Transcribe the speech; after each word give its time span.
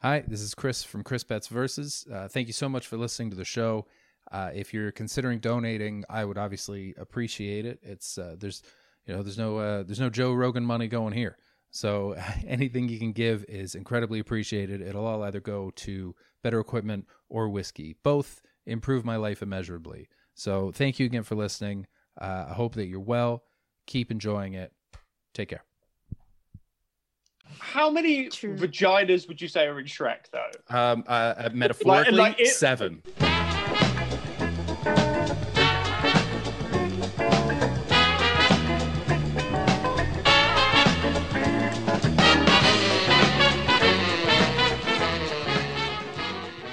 Hi, 0.00 0.22
this 0.28 0.42
is 0.42 0.54
Chris 0.54 0.84
from 0.84 1.02
Chris 1.02 1.24
Betts 1.24 1.48
Versus. 1.48 2.06
Uh, 2.12 2.28
thank 2.28 2.48
you 2.48 2.52
so 2.52 2.68
much 2.68 2.86
for 2.86 2.98
listening 2.98 3.30
to 3.30 3.36
the 3.36 3.46
show. 3.46 3.86
Uh, 4.30 4.50
if 4.54 4.74
you're 4.74 4.92
considering 4.92 5.38
donating, 5.38 6.04
I 6.10 6.26
would 6.26 6.36
obviously 6.36 6.94
appreciate 6.98 7.64
it. 7.64 7.78
It's 7.82 8.18
uh, 8.18 8.36
there's 8.38 8.62
you 9.06 9.14
know 9.14 9.22
there's 9.22 9.38
no 9.38 9.56
uh, 9.56 9.82
there's 9.84 9.98
no 9.98 10.10
Joe 10.10 10.34
Rogan 10.34 10.66
money 10.66 10.86
going 10.86 11.14
here, 11.14 11.38
so 11.70 12.14
anything 12.46 12.90
you 12.90 12.98
can 12.98 13.12
give 13.12 13.46
is 13.48 13.74
incredibly 13.74 14.18
appreciated. 14.18 14.82
It'll 14.82 15.06
all 15.06 15.22
either 15.22 15.40
go 15.40 15.70
to 15.76 16.14
better 16.42 16.60
equipment 16.60 17.06
or 17.30 17.48
whiskey. 17.48 17.96
Both 18.02 18.42
improve 18.66 19.02
my 19.02 19.16
life 19.16 19.40
immeasurably. 19.40 20.08
So 20.34 20.72
thank 20.72 20.98
you 20.98 21.06
again 21.06 21.22
for 21.22 21.36
listening. 21.36 21.86
Uh, 22.20 22.46
I 22.50 22.52
hope 22.52 22.74
that 22.74 22.86
you're 22.86 23.00
well. 23.00 23.44
Keep 23.86 24.10
enjoying 24.10 24.52
it. 24.52 24.72
Take 25.32 25.48
care. 25.48 25.64
How 27.58 27.90
many 27.90 28.28
True. 28.28 28.56
vaginas 28.56 29.28
would 29.28 29.40
you 29.40 29.48
say 29.48 29.66
are 29.66 29.78
in 29.78 29.86
Shrek, 29.86 30.30
though? 30.32 30.50
Um, 30.76 31.04
uh, 31.06 31.10
uh, 31.10 31.48
metaphorically, 31.52 32.12
like 32.16 32.40
it- 32.40 32.48
seven. 32.48 33.02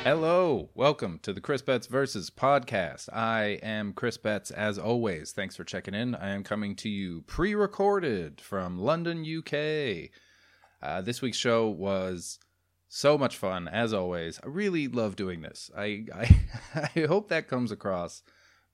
Hello, 0.03 0.69
welcome 0.75 1.17
to 1.23 1.31
the 1.31 1.39
Chris 1.39 1.61
Betts 1.61 1.87
Versus 1.87 2.29
podcast. 2.29 3.07
I 3.13 3.57
am 3.63 3.93
Chris 3.93 4.17
Betts, 4.17 4.51
as 4.51 4.77
always. 4.77 5.31
Thanks 5.31 5.55
for 5.55 5.63
checking 5.63 5.93
in. 5.93 6.13
I 6.13 6.31
am 6.31 6.43
coming 6.43 6.75
to 6.77 6.89
you 6.89 7.21
pre 7.25 7.55
recorded 7.55 8.41
from 8.41 8.77
London, 8.77 9.23
UK. 9.23 10.09
Uh, 10.83 11.01
this 11.01 11.21
week's 11.21 11.37
show 11.37 11.67
was 11.67 12.37
so 12.89 13.17
much 13.17 13.37
fun, 13.37 13.67
as 13.67 13.93
always. 13.93 14.39
I 14.43 14.47
really 14.47 14.87
love 14.87 15.15
doing 15.15 15.41
this. 15.41 15.71
I, 15.75 16.05
I, 16.13 16.89
I 16.95 16.99
hope 17.07 17.29
that 17.29 17.47
comes 17.47 17.71
across 17.71 18.21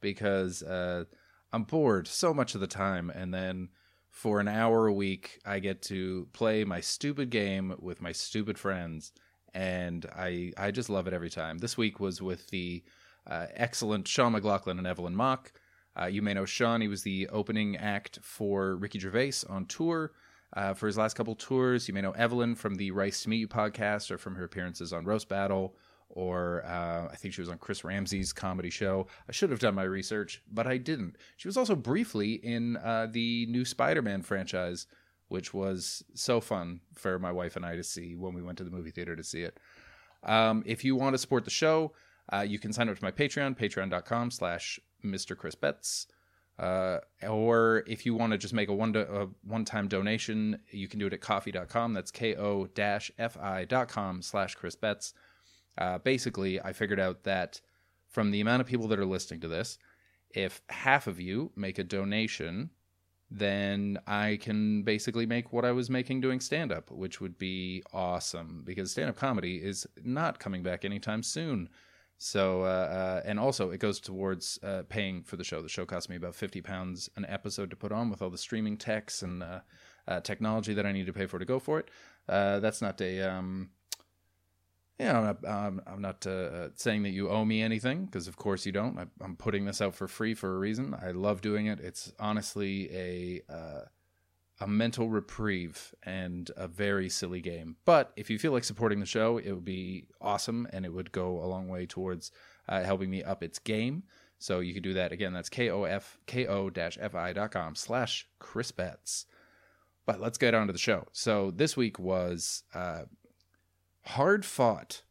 because 0.02 0.63
uh, 0.63 1.05
I'm 1.53 1.63
bored 1.63 2.07
so 2.07 2.33
much 2.33 2.55
of 2.55 2.61
the 2.61 2.67
time, 2.67 3.09
and 3.09 3.33
then 3.33 3.69
for 4.09 4.39
an 4.39 4.47
hour 4.47 4.87
a 4.87 4.93
week, 4.93 5.39
I 5.45 5.59
get 5.59 5.81
to 5.83 6.27
play 6.33 6.63
my 6.63 6.81
stupid 6.81 7.30
game 7.30 7.75
with 7.80 8.02
my 8.02 8.11
stupid 8.11 8.57
friends 8.57 9.13
and 9.53 10.05
I 10.15 10.53
I 10.57 10.71
just 10.71 10.89
love 10.89 11.07
it 11.07 11.13
every 11.13 11.30
time. 11.30 11.57
This 11.57 11.77
week 11.77 11.99
was 11.99 12.21
with 12.21 12.47
the 12.49 12.83
uh, 13.27 13.47
excellent 13.53 14.07
Sean 14.07 14.33
McLoughlin 14.33 14.77
and 14.77 14.87
Evelyn 14.87 15.15
Mok. 15.15 15.52
Uh, 15.99 16.05
you 16.05 16.21
may 16.21 16.33
know 16.33 16.45
Sean; 16.45 16.81
he 16.81 16.87
was 16.87 17.03
the 17.03 17.27
opening 17.30 17.77
act 17.77 18.19
for 18.21 18.75
Ricky 18.75 18.99
Gervais 18.99 19.33
on 19.47 19.65
tour 19.65 20.11
uh, 20.53 20.73
for 20.73 20.88
his 20.88 20.97
last 20.97 21.16
couple 21.16 21.36
tours. 21.36 21.88
You 21.88 21.94
may 21.94 22.02
know 22.02 22.11
Evelyn 22.11 22.55
from 22.55 22.75
the 22.75 22.92
Rice 22.92 23.23
to 23.23 23.30
Meet 23.30 23.38
You 23.38 23.47
podcast 23.47 24.11
or 24.11 24.17
from 24.17 24.36
her 24.36 24.44
appearances 24.44 24.94
on 24.94 25.05
Roast 25.05 25.30
Battle. 25.30 25.75
Or 26.09 26.66
uh, 26.66 27.08
I 27.11 27.16
think 27.16 27.36
she 27.36 27.42
was 27.42 27.50
on 27.50 27.59
Chris 27.59 27.83
Ramsey's 27.83 28.33
comedy 28.33 28.72
show. 28.72 29.05
I 29.27 29.31
should 29.31 29.52
have 29.52 29.59
done 29.59 29.75
my 29.75 29.83
research, 29.83 30.42
but 30.52 30.66
I 30.66 30.77
didn't. 30.77 31.17
She 31.38 31.47
was 31.47 31.55
also 31.55 31.75
briefly 31.75 32.33
in 32.33 32.77
uh, 32.77 33.08
the 33.11 33.45
new 33.45 33.64
Spider-Man 33.64 34.23
franchise, 34.23 34.88
which 35.27 35.53
was 35.53 36.03
so 36.16 36.42
fun 36.42 36.81
for 36.95 37.20
my 37.20 37.31
wife 37.31 37.55
and 37.55 37.66
I 37.66 37.75
to 37.75 37.83
see 37.83 38.16
when 38.16 38.33
we 38.33 38.42
went 38.42 38.58
to 38.58 38.64
the 38.64 38.72
movie 38.72 38.89
theater 38.89 39.16
to 39.16 39.23
see 39.23 39.44
it. 39.44 39.59
Um, 40.23 40.64
if 40.66 40.83
you 40.83 40.95
want 40.95 41.14
to 41.14 41.20
support 41.20 41.45
the 41.45 41.52
show, 41.52 41.94
uh, 42.33 42.42
you 42.42 42.58
can 42.58 42.73
sign 42.73 42.89
up 42.89 42.97
to 42.97 43.03
my 43.03 43.11
Patreon, 43.11 43.58
patreon.com 43.58 44.31
slash 44.31 44.80
Mr. 45.05 45.38
Chris 45.38 45.55
Betts. 45.55 46.08
Uh, 46.59 46.99
or 47.27 47.83
if 47.88 48.05
you 48.05 48.13
want 48.13 48.33
to 48.33 48.38
just 48.38 48.53
make 48.53 48.67
a 48.67 48.73
one 48.73 48.95
a 48.95 49.27
one-time 49.43 49.88
donation, 49.88 50.59
you 50.71 50.88
can 50.88 50.99
do 50.99 51.07
it 51.07 51.13
at 51.13 51.21
coffee.com. 51.21 51.93
That's 51.93 52.11
ko-fi.com 52.11 52.61
slash 54.21 54.55
Chris 54.55 54.75
Betts. 54.75 55.13
Uh, 55.77 55.99
basically, 55.99 56.59
I 56.61 56.73
figured 56.73 56.99
out 56.99 57.23
that 57.23 57.61
from 58.09 58.31
the 58.31 58.41
amount 58.41 58.61
of 58.61 58.67
people 58.67 58.87
that 58.89 58.99
are 58.99 59.05
listening 59.05 59.39
to 59.41 59.47
this, 59.47 59.77
if 60.31 60.61
half 60.69 61.07
of 61.07 61.20
you 61.20 61.52
make 61.55 61.80
a 61.80 61.83
donation 61.83 62.71
then 63.31 63.99
I 64.08 64.39
can 64.41 64.83
basically 64.83 65.26
make 65.26 65.53
what 65.53 65.65
I 65.65 65.71
was 65.71 65.89
making 65.89 66.21
doing 66.21 66.39
stand 66.39 66.71
up, 66.71 66.89
which 66.89 67.21
would 67.21 67.37
be 67.37 67.83
awesome 67.93 68.64
because 68.65 68.91
stand 68.91 69.09
up 69.09 69.17
comedy 69.17 69.58
is 69.58 69.86
not 70.03 70.39
coming 70.39 70.64
back 70.64 70.83
anytime 70.83 71.21
soon. 71.21 71.70
So, 72.21 72.63
uh, 72.63 72.65
uh, 72.65 73.21
and 73.23 73.39
also 73.39 73.71
it 73.71 73.80
goes 73.80 74.02
towards 74.02 74.59
uh, 74.61 74.83
paying 74.89 75.23
for 75.23 75.37
the 75.37 75.43
show. 75.45 75.61
The 75.61 75.69
show 75.69 75.85
costs 75.85 76.09
me 76.09 76.17
about 76.17 76.35
50 76.35 76.61
pounds 76.61 77.09
an 77.15 77.25
episode 77.30 77.69
to 77.69 77.77
put 77.77 77.93
on 77.93 78.09
with 78.09 78.21
all 78.21 78.30
the 78.30 78.37
streaming 78.37 78.75
techs 78.75 79.23
and 79.23 79.41
uh, 79.41 79.59
uh, 80.05 80.19
technology 80.19 80.73
that 80.73 80.85
I 80.85 80.91
need 80.91 81.05
to 81.05 81.13
pay 81.13 81.27
for 81.27 81.39
to 81.39 81.45
go 81.45 81.59
for 81.59 81.79
it. 81.79 81.87
Uh, 82.27 82.59
that's 82.59 82.81
not 82.81 82.99
a, 82.99 83.21
um, 83.21 83.69
yeah, 84.99 85.17
I'm 85.17 85.23
not, 85.41 85.81
I'm 85.87 86.02
not 86.02 86.27
saying 86.77 87.03
that 87.03 87.11
you 87.11 87.29
owe 87.29 87.45
me 87.45 87.61
anything 87.61 88.03
because, 88.03 88.27
of 88.27 88.35
course, 88.35 88.65
you 88.65 88.73
don't. 88.73 88.99
I, 88.99 89.05
I'm 89.21 89.37
putting 89.37 89.63
this 89.63 89.79
out 89.79 89.95
for 89.95 90.09
free 90.09 90.33
for 90.33 90.53
a 90.53 90.59
reason. 90.59 90.93
I 91.02 91.11
love 91.11 91.39
doing 91.39 91.67
it. 91.67 91.79
It's 91.79 92.11
honestly 92.19 92.89
a 92.91 93.41
uh, 93.49 93.81
a 94.59 94.67
mental 94.67 95.09
reprieve 95.09 95.93
and 96.03 96.52
a 96.58 96.67
very 96.67 97.09
silly 97.09 97.42
game. 97.42 97.77
But 97.86 98.11
if 98.15 98.30
you 98.30 98.39
feel 98.39 98.52
like 98.52 98.64
supporting 98.64 98.99
the 98.99 99.05
show, 99.05 99.37
it 99.37 99.52
would 99.52 99.65
be 99.65 100.05
awesome 100.20 100.67
and 100.73 100.86
it 100.86 100.93
would 100.93 101.11
go 101.11 101.43
a 101.43 101.47
long 101.47 101.67
way 101.70 101.86
towards 101.86 102.31
uh, 102.67 102.83
helping 102.83 103.09
me 103.09 103.23
up 103.23 103.43
its 103.43 103.59
game. 103.59 104.03
So 104.37 104.59
you 104.59 104.73
can 104.73 104.83
do 104.83 104.93
that 104.93 105.11
again. 105.11 105.33
That's 105.33 105.49
kof 105.49 106.17
ko 106.27 106.71
fi 106.71 107.33
dot 107.33 107.52
com 107.52 107.75
slash 107.75 108.27
Chris 108.39 108.71
Betts. 108.71 109.25
But 110.05 110.20
let's 110.20 110.37
get 110.37 110.53
on 110.53 110.67
to 110.67 110.73
the 110.73 110.80
show. 110.80 111.08
So 111.11 111.52
this 111.52 111.77
week 111.77 111.99
was. 111.99 112.64
Uh, 112.73 113.03
hard 114.05 114.43
fought. 114.43 115.03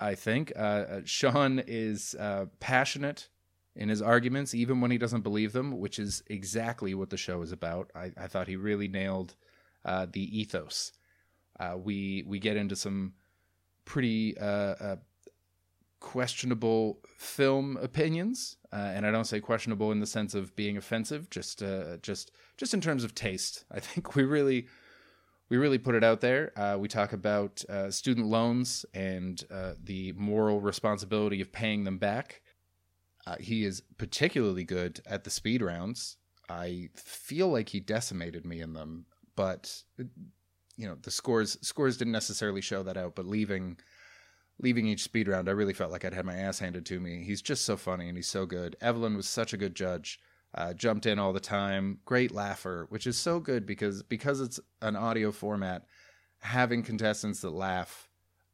I 0.00 0.14
think 0.14 0.52
uh, 0.56 0.58
uh, 0.58 1.00
Sean 1.04 1.62
is 1.66 2.14
uh, 2.18 2.46
passionate 2.60 3.28
in 3.76 3.88
his 3.88 4.02
arguments, 4.02 4.54
even 4.54 4.80
when 4.80 4.90
he 4.90 4.98
doesn't 4.98 5.22
believe 5.22 5.52
them, 5.52 5.78
which 5.78 5.98
is 5.98 6.22
exactly 6.28 6.94
what 6.94 7.10
the 7.10 7.16
show 7.16 7.42
is 7.42 7.52
about. 7.52 7.90
I, 7.94 8.12
I 8.16 8.26
thought 8.26 8.48
he 8.48 8.56
really 8.56 8.88
nailed 8.88 9.34
uh, 9.84 10.06
the 10.10 10.38
ethos. 10.38 10.92
Uh, 11.58 11.76
we 11.76 12.24
we 12.26 12.38
get 12.38 12.56
into 12.56 12.76
some 12.76 13.14
pretty 13.84 14.36
uh, 14.38 14.96
questionable 16.00 17.00
film 17.16 17.76
opinions, 17.78 18.56
and 18.72 19.06
I 19.06 19.10
don't 19.10 19.24
say 19.24 19.40
questionable 19.40 19.92
in 19.92 20.00
the 20.00 20.06
sense 20.06 20.34
of 20.34 20.54
being 20.56 20.76
offensive, 20.76 21.30
just 21.30 21.62
just 22.02 22.32
just 22.56 22.74
in 22.74 22.80
terms 22.80 23.04
of 23.04 23.14
taste. 23.14 23.64
I 23.70 23.80
think 23.80 24.16
we 24.16 24.24
really 24.24 24.66
we 25.48 25.56
really 25.56 25.78
put 25.78 25.94
it 25.94 26.04
out 26.04 26.20
there. 26.20 26.52
Uh, 26.58 26.76
we 26.78 26.88
talk 26.88 27.12
about 27.12 27.64
uh, 27.68 27.90
student 27.90 28.26
loans 28.26 28.84
and 28.94 29.44
uh, 29.50 29.74
the 29.82 30.12
moral 30.12 30.60
responsibility 30.60 31.40
of 31.40 31.52
paying 31.52 31.84
them 31.84 31.98
back. 31.98 32.42
Uh, 33.26 33.36
he 33.40 33.64
is 33.64 33.82
particularly 33.98 34.64
good 34.64 35.00
at 35.06 35.24
the 35.24 35.30
speed 35.30 35.62
rounds. 35.62 36.16
I 36.48 36.90
feel 36.94 37.48
like 37.48 37.70
he 37.70 37.80
decimated 37.80 38.44
me 38.44 38.60
in 38.60 38.72
them, 38.72 39.06
but 39.34 39.82
you 40.76 40.86
know 40.86 40.96
the 41.02 41.10
scores 41.10 41.58
scores 41.60 41.96
didn't 41.96 42.12
necessarily 42.12 42.60
show 42.60 42.82
that 42.84 42.96
out. 42.96 43.16
But 43.16 43.26
leaving 43.26 43.78
leaving 44.60 44.86
each 44.86 45.02
speed 45.02 45.28
round, 45.28 45.48
I 45.48 45.52
really 45.52 45.74
felt 45.74 45.90
like 45.90 46.04
I'd 46.04 46.14
had 46.14 46.24
my 46.24 46.36
ass 46.36 46.60
handed 46.60 46.86
to 46.86 47.00
me. 47.00 47.24
He's 47.24 47.42
just 47.42 47.64
so 47.64 47.76
funny 47.76 48.08
and 48.08 48.16
he's 48.16 48.28
so 48.28 48.46
good. 48.46 48.76
Evelyn 48.80 49.16
was 49.16 49.26
such 49.26 49.52
a 49.52 49.58
good 49.58 49.74
judge 49.74 50.20
uh, 50.56 50.72
jumped 50.72 51.06
in 51.06 51.18
all 51.18 51.32
the 51.32 51.40
time 51.40 51.98
great 52.04 52.32
laugher 52.32 52.86
which 52.88 53.06
is 53.06 53.18
so 53.18 53.38
good 53.38 53.66
because 53.66 54.02
because 54.02 54.40
it's 54.40 54.58
an 54.80 54.96
audio 54.96 55.30
format 55.30 55.84
having 56.40 56.82
contestants 56.82 57.40
that 57.40 57.50
laugh 57.50 58.05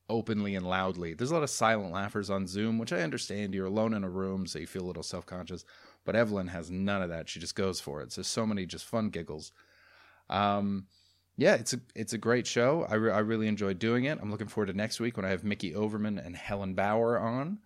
openly 0.08 0.54
and 0.54 0.66
loudly. 0.66 1.14
There's 1.14 1.30
a 1.30 1.34
lot 1.34 1.42
of 1.42 1.50
silent 1.50 1.92
laughers 1.92 2.30
on 2.30 2.46
zoom 2.46 2.78
which 2.78 2.92
i 2.92 3.00
understand. 3.00 3.54
You're 3.54 3.66
alone 3.66 3.94
in 3.94 4.04
a 4.04 4.10
room 4.10 4.46
so 4.46 4.58
you 4.58 4.66
feel 4.66 4.82
a 4.82 4.86
little 4.86 5.02
self-conscious. 5.02 5.64
But 6.04 6.16
evelyn 6.16 6.48
has 6.48 6.70
none 6.70 7.02
of 7.02 7.08
that. 7.10 7.28
She 7.28 7.40
just 7.40 7.54
goes 7.54 7.80
for 7.80 8.00
it. 8.00 8.12
So 8.12 8.22
so 8.22 8.46
many 8.46 8.66
just 8.66 8.84
fun 8.84 9.10
giggles. 9.10 9.52
Um 10.28 10.86
yeah 11.36 11.54
it's 11.54 11.72
a 11.72 11.80
it's 11.94 12.12
a 12.12 12.18
great 12.18 12.46
show. 12.46 12.86
I, 12.88 12.94
re- 12.94 13.12
I 13.12 13.20
really 13.20 13.48
enjoyed 13.48 13.78
doing 13.78 14.04
it. 14.04 14.18
I'm 14.20 14.30
looking 14.30 14.48
forward 14.48 14.66
to 14.66 14.74
next 14.74 15.00
week 15.00 15.16
when 15.16 15.26
i 15.26 15.30
have 15.30 15.44
mickey 15.44 15.74
overman 15.74 16.18
and 16.18 16.36
helen 16.36 16.74
bauer 16.74 17.18
on. 17.18 17.58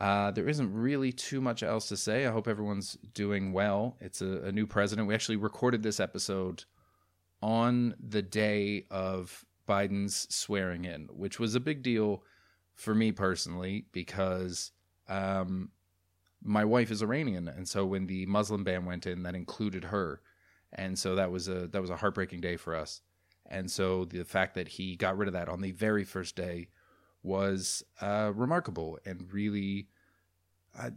Uh, 0.00 0.30
there 0.30 0.48
isn't 0.48 0.72
really 0.72 1.12
too 1.12 1.40
much 1.40 1.62
else 1.62 1.88
to 1.88 1.96
say. 1.96 2.24
I 2.24 2.30
hope 2.30 2.46
everyone's 2.46 2.96
doing 3.14 3.52
well. 3.52 3.96
It's 4.00 4.22
a, 4.22 4.42
a, 4.44 4.52
new 4.52 4.64
president. 4.64 5.08
We 5.08 5.14
actually 5.14 5.36
recorded 5.36 5.82
this 5.82 5.98
episode 5.98 6.64
on 7.42 7.94
the 7.98 8.22
day 8.22 8.86
of 8.92 9.44
Biden's 9.68 10.26
swearing 10.34 10.84
in, 10.84 11.08
which 11.12 11.38
was 11.38 11.54
a 11.54 11.60
big 11.60 11.82
deal 11.82 12.22
for 12.74 12.94
me 12.94 13.12
personally 13.12 13.86
because 13.92 14.72
um, 15.08 15.70
my 16.42 16.64
wife 16.64 16.90
is 16.90 17.02
Iranian, 17.02 17.48
and 17.48 17.68
so 17.68 17.84
when 17.84 18.06
the 18.06 18.26
Muslim 18.26 18.64
ban 18.64 18.84
went 18.84 19.06
in, 19.06 19.22
that 19.24 19.34
included 19.34 19.84
her, 19.84 20.20
and 20.72 20.98
so 20.98 21.14
that 21.14 21.30
was 21.30 21.48
a 21.48 21.66
that 21.68 21.80
was 21.80 21.90
a 21.90 21.96
heartbreaking 21.96 22.40
day 22.40 22.56
for 22.56 22.74
us. 22.74 23.02
And 23.50 23.70
so 23.70 24.04
the 24.04 24.24
fact 24.24 24.54
that 24.54 24.68
he 24.68 24.96
got 24.96 25.16
rid 25.16 25.28
of 25.28 25.34
that 25.34 25.48
on 25.48 25.60
the 25.60 25.72
very 25.72 26.04
first 26.04 26.36
day 26.36 26.68
was 27.22 27.82
uh, 28.00 28.32
remarkable 28.34 28.98
and 29.06 29.32
really 29.32 29.88
uh, 30.78 30.90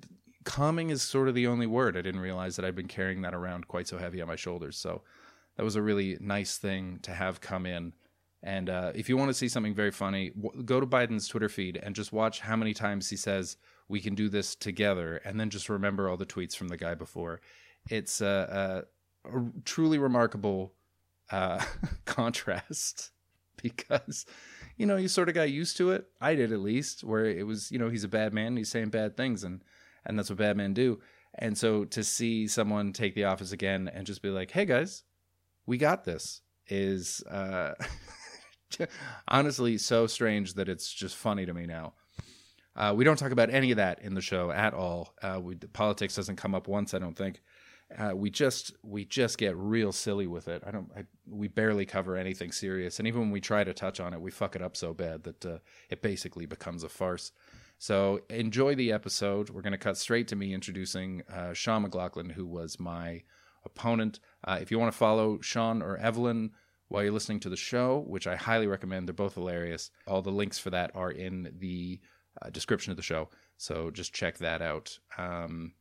calming 0.43 0.89
is 0.89 1.01
sort 1.01 1.27
of 1.27 1.35
the 1.35 1.47
only 1.47 1.67
word. 1.67 1.97
I 1.97 2.01
didn't 2.01 2.21
realize 2.21 2.55
that 2.55 2.65
I'd 2.65 2.75
been 2.75 2.87
carrying 2.87 3.21
that 3.21 3.33
around 3.33 3.67
quite 3.67 3.87
so 3.87 3.97
heavy 3.97 4.21
on 4.21 4.27
my 4.27 4.35
shoulders. 4.35 4.77
So 4.77 5.01
that 5.55 5.63
was 5.63 5.75
a 5.75 5.81
really 5.81 6.17
nice 6.19 6.57
thing 6.57 6.99
to 7.03 7.11
have 7.11 7.41
come 7.41 7.65
in. 7.65 7.93
And 8.43 8.69
uh, 8.69 8.91
if 8.95 9.07
you 9.07 9.17
want 9.17 9.29
to 9.29 9.33
see 9.35 9.47
something 9.47 9.75
very 9.75 9.91
funny, 9.91 10.31
w- 10.31 10.63
go 10.63 10.79
to 10.79 10.87
Biden's 10.87 11.27
Twitter 11.27 11.49
feed 11.49 11.77
and 11.77 11.95
just 11.95 12.11
watch 12.11 12.39
how 12.39 12.55
many 12.55 12.73
times 12.73 13.09
he 13.09 13.15
says 13.15 13.57
we 13.87 13.99
can 13.99 14.15
do 14.15 14.29
this 14.29 14.55
together, 14.55 15.17
and 15.23 15.39
then 15.39 15.49
just 15.49 15.69
remember 15.69 16.09
all 16.09 16.17
the 16.17 16.25
tweets 16.25 16.55
from 16.55 16.69
the 16.69 16.77
guy 16.77 16.95
before. 16.95 17.41
It's 17.89 18.21
a, 18.21 18.85
truly 19.65 19.97
remarkable 19.97 20.73
uh, 21.29 21.63
contrast 22.05 23.11
because 23.61 24.25
you 24.77 24.85
know 24.85 24.97
you 24.97 25.07
sort 25.07 25.29
of 25.29 25.35
got 25.35 25.51
used 25.51 25.77
to 25.77 25.91
it. 25.91 26.07
I 26.19 26.35
did 26.35 26.51
at 26.51 26.59
least, 26.59 27.03
where 27.03 27.25
it 27.25 27.45
was 27.45 27.71
you 27.71 27.79
know 27.79 27.89
he's 27.89 28.03
a 28.03 28.09
bad 28.09 28.33
man, 28.33 28.57
he's 28.57 28.69
saying 28.69 28.89
bad 28.89 29.15
things, 29.15 29.43
and 29.43 29.63
and 30.05 30.17
that's 30.17 30.29
what 30.29 30.39
bad 30.39 30.57
men 30.57 30.73
do. 30.73 30.99
And 31.35 31.57
so 31.57 31.85
to 31.85 32.03
see 32.03 32.47
someone 32.47 32.91
take 32.91 33.15
the 33.15 33.25
office 33.25 33.51
again 33.51 33.89
and 33.93 34.05
just 34.05 34.21
be 34.21 34.29
like, 34.29 34.51
"Hey 34.51 34.65
guys, 34.65 35.03
we 35.65 35.77
got 35.77 36.03
this," 36.03 36.41
is 36.67 37.23
uh, 37.29 37.73
honestly 39.27 39.77
so 39.77 40.07
strange 40.07 40.53
that 40.55 40.69
it's 40.69 40.91
just 40.91 41.15
funny 41.15 41.45
to 41.45 41.53
me 41.53 41.65
now. 41.65 41.93
Uh, 42.75 42.93
we 42.95 43.03
don't 43.03 43.17
talk 43.17 43.31
about 43.31 43.49
any 43.49 43.71
of 43.71 43.77
that 43.77 44.01
in 44.01 44.13
the 44.13 44.21
show 44.21 44.49
at 44.51 44.73
all. 44.73 45.13
Uh, 45.21 45.39
we, 45.41 45.55
politics 45.55 46.15
doesn't 46.15 46.37
come 46.37 46.55
up 46.55 46.67
once, 46.67 46.93
I 46.93 46.99
don't 46.99 47.17
think. 47.17 47.41
Uh, 47.97 48.15
we 48.15 48.29
just 48.29 48.71
we 48.83 49.03
just 49.03 49.37
get 49.37 49.55
real 49.57 49.91
silly 49.91 50.25
with 50.25 50.47
it. 50.47 50.63
I 50.65 50.71
don't. 50.71 50.89
I, 50.95 51.03
we 51.29 51.49
barely 51.49 51.85
cover 51.85 52.15
anything 52.15 52.53
serious, 52.53 52.99
and 52.99 53.07
even 53.07 53.19
when 53.19 53.31
we 53.31 53.41
try 53.41 53.65
to 53.65 53.73
touch 53.73 53.99
on 53.99 54.13
it, 54.13 54.21
we 54.21 54.31
fuck 54.31 54.55
it 54.55 54.61
up 54.61 54.77
so 54.77 54.93
bad 54.93 55.23
that 55.23 55.45
uh, 55.45 55.57
it 55.89 56.01
basically 56.01 56.45
becomes 56.45 56.83
a 56.83 56.89
farce. 56.89 57.33
So 57.79 58.21
enjoy 58.29 58.75
the 58.75 58.91
episode. 58.91 59.49
We're 59.49 59.63
going 59.63 59.71
to 59.71 59.77
cut 59.77 59.97
straight 59.97 60.27
to 60.29 60.35
me 60.35 60.53
introducing 60.53 61.23
uh, 61.33 61.53
Sean 61.53 61.81
McLoughlin, 61.81 62.29
who 62.29 62.45
was 62.45 62.79
my 62.79 63.23
opponent. 63.65 64.19
Uh, 64.43 64.59
if 64.61 64.71
you 64.71 64.79
want 64.79 64.91
to 64.91 64.97
follow 64.97 65.41
Sean 65.41 65.81
or 65.81 65.97
Evelyn 65.97 66.51
while 66.91 67.03
you're 67.03 67.13
listening 67.13 67.39
to 67.39 67.49
the 67.49 67.55
show, 67.55 68.03
which 68.05 68.27
I 68.27 68.35
highly 68.35 68.67
recommend, 68.67 69.07
they're 69.07 69.13
both 69.13 69.35
hilarious. 69.35 69.91
All 70.07 70.21
the 70.21 70.29
links 70.29 70.59
for 70.59 70.71
that 70.71 70.91
are 70.93 71.09
in 71.09 71.53
the 71.57 72.01
uh, 72.41 72.49
description 72.49 72.91
of 72.91 72.97
the 72.97 73.03
show. 73.03 73.29
So 73.55 73.91
just 73.91 74.13
check 74.13 74.37
that 74.39 74.61
out. 74.61 74.99
Um, 75.17 75.71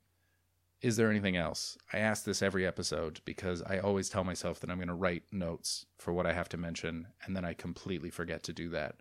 is 0.82 0.96
there 0.96 1.10
anything 1.10 1.36
else? 1.36 1.76
I 1.92 1.98
ask 1.98 2.24
this 2.24 2.42
every 2.42 2.64
episode 2.64 3.20
because 3.24 3.60
I 3.62 3.80
always 3.80 4.08
tell 4.08 4.22
myself 4.22 4.60
that 4.60 4.70
I'm 4.70 4.78
going 4.78 4.86
to 4.86 4.94
write 4.94 5.24
notes 5.32 5.84
for 5.98 6.12
what 6.12 6.26
I 6.26 6.32
have 6.32 6.48
to 6.50 6.56
mention, 6.56 7.08
and 7.24 7.34
then 7.34 7.44
I 7.44 7.54
completely 7.54 8.10
forget 8.10 8.44
to 8.44 8.52
do 8.52 8.68
that. 8.68 8.94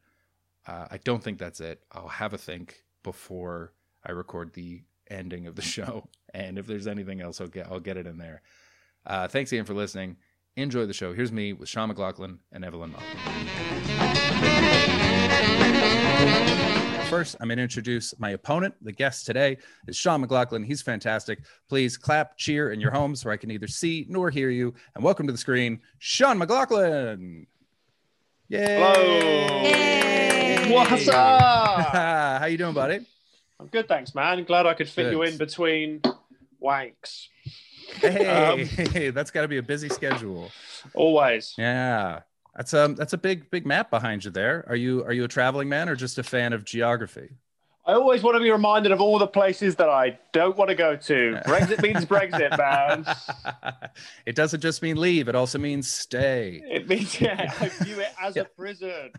Uh, 0.66 0.88
I 0.90 0.98
don't 0.98 1.24
think 1.24 1.38
that's 1.38 1.62
it. 1.62 1.84
I'll 1.92 2.08
have 2.08 2.34
a 2.34 2.40
think 2.40 2.86
before 3.04 3.74
I 4.04 4.14
record 4.14 4.54
the 4.54 4.82
ending 5.12 5.46
of 5.46 5.56
the 5.56 5.62
show, 5.78 6.10
and 6.34 6.58
if 6.58 6.66
there's 6.66 6.88
anything 6.88 7.22
else, 7.22 7.40
I'll 7.40 7.48
get 7.48 7.68
I'll 7.68 7.80
get 7.80 7.98
it 7.98 8.08
in 8.08 8.18
there. 8.18 8.42
Uh, 9.06 9.28
thanks 9.28 9.52
again 9.52 9.66
for 9.66 9.76
listening. 9.76 10.18
Enjoy 10.60 10.86
the 10.86 10.94
show. 10.94 11.14
Here's 11.14 11.32
me 11.32 11.54
with 11.54 11.70
Sean 11.70 11.88
McLoughlin 11.88 12.38
and 12.52 12.66
Evelyn 12.66 12.92
Mok. 12.92 13.02
First, 17.08 17.38
I'm 17.40 17.48
going 17.48 17.58
to 17.58 17.64
introduce 17.64 18.14
my 18.20 18.32
opponent. 18.32 18.76
The 18.82 18.92
guest 18.92 19.26
today 19.26 19.58
is 19.88 19.96
Sean 19.96 20.20
McLoughlin. 20.22 20.66
He's 20.66 20.82
fantastic. 20.82 21.40
Please 21.70 21.96
clap, 21.96 22.38
cheer 22.38 22.74
in 22.74 22.82
your 22.82 22.92
homes 22.92 23.24
where 23.24 23.34
I 23.34 23.38
can 23.38 23.48
neither 23.48 23.68
see 23.68 24.06
nor 24.10 24.30
hear 24.30 24.50
you. 24.50 24.74
And 24.96 25.04
welcome 25.04 25.26
to 25.28 25.32
the 25.32 25.38
screen, 25.38 25.80
Sean 26.00 26.38
McLoughlin. 26.38 27.48
Yay! 28.50 28.80
Hello. 28.80 29.62
Yay. 29.64 30.74
What's 30.74 31.08
up? 31.08 31.88
How 32.42 32.46
you 32.48 32.58
doing, 32.58 32.74
buddy? 32.74 33.06
I'm 33.62 33.68
good, 33.68 33.88
thanks, 33.88 34.14
man. 34.14 34.44
Glad 34.44 34.66
I 34.66 34.74
could 34.74 34.90
fit 34.90 35.04
Good. 35.04 35.14
you 35.14 35.22
in 35.24 35.38
between 35.38 36.02
wanks. 36.62 37.28
Hey, 37.96 38.28
Um, 38.28 39.12
that's 39.14 39.32
got 39.32 39.42
to 39.42 39.48
be 39.48 39.58
a 39.58 39.64
busy 39.64 39.90
schedule. 39.90 40.52
Always. 40.94 41.56
Yeah, 41.58 42.22
that's 42.56 42.74
um 42.74 42.96
that's 42.96 43.14
a 43.14 43.18
big 43.18 43.50
big 43.52 43.66
map 43.66 43.90
behind 43.90 44.26
you 44.26 44.32
there. 44.32 44.66
Are 44.68 44.76
you 44.76 45.04
are 45.04 45.14
you 45.14 45.24
a 45.24 45.28
traveling 45.28 45.70
man 45.70 45.90
or 45.90 45.96
just 45.96 46.18
a 46.18 46.24
fan 46.24 46.54
of 46.54 46.66
geography? 46.66 47.30
I 47.86 47.94
always 47.94 48.22
want 48.22 48.36
to 48.36 48.40
be 48.40 48.52
reminded 48.52 48.92
of 48.92 49.02
all 49.02 49.18
the 49.18 49.26
places 49.26 49.76
that 49.78 49.90
I 49.90 50.20
don't 50.32 50.56
want 50.56 50.70
to 50.70 50.76
go 50.76 50.96
to. 50.96 51.42
Brexit 51.48 51.82
means 51.82 52.06
Brexit, 52.06 52.56
man. 52.56 53.04
it 54.28 54.36
doesn't 54.36 54.60
just 54.60 54.84
mean 54.84 54.98
leave; 54.98 55.28
it 55.28 55.34
also 55.34 55.58
means 55.58 55.92
stay. 55.92 56.62
It 56.70 56.88
means, 56.88 57.20
yeah, 57.20 57.52
I 57.60 57.70
view 57.84 58.00
it 58.00 58.14
as 58.22 58.38
a 58.38 58.46
prison. 58.46 59.12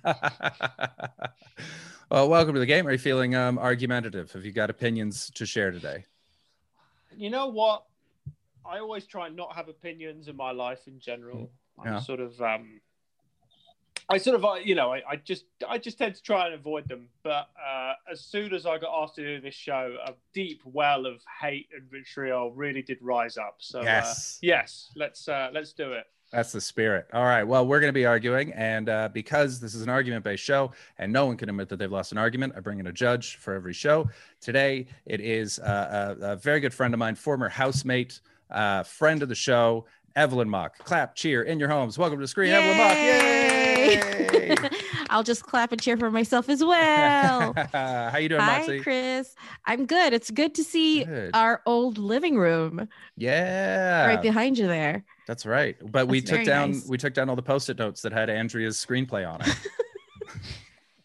well, 2.11 2.28
welcome 2.28 2.55
to 2.55 2.61
the 2.61 2.66
game. 2.66 2.87
Are 2.87 2.93
you 2.93 2.99
feeling 2.99 3.34
um, 3.34 3.58
argumentative? 3.58 4.31
Have 4.32 4.44
you 4.44 4.52
got 4.52 4.70
opinions 4.70 5.31
to 5.34 5.46
share 5.46 5.73
today? 5.73 6.05
You 7.16 7.31
know 7.31 7.49
what? 7.49 7.84
I 8.70 8.78
always 8.78 9.05
try 9.05 9.26
and 9.26 9.37
not 9.37 9.55
have 9.56 9.69
opinions 9.69 10.28
in 10.28 10.37
my 10.37 10.52
life 10.52 10.87
in 10.87 11.00
general. 11.00 11.50
I'm 11.82 12.00
sort 12.00 12.20
of, 12.20 12.40
um, 12.40 12.81
I 14.08 14.19
sort 14.19 14.37
of, 14.37 14.44
uh, 14.44 14.55
you 14.62 14.75
know, 14.75 14.93
I, 14.93 15.02
I 15.08 15.17
just, 15.17 15.44
I 15.69 15.78
just 15.78 15.99
tend 15.99 16.14
to 16.14 16.22
try 16.22 16.46
and 16.46 16.55
avoid 16.55 16.88
them. 16.88 17.08
But 17.25 17.49
uh, 17.58 17.94
as 18.11 18.20
soon 18.20 18.55
as 18.55 18.67
I 18.67 18.78
got 18.78 19.02
asked 19.02 19.17
to 19.17 19.25
do 19.25 19.40
this 19.40 19.55
show, 19.55 19.96
a 20.06 20.12
deep 20.34 20.61
well 20.64 21.06
of 21.06 21.20
hate 21.40 21.69
and 21.75 21.90
vitriol 21.90 22.52
really 22.52 22.82
did 22.82 22.99
rise 23.00 23.37
up. 23.37 23.56
So, 23.58 23.82
Yes. 23.82 24.38
uh, 24.43 24.46
yes, 24.46 24.93
let's 24.94 25.26
uh, 25.26 25.50
let's 25.52 25.73
do 25.73 25.93
it. 25.93 26.05
That's 26.31 26.52
the 26.52 26.61
spirit. 26.61 27.08
All 27.12 27.25
right. 27.25 27.43
Well, 27.43 27.66
we're 27.66 27.81
going 27.81 27.88
to 27.88 27.93
be 27.93 28.06
arguing. 28.06 28.52
And 28.52 28.88
uh, 28.88 29.08
because 29.12 29.58
this 29.58 29.75
is 29.75 29.82
an 29.82 29.88
argument 29.88 30.23
based 30.23 30.44
show 30.44 30.70
and 30.99 31.12
no 31.12 31.26
one 31.26 31.37
can 31.37 31.49
admit 31.49 31.69
that 31.70 31.81
they've 31.81 31.90
lost 31.90 32.12
an 32.12 32.19
argument, 32.19 32.52
I 32.56 32.61
bring 32.61 32.78
in 32.78 32.87
a 32.87 32.93
judge 32.93 33.37
for 33.38 33.52
every 33.52 33.73
show. 33.73 34.08
Today, 34.40 34.87
it 35.06 35.20
is 35.20 35.58
uh, 35.58 36.16
a, 36.20 36.32
a 36.32 36.37
very 36.37 36.61
good 36.61 36.73
friend 36.73 36.94
of 36.94 36.99
mine, 36.99 37.16
former 37.16 37.49
housemate, 37.49 38.20
uh, 38.50 38.82
friend 38.82 39.23
of 39.23 39.29
the 39.29 39.35
show, 39.35 39.87
Evelyn 40.17 40.49
Mok. 40.49 40.79
Clap, 40.79 41.14
cheer 41.14 41.43
in 41.43 41.58
your 41.61 41.69
homes. 41.69 41.97
Welcome 41.99 42.19
to 42.19 42.25
the 42.25 42.29
screen, 42.29 42.50
Evelyn 42.52 42.76
Mok. 42.79 42.94
Yay! 42.97 44.58
I'll 45.11 45.23
just 45.23 45.43
clap 45.44 45.73
and 45.73 45.81
cheer 45.81 45.97
for 45.97 46.11
myself 46.11 46.49
as 46.49 46.62
well. 46.62 47.52
How 47.73 48.17
you 48.19 48.29
doing, 48.29 48.41
Hi, 48.41 48.58
Moxie? 48.58 48.81
Chris. 48.81 49.35
I'm 49.64 49.87
good. 49.87 50.12
It's 50.12 50.31
good 50.31 50.55
to 50.56 50.64
see 50.64 51.05
Good. 51.05 51.31
our 51.35 51.62
old 51.67 51.99
living 51.99 52.37
room 52.37 52.88
Yeah, 53.17 54.06
right 54.06 54.23
behind 54.23 54.58
you 54.58 54.67
there. 54.69 55.05
that's 55.26 55.47
right. 55.47 55.76
But 55.82 56.06
we 56.08 56.20
took 56.20 56.44
down 56.44 56.73
nice. 56.73 56.87
we 56.88 56.97
took 56.99 57.14
down 57.14 57.29
all 57.29 57.37
the 57.37 57.43
post-it 57.43 57.79
notes 57.79 58.02
that 58.02 58.12
had 58.12 58.31
Andrea's 58.31 58.76
screenplay 58.85 59.29
on 59.29 59.41
it. 59.43 59.56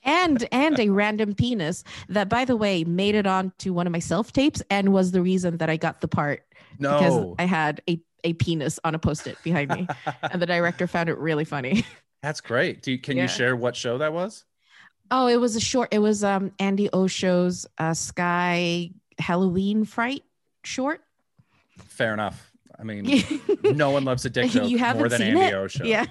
And 0.08 0.48
and 0.52 0.80
a 0.80 0.90
random 0.90 1.34
penis 1.34 1.84
that, 2.10 2.30
by 2.30 2.46
the 2.46 2.56
way, 2.56 2.84
made 2.84 3.16
it 3.16 3.26
onto 3.26 3.74
one 3.74 3.88
of 3.88 3.92
my 3.92 3.98
self 3.98 4.32
tapes 4.32 4.62
and 4.70 4.94
was 4.94 5.12
the 5.14 5.22
reason 5.24 5.58
that 5.58 5.68
I 5.68 5.78
got 5.78 6.02
the 6.02 6.08
part 6.08 6.45
because 6.80 7.16
No, 7.16 7.36
I 7.40 7.46
had 7.46 7.82
a, 7.90 8.00
a 8.24 8.34
penis 8.34 8.80
on 8.84 8.96
a 8.96 9.00
post-it 9.00 9.38
behind 9.44 9.70
me. 9.72 9.88
and 10.24 10.42
the 10.42 10.46
director 10.46 10.88
found 10.88 11.10
it 11.10 11.18
really 11.18 11.46
funny. 11.46 11.86
that's 12.22 12.42
great. 12.42 12.82
Do 12.82 12.92
you, 12.92 13.00
can 13.00 13.18
Yeah. 13.18 13.24
you 13.24 13.28
share 13.30 13.56
what 13.56 13.76
show 13.76 13.98
that 14.00 14.14
was? 14.14 14.46
Oh, 15.12 15.28
it 15.28 15.38
was 15.40 15.56
a 15.56 15.60
short. 15.60 15.90
It 15.94 16.00
was 16.00 16.24
um 16.24 16.52
Andy 16.60 16.90
Osho's 16.90 17.68
uh, 17.78 17.94
Sky 17.94 18.90
Halloween 19.20 19.86
Fright 19.86 20.24
short. 20.64 21.02
Fair 21.78 22.14
enough. 22.14 22.52
I 22.78 22.84
mean, 22.84 23.24
no 23.64 23.92
one 23.92 24.04
loves 24.04 24.26
a 24.26 24.30
dick 24.30 24.50
joke 24.52 24.70
more 24.96 25.08
than 25.08 25.22
Andy 25.22 25.40
it? 25.42 25.54
Osho. 25.54 25.86
Yeah, 25.86 26.06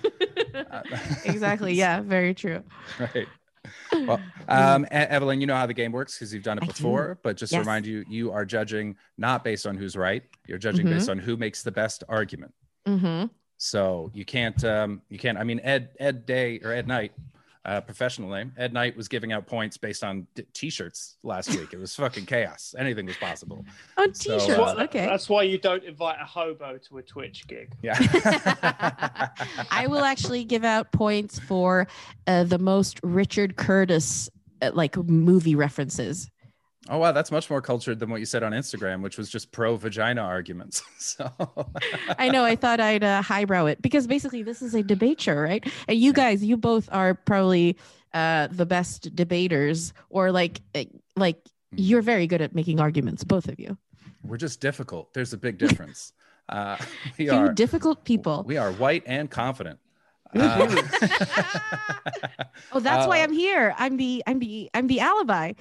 Uh, 0.70 0.82
exactly. 1.24 1.74
Yeah, 1.74 2.00
very 2.00 2.32
true. 2.34 2.62
right. 2.98 3.26
Well, 4.06 4.22
um, 4.48 4.86
Evelyn, 4.90 5.40
you 5.40 5.46
know 5.46 5.54
how 5.56 5.66
the 5.66 5.74
game 5.74 5.92
works 5.92 6.18
because 6.18 6.34
you've 6.34 6.42
done 6.42 6.58
it 6.58 6.66
before. 6.66 7.18
But 7.22 7.36
just 7.36 7.54
to 7.54 7.60
remind 7.60 7.86
you, 7.86 8.04
you 8.08 8.32
are 8.32 8.44
judging 8.44 8.96
not 9.16 9.44
based 9.44 9.66
on 9.66 9.76
who's 9.76 9.96
right. 9.96 10.22
You're 10.46 10.58
judging 10.58 10.86
Mm-hmm. 10.86 10.94
based 10.94 11.08
on 11.08 11.18
who 11.18 11.36
makes 11.36 11.62
the 11.62 11.72
best 11.72 12.04
argument. 12.08 12.52
hmm 12.86 13.24
So 13.56 14.10
you 14.14 14.24
can't, 14.24 14.62
um, 14.64 15.02
you 15.08 15.18
can't. 15.18 15.38
I 15.38 15.44
mean, 15.44 15.60
Ed 15.60 15.90
Ed 15.98 16.26
Day 16.26 16.60
or 16.62 16.72
Ed 16.72 16.86
Night, 16.86 17.12
uh, 17.64 17.80
professional 17.80 18.28
name. 18.30 18.52
Ed 18.58 18.72
Night 18.72 18.96
was 18.96 19.08
giving 19.08 19.32
out 19.32 19.46
points 19.46 19.76
based 19.76 20.04
on 20.04 20.26
d- 20.34 20.44
t-shirts 20.52 21.16
last 21.22 21.48
week. 21.50 21.72
It 21.72 21.78
was 21.78 21.94
fucking 21.96 22.26
chaos. 22.26 22.74
Anything 22.78 23.06
was 23.06 23.16
possible. 23.16 23.64
On 23.96 24.12
So, 24.14 24.38
t-shirts. 24.38 24.58
uh, 24.58 24.74
okay. 24.84 25.06
That's 25.06 25.28
why 25.28 25.44
you 25.44 25.58
don't 25.58 25.82
invite 25.84 26.16
a 26.20 26.24
hobo 26.26 26.78
to 26.78 26.98
a 26.98 27.02
Twitch 27.02 27.46
gig. 27.46 27.72
Yeah. 27.82 27.96
I 29.70 29.86
will 29.88 30.04
actually 30.04 30.44
give 30.44 30.64
out 30.64 30.92
points 30.92 31.38
for 31.38 31.86
uh, 32.26 32.44
the 32.44 32.58
most 32.58 33.00
Richard 33.02 33.56
Curtis 33.56 34.28
uh, 34.62 34.70
like 34.74 34.96
movie 34.96 35.54
references. 35.54 36.30
Oh 36.90 36.98
wow, 36.98 37.12
that's 37.12 37.30
much 37.30 37.48
more 37.48 37.62
cultured 37.62 37.98
than 37.98 38.10
what 38.10 38.20
you 38.20 38.26
said 38.26 38.42
on 38.42 38.52
Instagram, 38.52 39.00
which 39.00 39.16
was 39.16 39.30
just 39.30 39.52
pro 39.52 39.76
vagina 39.76 40.20
arguments. 40.20 40.82
so 40.98 41.30
I 42.18 42.28
know. 42.28 42.44
I 42.44 42.56
thought 42.56 42.78
I'd 42.78 43.02
uh, 43.02 43.22
highbrow 43.22 43.66
it 43.66 43.80
because 43.80 44.06
basically 44.06 44.42
this 44.42 44.60
is 44.60 44.74
a 44.74 44.82
debate 44.82 45.20
show, 45.20 45.34
right? 45.34 45.64
And 45.88 45.98
you 45.98 46.12
guys, 46.12 46.44
you 46.44 46.58
both 46.58 46.88
are 46.92 47.14
probably 47.14 47.78
uh, 48.12 48.48
the 48.50 48.66
best 48.66 49.16
debaters, 49.16 49.94
or 50.10 50.30
like, 50.30 50.60
uh, 50.74 50.84
like 51.16 51.38
you're 51.74 52.02
very 52.02 52.26
good 52.26 52.42
at 52.42 52.54
making 52.54 52.80
arguments, 52.80 53.24
both 53.24 53.48
of 53.48 53.58
you. 53.58 53.78
we're 54.22 54.36
just 54.36 54.60
difficult. 54.60 55.12
There's 55.14 55.32
a 55.32 55.38
big 55.38 55.58
difference. 55.58 56.12
Uh, 56.46 56.76
we 57.18 57.24
Two 57.24 57.32
are 57.32 57.52
difficult 57.54 58.04
people. 58.04 58.44
we 58.46 58.58
are 58.58 58.70
white 58.72 59.02
and 59.06 59.30
confident. 59.30 59.78
Uh, 60.36 60.68
oh, 62.72 62.80
that's 62.80 63.06
why 63.06 63.20
uh, 63.20 63.24
I'm 63.24 63.32
here. 63.32 63.74
I'm 63.78 63.96
the, 63.96 64.22
I'm 64.26 64.38
the, 64.40 64.68
I'm 64.74 64.86
the 64.86 65.00
alibi. 65.00 65.52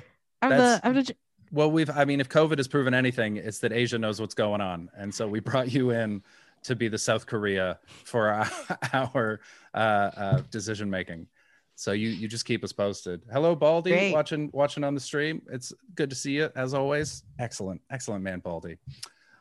I'm 0.44 0.50
That's- 0.50 0.82
the, 0.82 0.88
I'm 0.88 0.94
the. 0.96 1.16
well, 1.52 1.72
we've 1.72 1.90
I 1.90 2.06
mean, 2.06 2.20
if 2.20 2.30
COVID 2.30 2.58
has 2.58 2.68
proven 2.68 2.94
anything, 2.94 3.38
it's 3.38 3.60
that 3.60 3.72
Asia 3.72 3.98
knows 3.98 4.20
what's 4.20 4.34
going 4.36 4.62
on, 4.62 4.90
and 4.98 5.14
so 5.14 5.28
we 5.28 5.40
brought 5.40 5.72
you 5.72 5.92
in 5.92 6.22
to 6.64 6.76
be 6.76 6.88
the 6.88 6.98
South 6.98 7.26
Korea 7.26 7.80
for 8.06 8.30
our, 8.30 8.50
our 8.94 9.40
uh, 9.74 9.78
uh, 9.78 10.42
decision 10.50 10.90
making. 10.90 11.28
So 11.76 11.92
you 11.92 12.10
you 12.10 12.28
just 12.28 12.46
keep 12.46 12.64
us 12.64 12.72
posted. 12.72 13.22
Hello, 13.32 13.56
Baldy, 13.56 13.92
Great. 13.92 14.14
watching 14.14 14.50
watching 14.54 14.84
on 14.84 14.94
the 14.94 15.00
stream. 15.02 15.42
It's 15.52 15.74
good 15.96 16.10
to 16.10 16.16
see 16.16 16.34
you 16.34 16.50
as 16.56 16.74
always. 16.74 17.24
Excellent, 17.40 17.82
excellent 17.90 18.24
man, 18.24 18.40
Baldy. 18.40 18.78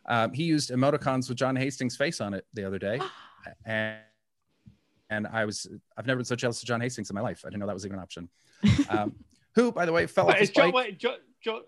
Um, 0.06 0.32
he 0.32 0.44
used 0.44 0.70
emoticons 0.70 1.28
with 1.28 1.36
John 1.38 1.54
Hastings' 1.54 1.96
face 1.96 2.20
on 2.20 2.32
it 2.34 2.46
the 2.54 2.64
other 2.64 2.78
day, 2.78 3.00
and 3.66 3.98
and 5.10 5.26
I 5.26 5.44
was 5.44 5.66
I've 5.96 6.06
never 6.06 6.18
been 6.18 6.24
so 6.24 6.34
jealous 6.36 6.62
of 6.62 6.66
John 6.66 6.80
Hastings 6.80 7.10
in 7.10 7.14
my 7.14 7.20
life. 7.20 7.42
I 7.44 7.48
didn't 7.50 7.60
know 7.60 7.66
that 7.66 7.74
was 7.74 7.84
even 7.86 7.98
an 7.98 8.02
option. 8.02 8.28
Um, 8.88 9.14
who, 9.54 9.72
by 9.72 9.84
the 9.86 9.92
way, 9.92 10.06
fell 10.06 10.26
off 10.28 10.34
Wait, 10.34 10.40
his 10.40 10.50
John, 10.50 10.66
bike. 10.68 10.74
wait, 10.74 10.98
John, 10.98 11.16
John, 11.42 11.60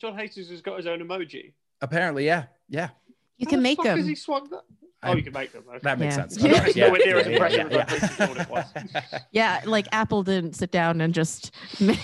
John 0.00 0.16
Hastings 0.18 0.50
has 0.50 0.60
got 0.62 0.76
his 0.76 0.86
own 0.86 1.00
emoji. 1.00 1.52
Apparently, 1.80 2.24
yeah, 2.26 2.44
yeah, 2.68 2.90
You 3.38 3.46
How 3.46 3.50
can 3.50 3.58
the 3.58 3.62
make 3.62 3.76
fuck 3.78 3.86
Has 3.86 3.98
them. 4.00 4.08
he 4.08 4.14
swung 4.14 4.48
that? 4.50 4.62
Um, 5.02 5.12
oh, 5.12 5.16
you 5.16 5.22
can 5.22 5.34
make 5.34 5.52
them. 5.52 5.62
Okay. 5.68 5.78
that 5.82 5.98
makes 5.98 6.16
Yeah. 6.16 6.26
sense. 6.26 6.38
Yeah. 6.42 6.64
It's 6.66 6.76
nowhere 6.76 7.00
near 7.04 7.18
as 7.18 7.26
impressive 7.26 7.70
as 7.72 8.02
I 8.02 8.06
thought 8.08 8.40
it 8.40 8.48
was. 8.48 9.20
Yeah, 9.30 9.60
like 9.66 9.86
Apple 9.92 10.22
didn't 10.22 10.54
sit 10.56 10.70
down 10.70 11.00
and 11.02 11.12
just 11.12 11.54
make, 11.80 11.98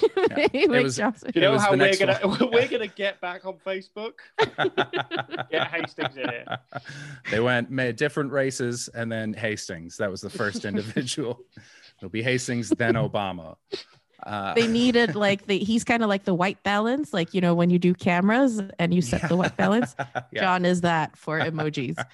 make 0.53 0.69
was- 0.69 0.97
jobs. 0.99 1.23
Do 1.23 1.31
you 1.35 1.41
know 1.41 1.59
how 1.59 1.71
we're 1.75 1.97
gonna 1.97 2.19
one. 2.23 2.51
we're 2.53 2.69
gonna 2.69 2.87
get 2.87 3.19
back 3.23 3.47
on 3.47 3.55
Facebook? 3.67 4.13
Get 5.51 5.69
Hastings 5.69 6.17
in 6.17 6.29
it. 6.29 6.49
they 7.31 7.41
went 7.41 7.71
made 7.71 7.97
different 7.97 8.31
races 8.31 8.89
and 8.95 9.11
then 9.11 9.33
Hastings. 9.33 9.97
That 9.97 10.11
was 10.11 10.21
the 10.21 10.31
first 10.31 10.65
individual. 10.67 11.41
It'll 11.99 12.11
be 12.11 12.23
Hastings, 12.23 12.69
then 12.71 12.95
Obama. 12.95 13.57
Uh, 14.25 14.55
They 14.55 14.67
needed 14.67 15.15
like 15.15 15.47
the 15.47 15.59
he's 15.59 15.85
kind 15.85 16.03
of 16.03 16.09
like 16.09 16.25
the 16.25 16.35
white 16.35 16.63
balance, 16.63 17.13
like 17.13 17.35
you 17.35 17.41
know 17.41 17.55
when 17.55 17.71
you 17.71 17.79
do 17.79 17.95
cameras 17.95 18.61
and 18.79 18.95
you 18.95 19.03
set 19.03 19.29
the 19.29 19.37
white 19.37 19.57
balance. 19.57 19.95
yeah. 20.33 20.41
John 20.41 20.65
is 20.65 20.83
that 20.83 21.17
for 21.17 21.41
emojis. 21.41 21.97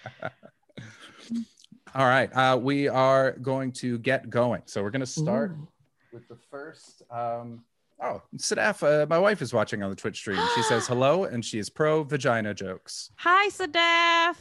All 1.95 2.07
right. 2.07 2.31
Uh, 2.35 2.57
we 2.57 2.89
are 2.89 3.33
going 3.33 3.73
to 3.73 3.99
get 3.99 4.31
going. 4.31 4.63
So 4.67 4.83
we're 4.83 4.91
going 4.91 5.01
to 5.01 5.07
start 5.07 5.53
Ooh. 5.53 5.69
with 6.13 6.29
the 6.29 6.37
first. 6.51 7.03
Um, 7.11 7.65
oh, 8.03 8.23
Sadaf, 8.37 8.83
uh, 8.83 9.07
my 9.07 9.19
wife 9.19 9.41
is 9.43 9.53
watching 9.53 9.83
on 9.83 9.91
the 9.91 9.97
Twitch 9.97 10.19
stream. 10.19 10.41
She 10.55 10.63
says 10.63 10.87
hello 10.89 11.25
and 11.25 11.45
she 11.45 11.59
is 11.59 11.71
pro 11.71 12.05
vagina 12.05 12.55
jokes. 12.55 13.11
Hi, 13.17 13.49
Sadaf. 13.49 14.37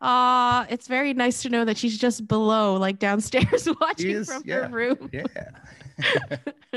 Uh, 0.00 0.66
it's 0.68 0.88
very 0.88 1.14
nice 1.14 1.42
to 1.42 1.48
know 1.48 1.64
that 1.64 1.76
she's 1.76 1.96
just 1.98 2.26
below, 2.28 2.74
like 2.74 2.98
downstairs, 2.98 3.68
watching 3.80 4.10
is, 4.10 4.32
from 4.32 4.42
yeah. 4.44 4.66
her 4.66 4.68
room. 4.68 5.10
Yeah. 5.12 5.24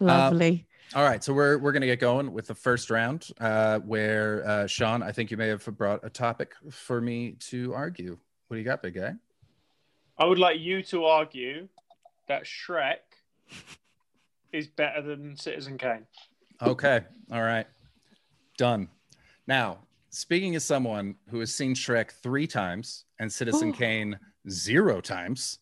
Lovely. 0.00 0.66
All 0.94 1.04
right, 1.04 1.22
so 1.22 1.34
we're 1.34 1.58
we're 1.58 1.72
gonna 1.72 1.86
get 1.86 2.00
going 2.00 2.32
with 2.32 2.46
the 2.46 2.54
first 2.54 2.90
round, 2.90 3.28
uh, 3.40 3.78
where 3.80 4.46
uh, 4.48 4.66
Sean, 4.66 5.02
I 5.02 5.12
think 5.12 5.30
you 5.30 5.36
may 5.36 5.48
have 5.48 5.64
brought 5.76 6.00
a 6.02 6.08
topic 6.08 6.52
for 6.70 7.00
me 7.00 7.32
to 7.50 7.74
argue. 7.74 8.16
What 8.46 8.54
do 8.56 8.58
you 8.58 8.64
got, 8.64 8.82
big 8.82 8.94
guy? 8.94 9.14
I 10.16 10.24
would 10.24 10.38
like 10.38 10.60
you 10.60 10.82
to 10.84 11.04
argue 11.04 11.68
that 12.26 12.44
Shrek 12.44 12.96
is 14.52 14.66
better 14.66 15.02
than 15.02 15.36
Citizen 15.36 15.76
Kane. 15.76 16.06
Okay, 16.62 17.00
all 17.30 17.42
right, 17.42 17.66
done. 18.56 18.88
Now, 19.46 19.78
speaking 20.08 20.56
as 20.56 20.64
someone 20.64 21.16
who 21.30 21.40
has 21.40 21.54
seen 21.54 21.74
Shrek 21.74 22.12
three 22.12 22.46
times 22.46 23.04
and 23.20 23.30
Citizen 23.30 23.72
Oh. 23.74 23.78
Kane 23.78 24.18
zero 24.48 25.02
times, 25.02 25.58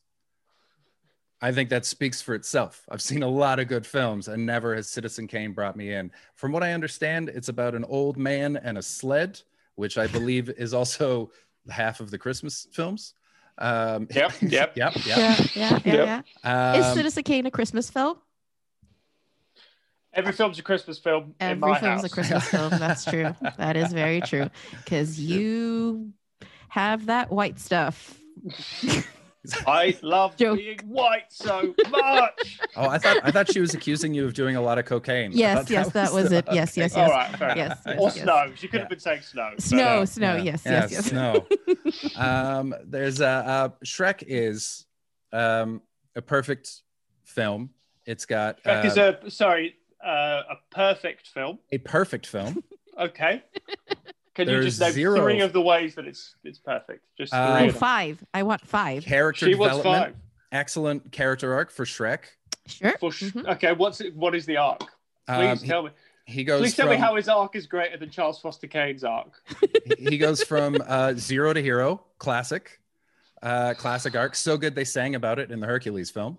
I 1.43 1.52
think 1.52 1.69
that 1.71 1.85
speaks 1.85 2.23
for 2.23 2.35
itself. 2.35 2.83
I've 2.90 3.02
seen 3.02 3.23
a 3.23 3.28
lot 3.28 3.59
of 3.59 3.69
good 3.69 3.87
films, 3.87 4.28
and 4.28 4.47
never 4.47 4.75
has 4.75 4.88
Citizen 4.88 5.26
Kane 5.26 5.52
brought 5.52 5.76
me 5.76 5.93
in. 5.93 6.11
From 6.35 6.50
what 6.52 6.62
I 6.62 6.73
understand, 6.73 7.28
it's 7.28 7.49
about 7.49 7.75
an 7.75 7.85
old 7.85 8.16
man 8.16 8.57
and 8.57 8.78
a 8.78 8.83
sled, 8.83 9.40
which 9.75 9.99
I 9.99 10.07
believe 10.07 10.49
is 10.49 10.73
also 10.73 11.31
half 11.71 12.00
of 12.00 12.11
the 12.11 12.16
Christmas 12.19 12.66
films. 12.73 13.12
Um, 13.59 14.07
Yep, 14.14 14.33
yep. 14.43 14.76
yep, 14.76 14.95
yep. 14.95 14.95
Yeah, 15.07 15.14
yeah, 15.16 15.38
yeah, 15.55 15.81
Yep. 15.85 16.25
yeah. 16.45 16.78
Is 16.78 16.87
Um, 16.87 16.95
Citizen 16.95 17.23
Kane 17.23 17.47
a 17.47 17.50
Christmas 17.50 17.90
film? 17.90 18.16
Every 20.14 20.33
film's 20.33 20.59
a 20.59 20.62
Christmas 20.62 20.99
film 20.99 21.35
in 21.40 21.47
Every 21.49 21.61
my 21.73 21.78
film's 21.78 22.00
house. 22.00 22.05
a 22.05 22.14
Christmas 22.14 22.49
film. 22.50 22.71
That's 22.71 23.05
true. 23.05 23.35
That 23.59 23.76
is 23.76 23.93
very 23.93 24.23
true. 24.23 24.49
Because 24.83 25.21
you 25.21 26.12
have 26.71 27.07
that 27.07 27.31
white 27.31 27.59
stuff. 27.59 28.19
I 29.67 29.97
love 30.03 30.37
Joke. 30.37 30.59
being 30.59 30.79
white 30.87 31.25
so 31.31 31.75
much. 31.91 32.59
oh, 32.76 32.88
I 32.88 32.99
thought 32.99 33.19
I 33.23 33.31
thought 33.31 33.50
she 33.53 33.61
was 33.61 33.75
accusing 33.75 34.15
you 34.15 34.25
of 34.25 34.35
doing 34.35 34.57
a 34.57 34.61
lot 34.61 34.79
of 34.79 34.85
cocaine. 34.85 35.33
I 35.33 35.35
Yes, 35.37 35.57
thought 35.59 35.71
yes, 35.71 35.88
that 35.93 36.12
was 36.12 36.33
it. 36.33 36.47
Yes, 36.53 36.76
yes, 36.76 36.93
okay. 36.93 37.03
All 37.03 37.09
yes. 37.09 37.15
right, 37.31 37.38
fair. 37.38 37.57
Yes, 37.57 37.79
yes, 37.87 37.97
Or 37.99 38.03
yes. 38.09 38.21
snow. 38.23 38.53
She 38.57 38.69
could 38.69 38.81
have 38.81 38.88
been 38.88 39.00
saying 39.00 39.23
snow. 39.23 39.50
but, 39.55 39.62
Snow, 39.62 40.03
uh, 40.03 40.07
snow. 40.07 40.37
Yeah. 40.37 40.43
Yes, 40.43 40.62
Yeah, 40.65 40.73
yes, 40.73 40.93
yes. 40.93 41.07
Snow. 41.07 41.47
um, 42.17 42.75
there's 42.85 43.21
a 43.21 43.26
uh, 43.29 43.69
Shrek 43.85 44.23
is 44.26 44.87
um, 45.33 45.83
a 46.15 46.23
perfect 46.23 46.83
film. 47.25 47.71
It's 48.07 48.25
got 48.26 48.62
Shrek 48.62 48.85
uh, 48.85 48.87
is 48.87 48.97
a 48.97 49.19
sorry, 49.31 49.75
uh, 50.05 50.43
a 50.50 50.57
perfect 50.71 51.29
film. 51.29 51.59
a 51.73 51.79
perfect 51.79 52.26
film. 52.26 52.62
Okay. 52.99 53.43
Can 54.37 54.47
you 54.49 54.55
There's 54.55 54.66
just 54.66 54.81
name 54.81 54.93
zero- 54.93 55.21
three 55.21 55.40
of 55.40 55.52
the 55.52 55.61
ways 55.62 55.95
that 55.97 56.07
it's 56.07 56.35
it's 56.45 56.59
perfect? 56.59 57.02
Just 57.19 57.33
three. 57.33 57.40
Uh, 57.40 57.49
Oh, 57.61 57.64
of 57.66 57.73
them. 57.73 57.81
five. 57.81 58.25
I 58.35 58.43
want 58.45 58.61
five. 58.66 59.02
Character 59.05 59.47
She 59.47 59.55
wants 59.57 59.78
development, 59.78 60.14
five. 60.14 60.23
excellent 60.52 61.11
character 61.11 61.52
arc 61.55 61.71
for 61.73 61.85
Shrek. 61.85 62.21
Sure. 62.66 62.95
For 63.00 63.11
sh- 63.11 63.25
Mhm. 63.33 63.49
Okay, 63.55 63.73
what's 63.73 64.00
it, 64.00 64.14
what 64.14 64.35
is 64.35 64.45
the 64.47 64.59
arc? 64.59 64.81
Please 65.26 65.62
Um, 65.62 65.69
tell 65.69 65.83
me. 65.85 65.90
he 66.26 66.45
goes 66.45 66.61
Please 66.61 66.76
tell 66.76 66.87
from 66.87 66.97
me 66.97 67.00
how 67.00 67.16
his 67.16 67.28
arc 67.28 67.57
is 67.57 67.66
greater 67.66 67.97
than 67.97 68.11
Charles 68.11 68.38
Foster 68.40 68.66
Kane's 68.66 69.02
arc. 69.05 69.40
he 69.99 70.19
goes 70.19 70.43
from 70.43 70.76
uh, 70.87 71.14
zero 71.14 71.52
to 71.52 71.62
hero, 71.62 72.05
classic, 72.19 72.78
uh, 73.43 73.73
classic 73.75 74.14
arc. 74.16 74.35
So 74.35 74.57
good 74.59 74.75
they 74.75 74.85
sang 74.85 75.14
about 75.14 75.38
it 75.38 75.50
in 75.50 75.61
the 75.61 75.66
Hercules 75.66 76.11
film. 76.11 76.38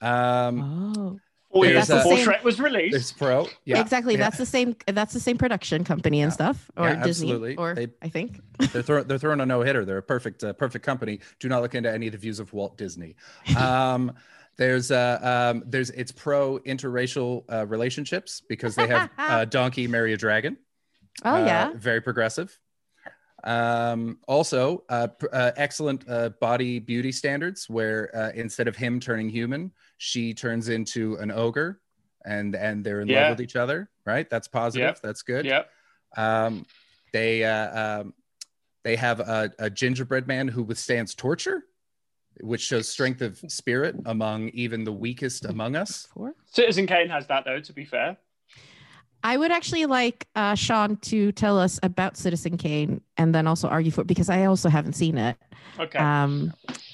Um, 0.00 0.92
Oh, 0.96 1.20
Four 1.52 1.64
There's 1.66 1.74
years 1.74 1.90
a- 1.90 1.96
before 1.96 2.16
Same- 2.16 2.26
Shrek 2.28 2.42
was 2.44 2.60
released. 2.60 2.92
There's 2.92 3.12
pro. 3.12 3.46
Yeah, 3.66 3.80
exactly. 3.80 4.14
yeah. 4.14 4.20
That's 4.20 4.38
the 4.38 4.46
same. 4.46 4.74
That's 4.86 5.12
the 5.12 5.20
same 5.20 5.36
production 5.36 5.84
company 5.84 6.22
and 6.22 6.30
Yeah. 6.30 6.34
stuff, 6.34 6.70
or 6.78 6.88
Yeah, 6.88 7.02
Disney, 7.04 7.28
absolutely. 7.28 7.56
or 7.56 7.74
They- 7.74 7.88
I 8.00 8.08
think. 8.08 8.40
they're 8.72 8.82
throwing 8.82 9.06
they're 9.06 9.18
throwing 9.18 9.40
a 9.40 9.46
no 9.46 9.60
hitter. 9.60 9.84
They're 9.84 9.98
a 9.98 10.02
perfect 10.02 10.42
uh, 10.42 10.54
perfect 10.54 10.84
company. 10.84 11.20
Do 11.40 11.48
not 11.48 11.60
look 11.60 11.74
into 11.74 11.92
any 11.92 12.06
of 12.06 12.12
the 12.12 12.18
views 12.18 12.40
of 12.40 12.52
Walt 12.54 12.78
Disney. 12.78 13.16
Um, 13.56 14.12
there's 14.56 14.90
uh, 14.90 15.50
um, 15.54 15.62
there's 15.66 15.90
it's 15.90 16.12
pro 16.12 16.58
interracial 16.60 17.44
uh, 17.52 17.66
relationships 17.66 18.40
because 18.48 18.74
they 18.74 18.86
have 18.86 19.10
uh, 19.18 19.44
donkey 19.44 19.86
marry 19.86 20.12
a 20.14 20.16
dragon. 20.16 20.56
Oh 21.24 21.34
Uh, 21.34 21.44
yeah. 21.44 21.72
very 21.74 22.00
progressive. 22.00 22.58
Um, 23.44 24.18
also, 24.28 24.84
uh, 24.88 25.08
pr- 25.08 25.26
uh, 25.32 25.50
excellent 25.56 26.04
uh, 26.08 26.28
body 26.40 26.78
beauty 26.78 27.10
standards 27.12 27.68
where 27.68 28.14
uh, 28.16 28.30
instead 28.34 28.68
of 28.68 28.76
him 28.76 29.00
turning 29.00 29.28
human, 29.28 29.72
she 30.04 30.34
turns 30.34 30.68
into 30.68 31.14
an 31.18 31.30
ogre, 31.30 31.80
and 32.24 32.56
and 32.56 32.84
they're 32.84 33.00
in 33.02 33.08
Yeah. 33.08 33.20
love 33.28 33.30
with 33.38 33.40
each 33.40 33.54
other. 33.54 33.88
Right? 34.04 34.28
That's 34.28 34.48
positive. 34.48 34.86
Yep. 34.88 35.00
That's 35.00 35.22
good. 35.22 35.44
Yep. 35.44 35.70
Um, 36.16 36.66
they 37.12 37.44
uh, 37.44 38.00
um, 38.00 38.14
they 38.82 38.96
have 38.96 39.20
a, 39.20 39.52
a 39.60 39.70
gingerbread 39.70 40.26
man 40.26 40.48
who 40.48 40.64
withstands 40.64 41.14
torture, 41.14 41.62
which 42.40 42.62
shows 42.62 42.88
strength 42.88 43.22
of 43.22 43.38
spirit 43.46 43.94
among 44.06 44.48
even 44.48 44.82
the 44.82 44.92
weakest 44.92 45.44
among 45.44 45.76
us. 45.76 46.08
Four. 46.12 46.34
Citizen 46.46 46.88
Kane 46.88 47.08
has 47.08 47.28
that 47.28 47.44
though. 47.44 47.60
To 47.60 47.72
be 47.72 47.84
fair, 47.84 48.16
I 49.24 49.36
would 49.36 49.50
actually 49.52 49.86
like 49.86 50.26
uh, 50.34 50.54
Sean 50.54 50.96
to 50.96 51.32
tell 51.32 51.58
us 51.58 51.78
about 51.82 52.16
Citizen 52.16 52.56
Kane 52.56 53.00
and 53.16 53.34
then 53.34 53.46
also 53.46 53.68
argue 53.68 53.90
for 53.92 54.00
it 54.02 54.06
because 54.06 54.28
I 54.28 54.44
also 54.46 54.68
haven't 54.68 54.94
seen 54.94 55.16
it. 55.18 55.36
okay. 55.78 55.98
Um, 55.98 56.52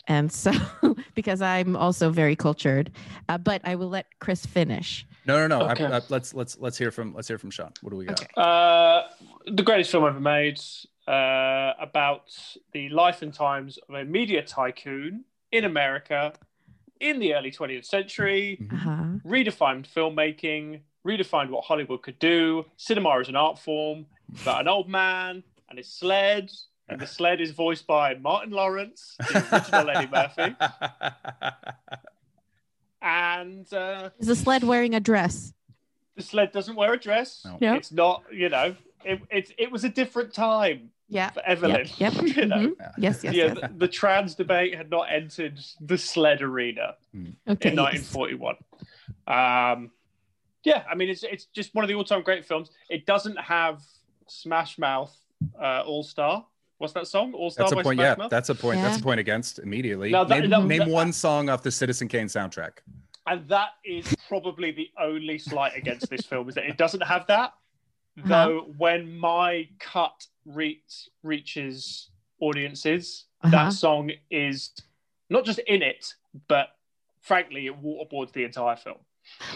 and 0.08 0.30
so 0.32 0.52
because 1.14 1.40
I'm 1.42 1.76
also 1.76 2.11
very 2.11 2.37
cultured, 2.37 2.90
uh, 3.28 3.38
but 3.38 3.61
I 3.64 3.75
will 3.76 3.88
let 3.88 4.06
Chris 4.20 4.44
finish. 4.47 5.06
No, 5.26 5.47
no, 5.47 5.58
no. 5.58 5.66
I- 5.66 5.73
Okay. 5.73 5.85
uh, 5.85 6.00
let's 6.08 6.32
let's 6.35 6.58
let's 6.58 6.78
hear 6.78 6.90
from 6.90 7.14
let's 7.14 7.28
hear 7.28 7.38
from 7.38 7.50
Sean. 7.50 7.73
What 7.82 7.90
do 7.90 7.97
we 7.97 8.06
got? 8.06 8.23
Okay. 8.23 8.28
Uh, 8.37 9.02
the 9.47 9.62
greatest 9.62 9.90
film 9.90 10.04
ever 10.06 10.20
made 10.20 10.58
uh, 11.06 11.73
about 11.80 12.25
the 12.73 12.88
life 12.90 13.23
and 13.23 13.32
times 13.35 13.78
of 13.88 13.94
a 13.94 14.04
media 14.04 14.42
tycoon 14.42 15.25
in 15.52 15.64
America 15.64 16.32
in 17.00 17.18
the 17.20 17.35
early 17.35 17.50
20th 17.50 17.85
century. 17.85 18.66
Uh-huh. 18.73 19.04
Redefined 19.25 19.87
filmmaking, 19.87 20.80
redefined 21.07 21.50
what 21.50 21.64
Hollywood 21.64 22.02
could 22.02 22.19
do. 22.19 22.64
Cinema 22.76 23.19
is 23.21 23.28
an 23.28 23.37
art 23.37 23.59
form. 23.59 24.07
About 24.43 24.61
an 24.62 24.69
old 24.69 24.88
man 24.88 25.43
and 25.69 25.78
his 25.78 25.88
sled. 25.88 26.50
And 26.90 27.00
the 27.00 27.07
sled 27.07 27.40
is 27.40 27.50
voiced 27.50 27.87
by 27.87 28.14
Martin 28.14 28.50
Lawrence, 28.50 29.14
the 29.19 29.47
original 29.52 29.90
Eddie 29.90 30.09
Murphy. 30.11 30.57
And 33.00 33.73
uh, 33.73 34.11
Is 34.19 34.26
the 34.26 34.37
sled 34.37 34.64
wearing 34.64 34.95
a 34.95 35.00
dress? 35.00 35.52
the 36.17 36.23
sled 36.25 36.50
doesn't 36.50 36.75
wear 36.75 36.95
a 36.95 36.99
dress. 36.99 37.43
No. 37.45 37.59
No. 37.61 37.75
It's 37.75 37.93
not, 37.93 38.25
you 38.33 38.49
know, 38.49 38.75
it, 39.05 39.21
it, 39.31 39.52
it 39.57 39.71
was 39.71 39.85
a 39.85 39.88
different 39.88 40.35
time 40.35 40.90
Yeah. 41.09 41.31
for 41.31 41.40
Evelyn. 41.47 41.87
Yep. 41.99 42.14
yep. 42.14 42.23
you 42.37 42.47
know? 42.47 42.57
mhm. 42.57 42.73
Yes. 42.99 43.23
Yes. 43.23 43.35
yeah, 43.35 43.45
yes. 43.45 43.55
the, 43.61 43.71
the 43.76 43.88
trans 43.88 44.35
debate 44.35 44.75
had 44.75 44.90
not 44.90 45.12
entered 45.12 45.61
the 45.81 45.97
sled 45.97 46.43
arena 46.43 46.97
Okay. 47.49 47.71
in 47.71 47.76
yes. 47.76 48.12
1941. 48.14 48.57
Um, 49.28 49.90
yeah, 50.65 50.83
I 50.91 50.95
mean, 50.95 51.09
it's 51.09 51.23
it's 51.23 51.47
just 51.47 51.75
one 51.75 51.85
of 51.85 51.88
the 51.88 51.95
all-time 51.95 52.23
great 52.23 52.45
films. 52.47 52.71
It 52.91 53.07
doesn't 53.07 53.38
have 53.41 53.83
Smash 54.27 54.79
Mouth 54.79 55.17
uh, 55.61 55.83
All 55.87 56.03
Star. 56.03 56.45
What's 56.79 56.93
that 56.93 57.07
song? 57.09 57.33
All 57.35 57.50
Star 57.50 57.65
That's 57.65 57.73
a 57.73 57.77
by 57.77 57.83
point. 57.83 57.97
Smash 57.99 58.05
Yeah, 58.05 58.15
Mouth. 58.23 58.31
that's 58.31 58.49
a 58.50 58.55
point. 58.55 58.81
That's 58.83 58.99
a 58.99 59.03
point 59.03 59.21
against 59.21 59.59
immediately. 59.59 60.11
Now 60.11 60.25
that- 60.25 60.41
name 60.41 60.50
that- 60.50 60.65
name 60.65 60.79
that- 60.81 60.88
one 60.88 61.12
song 61.12 61.49
off 61.49 61.62
the 61.62 61.71
Citizen 61.73 62.09
Kane 62.09 62.27
soundtrack. 62.27 62.79
and 63.27 63.47
that 63.49 63.71
is 63.85 64.15
probably 64.29 64.71
the 64.71 64.88
only 64.99 65.38
slight 65.38 65.73
against 65.77 66.09
this 66.09 66.23
film 66.25 66.49
is 66.49 66.55
that 66.55 66.65
it 66.65 66.77
doesn't 66.79 67.03
have 67.03 67.27
that. 67.27 67.53
Uh-huh. 68.19 68.29
Though 68.29 68.61
when 68.79 69.17
my 69.19 69.69
cut 69.79 70.27
reach, 70.47 71.09
reaches 71.23 72.11
audiences, 72.41 73.27
Uh-huh. 73.43 73.50
that 73.50 73.73
song 73.73 74.11
is 74.31 74.71
not 75.31 75.45
just 75.45 75.59
in 75.61 75.83
it, 75.83 76.15
but 76.49 76.69
frankly, 77.21 77.67
it 77.67 77.83
waterboards 77.83 78.33
the 78.33 78.45
entire 78.45 78.77
film. 78.77 78.99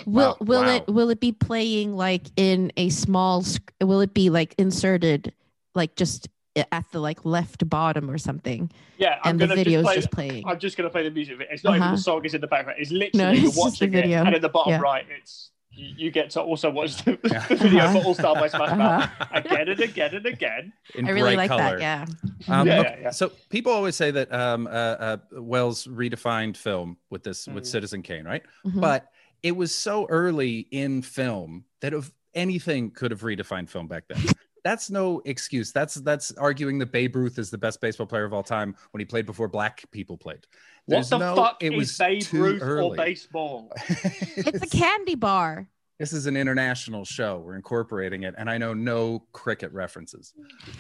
Will 0.07 0.37
Wow, 0.41 0.47
will 0.47 0.63
wow. 0.63 0.75
it 0.77 0.87
will 0.89 1.11
it 1.11 1.21
be 1.21 1.33
playing 1.33 1.95
like 1.97 2.27
in 2.37 2.73
a 2.77 2.89
small? 2.91 3.43
sc- 3.43 3.73
Will 3.81 4.01
it 4.01 4.15
be 4.15 4.31
like 4.31 4.55
inserted, 4.59 5.33
like 5.75 5.97
just 5.97 6.29
at 6.71 6.85
the 6.93 7.01
like 7.01 7.25
left 7.25 7.69
bottom 7.69 8.11
or 8.11 8.19
something, 8.19 8.71
Yeah, 8.99 9.19
I'm 9.25 9.31
and 9.33 9.41
the 9.41 9.47
gonna 9.47 9.57
video's 9.57 9.85
just 9.85 9.87
play. 9.87 9.95
just 9.97 10.11
playing? 10.11 10.47
I'm 10.47 10.59
just 10.59 10.77
gonna 10.77 10.91
play 10.91 11.03
the 11.05 11.11
music. 11.11 11.39
It's 11.51 11.65
not 11.65 11.71
even 11.77 11.83
Uh-huh. 11.83 11.97
the 11.97 12.03
song 12.03 12.25
is 12.25 12.35
in 12.35 12.41
the 12.41 12.47
background. 12.47 12.79
It's 12.81 12.91
No, 12.91 12.99
literally 12.99 13.33
it's 13.33 13.43
you're 13.43 13.53
the 13.53 13.61
watching 13.61 13.89
it, 13.89 14.03
video. 14.03 14.25
and 14.25 14.35
at 14.35 14.43
the 14.43 14.49
bottom 14.51 14.73
Yeah. 14.73 14.81
right, 14.81 15.05
it's 15.19 15.51
you, 15.75 15.95
you 15.97 16.11
get 16.11 16.29
to 16.29 16.43
also 16.43 16.71
watch 16.71 17.03
the, 17.05 17.19
Yeah. 17.25 17.47
the 17.49 17.57
video 17.57 17.85
Uh-huh. 17.85 18.01
for 18.01 18.07
All 18.07 18.15
Star 18.15 18.35
by 18.35 18.49
Smash 18.49 18.77
Mouth 18.77 19.03
Uh-huh. 19.05 19.27
again 19.33 19.69
and 19.71 19.81
again 19.81 20.15
and 20.15 20.27
again. 20.27 20.73
In 20.95 21.07
I 21.07 21.11
really 21.13 21.35
like 21.37 21.49
color. 21.49 21.79
that. 21.79 21.81
Yeah. 21.81 22.05
Um, 22.49 22.67
Yeah, 22.67 22.81
okay, 22.81 22.95
yeah, 22.99 23.03
yeah. 23.05 23.11
So 23.11 23.33
people 23.49 23.73
always 23.73 23.97
say 23.97 24.11
that 24.11 24.31
um, 24.31 24.67
uh, 24.67 24.71
uh, 24.71 25.17
Welles 25.33 25.87
redefined 25.87 26.59
film 26.59 26.99
with 27.09 27.23
this 27.23 27.47
with 27.49 27.65
Mhm. 27.65 27.67
Citizen 27.67 28.03
Kane, 28.03 28.27
right? 28.27 28.43
Mhm. 28.67 28.79
But 28.83 29.07
it 29.43 29.57
was 29.57 29.75
so 29.75 30.07
early 30.09 30.61
in 30.71 31.03
film 31.03 31.65
that 31.81 31.93
if 31.93 32.11
anything 32.35 32.91
could 32.91 33.11
have 33.11 33.21
redefined 33.21 33.69
film 33.69 33.89
back 33.89 34.05
then. 34.09 34.23
That's 34.65 34.91
no 34.91 35.21
excuse. 35.25 35.73
That's 35.73 35.95
that's 35.95 36.31
arguing 36.37 36.79
that 36.79 36.93
Babe 36.93 37.17
Ruth 37.17 37.37
is 37.41 37.51
the 37.51 37.59
best 37.59 37.81
baseball 37.81 38.07
player 38.07 38.25
of 38.25 38.33
all 38.33 38.45
time 38.45 38.77
when 38.93 39.01
he 39.01 39.05
played 39.05 39.27
before 39.27 39.49
black 39.49 39.83
people 39.91 40.17
played. 40.17 40.47
What 40.87 40.95
There's 40.95 41.09
the 41.09 41.19
no- 41.19 41.35
fuck 41.35 41.57
it 41.61 41.73
is 41.73 41.77
was 41.77 41.99
Babe 41.99 42.23
too 42.23 42.43
Ruth 42.45 42.63
or 42.63 42.95
baseball? 42.95 43.73
it's 43.89 44.63
a 44.63 44.69
candy 44.69 45.17
bar. 45.17 45.69
this 45.99 46.13
is 46.13 46.27
an 46.27 46.37
international 46.37 47.05
show. 47.05 47.39
We're 47.45 47.57
incorporating 47.57 48.23
it, 48.23 48.37
and 48.39 48.49
I 48.49 48.57
know 48.57 48.73
no 48.73 49.25
cricket 49.33 49.73
references. 49.73 50.33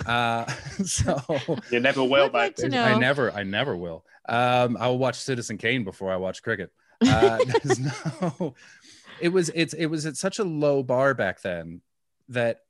Uh, 0.07 0.45
so 0.85 1.21
You 1.73 1.81
never 1.81 2.05
will, 2.05 2.27
I'd 2.27 2.33
like 2.33 2.63
I 2.63 2.97
never, 2.97 3.33
I 3.33 3.43
never 3.43 3.77
will. 3.77 4.05
Um, 4.29 4.77
I 4.79 4.87
will 4.87 4.99
watch 4.99 5.17
Citizen 5.17 5.59
Kane 5.59 5.83
before 5.83 6.13
I 6.13 6.17
watch 6.17 6.41
cricket. 6.45 6.71
Uh, 7.09 7.39
no, 8.21 8.55
it 9.21 9.29
was, 9.29 9.51
it's, 9.55 9.75
it 9.75 9.87
was 9.87 10.07
at 10.07 10.17
such 10.17 10.39
a 10.39 10.45
low 10.45 10.83
bar 10.83 11.15
back 11.15 11.43
then 11.43 11.81
that 12.29 12.61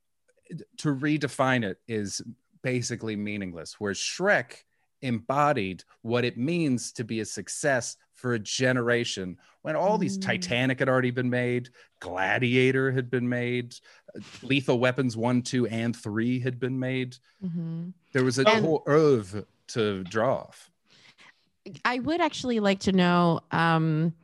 to 0.78 0.94
redefine 0.94 1.64
it 1.64 1.78
is 1.88 2.20
basically 2.62 3.16
meaningless. 3.16 3.76
Whereas 3.78 3.98
Shrek 3.98 4.64
embodied 5.00 5.82
what 6.02 6.24
it 6.24 6.36
means 6.38 6.92
to 6.92 7.04
be 7.04 7.20
a 7.20 7.24
success 7.24 7.96
for 8.14 8.34
a 8.34 8.38
generation 8.38 9.36
when 9.62 9.74
all 9.76 9.98
these 9.98 10.16
Mm. 10.18 10.22
Titanic 10.22 10.78
had 10.78 10.88
already 10.88 11.10
been 11.10 11.30
made, 11.30 11.70
Gladiator 12.00 12.92
had 12.92 13.10
been 13.10 13.28
made, 13.28 13.74
Lethal 14.42 14.78
Weapons 14.78 15.16
1, 15.16 15.42
2, 15.42 15.66
and 15.68 15.96
3 15.96 16.38
had 16.40 16.60
been 16.60 16.78
made. 16.78 17.16
Mhm. 17.44 17.92
There 18.12 18.24
was 18.24 18.38
a 18.38 18.46
And- 18.48 18.64
whole 18.64 18.82
oeuvre 18.88 19.44
to 19.68 20.04
draw 20.04 20.34
off. 20.42 20.70
I 21.84 21.98
would 22.00 22.20
actually 22.20 22.60
like 22.60 22.80
to 22.80 22.92
know, 22.92 23.40
um, 23.50 24.14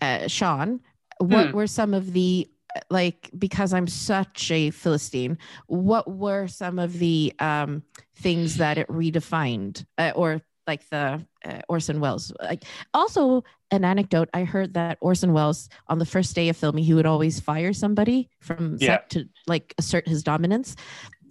uh, 0.00 0.28
Sean, 0.28 0.80
what 1.18 1.48
Hmm. 1.48 1.56
were 1.56 1.66
some 1.66 1.94
of 1.94 2.12
the 2.12 2.48
like 2.90 3.30
because 3.36 3.72
I'm 3.72 3.86
such 3.88 4.50
a 4.50 4.70
philistine. 4.70 5.38
What 5.66 6.08
were 6.08 6.46
some 6.46 6.78
of 6.78 6.98
the 6.98 7.32
um, 7.40 7.82
things 8.16 8.56
that 8.58 8.78
it 8.78 8.86
redefined, 8.88 9.84
uh, 9.96 10.12
or 10.14 10.42
like 10.66 10.88
the 10.90 11.26
uh, 11.44 11.60
Orson 11.68 11.98
Welles? 11.98 12.32
Like 12.40 12.64
also 12.94 13.42
an 13.72 13.84
anecdote. 13.84 14.28
I 14.32 14.44
heard 14.44 14.74
that 14.74 14.98
Orson 15.00 15.32
Welles 15.32 15.68
on 15.88 15.98
the 15.98 16.06
first 16.06 16.36
day 16.36 16.48
of 16.50 16.56
filming, 16.56 16.84
he 16.84 16.94
would 16.94 17.06
always 17.06 17.40
fire 17.40 17.72
somebody 17.72 18.28
from 18.40 18.78
Yeah. 18.78 18.86
set 18.88 19.10
to 19.10 19.24
like 19.48 19.74
assert 19.78 20.06
his 20.06 20.22
dominance. 20.22 20.76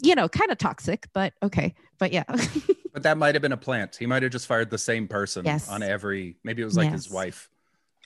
You 0.01 0.15
know, 0.15 0.27
kind 0.27 0.51
of 0.51 0.57
toxic, 0.57 1.07
but 1.13 1.33
okay. 1.41 1.73
But 1.99 2.11
yeah. 2.13 2.23
But 2.93 3.03
that 3.03 3.15
might 3.19 3.35
have 3.35 3.43
been 3.43 3.51
a 3.51 3.57
plant. 3.57 3.95
He 3.95 4.07
might 4.07 4.23
have 4.23 4.31
just 4.31 4.47
fired 4.47 4.71
the 4.71 4.77
same 4.79 5.07
person 5.07 5.45
Yes. 5.45 5.69
on 5.69 5.83
every. 5.83 6.35
Maybe 6.43 6.63
it 6.63 6.65
was 6.65 6.75
like 6.75 6.91
his 6.91 7.11
wife. 7.11 7.47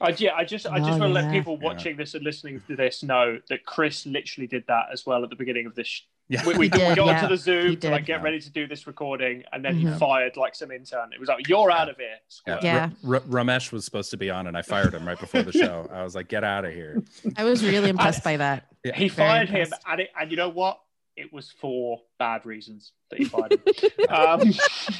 I, 0.02 0.10
yeah, 0.18 0.34
I 0.36 0.44
just, 0.44 0.66
I 0.66 0.80
just 0.80 0.90
Oh, 0.90 0.98
want 0.98 1.02
to 1.04 1.08
yeah. 1.08 1.14
let 1.28 1.32
people 1.32 1.58
Yeah. 1.62 1.66
watching 1.70 1.96
this 1.96 2.14
and 2.14 2.26
listening 2.26 2.62
to 2.68 2.76
this 2.76 3.02
know 3.02 3.40
that 3.48 3.64
Chris 3.66 4.06
literally 4.06 4.48
did 4.48 4.66
that 4.68 4.88
as 4.92 5.06
well 5.06 5.24
at 5.24 5.30
the 5.30 5.36
beginning 5.38 5.66
of 5.66 5.76
this. 5.76 5.88
sh- 5.88 6.02
Yeah. 6.28 6.46
We, 6.46 6.54
we, 6.58 6.66
He 6.68 6.72
we 6.72 6.80
got 6.80 6.98
yeah. 6.98 7.04
onto 7.24 7.28
the 7.30 7.38
Zoom 7.38 7.70
He 7.70 7.76
to 7.78 7.90
like 7.92 8.06
get 8.06 8.18
Yeah. 8.20 8.24
ready 8.24 8.42
to 8.42 8.50
do 8.52 8.68
this 8.68 8.86
recording, 8.86 9.44
and 9.54 9.64
then 9.64 9.76
Mhm. 9.76 9.94
he 9.94 9.98
fired 10.00 10.36
like 10.36 10.56
some 10.56 10.72
intern. 10.72 11.14
It 11.14 11.20
was 11.22 11.30
like, 11.30 11.48
"You're 11.48 11.72
out 11.72 11.88
of 11.88 11.96
here." 11.96 12.08
Yeah. 12.10 12.18
squirt." 12.28 12.64
Yeah. 12.64 12.90
R- 13.08 13.16
R- 13.16 13.20
Ramesh 13.22 13.72
was 13.72 13.86
supposed 13.86 14.12
to 14.12 14.18
be 14.18 14.30
on, 14.30 14.48
and 14.48 14.58
I 14.58 14.62
fired 14.62 14.94
him 14.94 15.08
right 15.08 15.20
before 15.20 15.44
the 15.44 15.54
show. 15.54 15.90
I 15.94 16.04
was 16.04 16.16
like, 16.16 16.28
"Get 16.28 16.44
out 16.44 16.66
of 16.66 16.74
here!" 16.74 17.02
I 17.38 17.46
was 17.46 17.64
really 17.64 17.90
impressed 17.92 18.26
by 18.26 18.36
that. 18.38 18.66
Yeah. 18.84 18.94
He 18.96 19.08
Very 19.08 19.30
fired 19.30 19.50
him, 19.50 19.68
and 19.88 20.02
it, 20.02 20.10
and 20.20 20.30
you 20.32 20.36
know 20.36 20.50
what? 20.50 20.82
It 21.22 21.32
was 21.32 21.52
for 21.52 22.02
bad 22.20 22.46
reasons 22.46 22.94
that 23.10 23.20
he 23.20 23.26
fired 23.26 23.54
him. 23.54 23.62
um, 24.10 24.52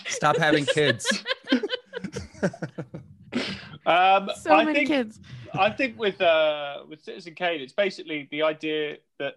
Stop 0.08 0.38
having 0.38 0.66
kids. 0.66 1.24
um, 3.86 4.30
So 4.40 4.54
I 4.54 4.64
many 4.64 4.80
think, 4.80 4.88
kids. 4.88 5.20
I 5.54 5.70
think 5.70 5.98
with 6.00 6.22
uh, 6.22 6.84
with 6.88 7.04
Citizen 7.04 7.34
Kane, 7.36 7.62
it's 7.62 7.74
basically 7.74 8.28
the 8.32 8.44
idea 8.44 8.98
that 9.20 9.36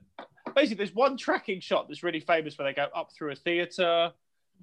basically 0.54 0.76
there's 0.76 0.94
one 0.94 1.16
tracking 1.16 1.60
shot 1.60 1.88
that's 1.88 2.02
really 2.02 2.20
famous 2.20 2.58
where 2.58 2.68
they 2.68 2.74
go 2.74 2.88
up 2.94 3.12
through 3.12 3.32
a 3.32 3.36
theater. 3.36 4.12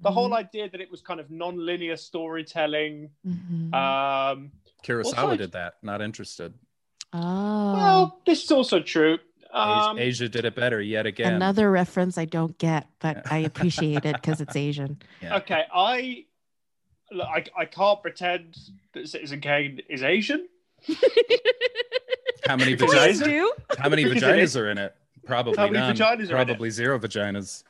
The 0.00 0.08
Mm-hmm. 0.08 0.14
whole 0.14 0.34
idea 0.34 0.70
that 0.70 0.80
it 0.80 0.90
was 0.90 1.00
kind 1.02 1.20
of 1.20 1.30
non-linear 1.30 1.96
storytelling. 1.96 3.10
Mhm. 3.26 3.72
Um, 3.74 4.50
Kurosawa 4.84 5.18
Also- 5.18 5.36
did 5.36 5.52
that. 5.52 5.74
Not 5.82 6.00
interested. 6.00 6.54
oh, 7.12 7.72
Well, 7.74 8.20
this 8.26 8.42
is 8.42 8.50
also 8.50 8.80
true. 8.80 9.18
Asia, 9.54 9.58
Um, 9.90 9.98
Asia 9.98 10.28
did 10.28 10.44
it 10.44 10.54
better 10.54 10.80
yet 10.80 11.04
again. 11.06 11.34
another 11.34 11.70
reference 11.70 12.16
I 12.16 12.24
don't 12.24 12.56
get, 12.58 12.86
but 13.00 13.30
I 13.30 13.38
appreciate 13.50 14.04
it 14.04 14.14
because 14.14 14.40
it's 14.40 14.56
Asian. 14.56 14.98
Yeah. 15.20 15.36
Okay, 15.36 15.64
I, 15.72 16.24
look, 17.10 17.26
I 17.28 17.44
I 17.56 17.64
can't 17.66 18.00
pretend 18.00 18.56
that 18.94 19.08
Citizen 19.08 19.40
Kane 19.40 19.80
is 19.88 20.02
Asian. 20.02 20.48
How 22.46 22.56
many 22.56 22.76
vaginas? 22.76 23.22
do. 23.22 23.52
How 23.78 23.88
many 23.88 24.04
vaginas 24.12 24.58
are 24.58 24.70
in 24.70 24.78
it? 24.78 24.94
Probably 25.26 25.56
How 25.56 25.66
many 25.66 25.78
none. 25.78 25.94
vaginas 25.96 26.30
are 26.30 26.36
in 26.36 26.42
it? 26.42 26.46
Probably 26.46 26.70
zero 26.70 26.98
vaginas. 26.98 27.62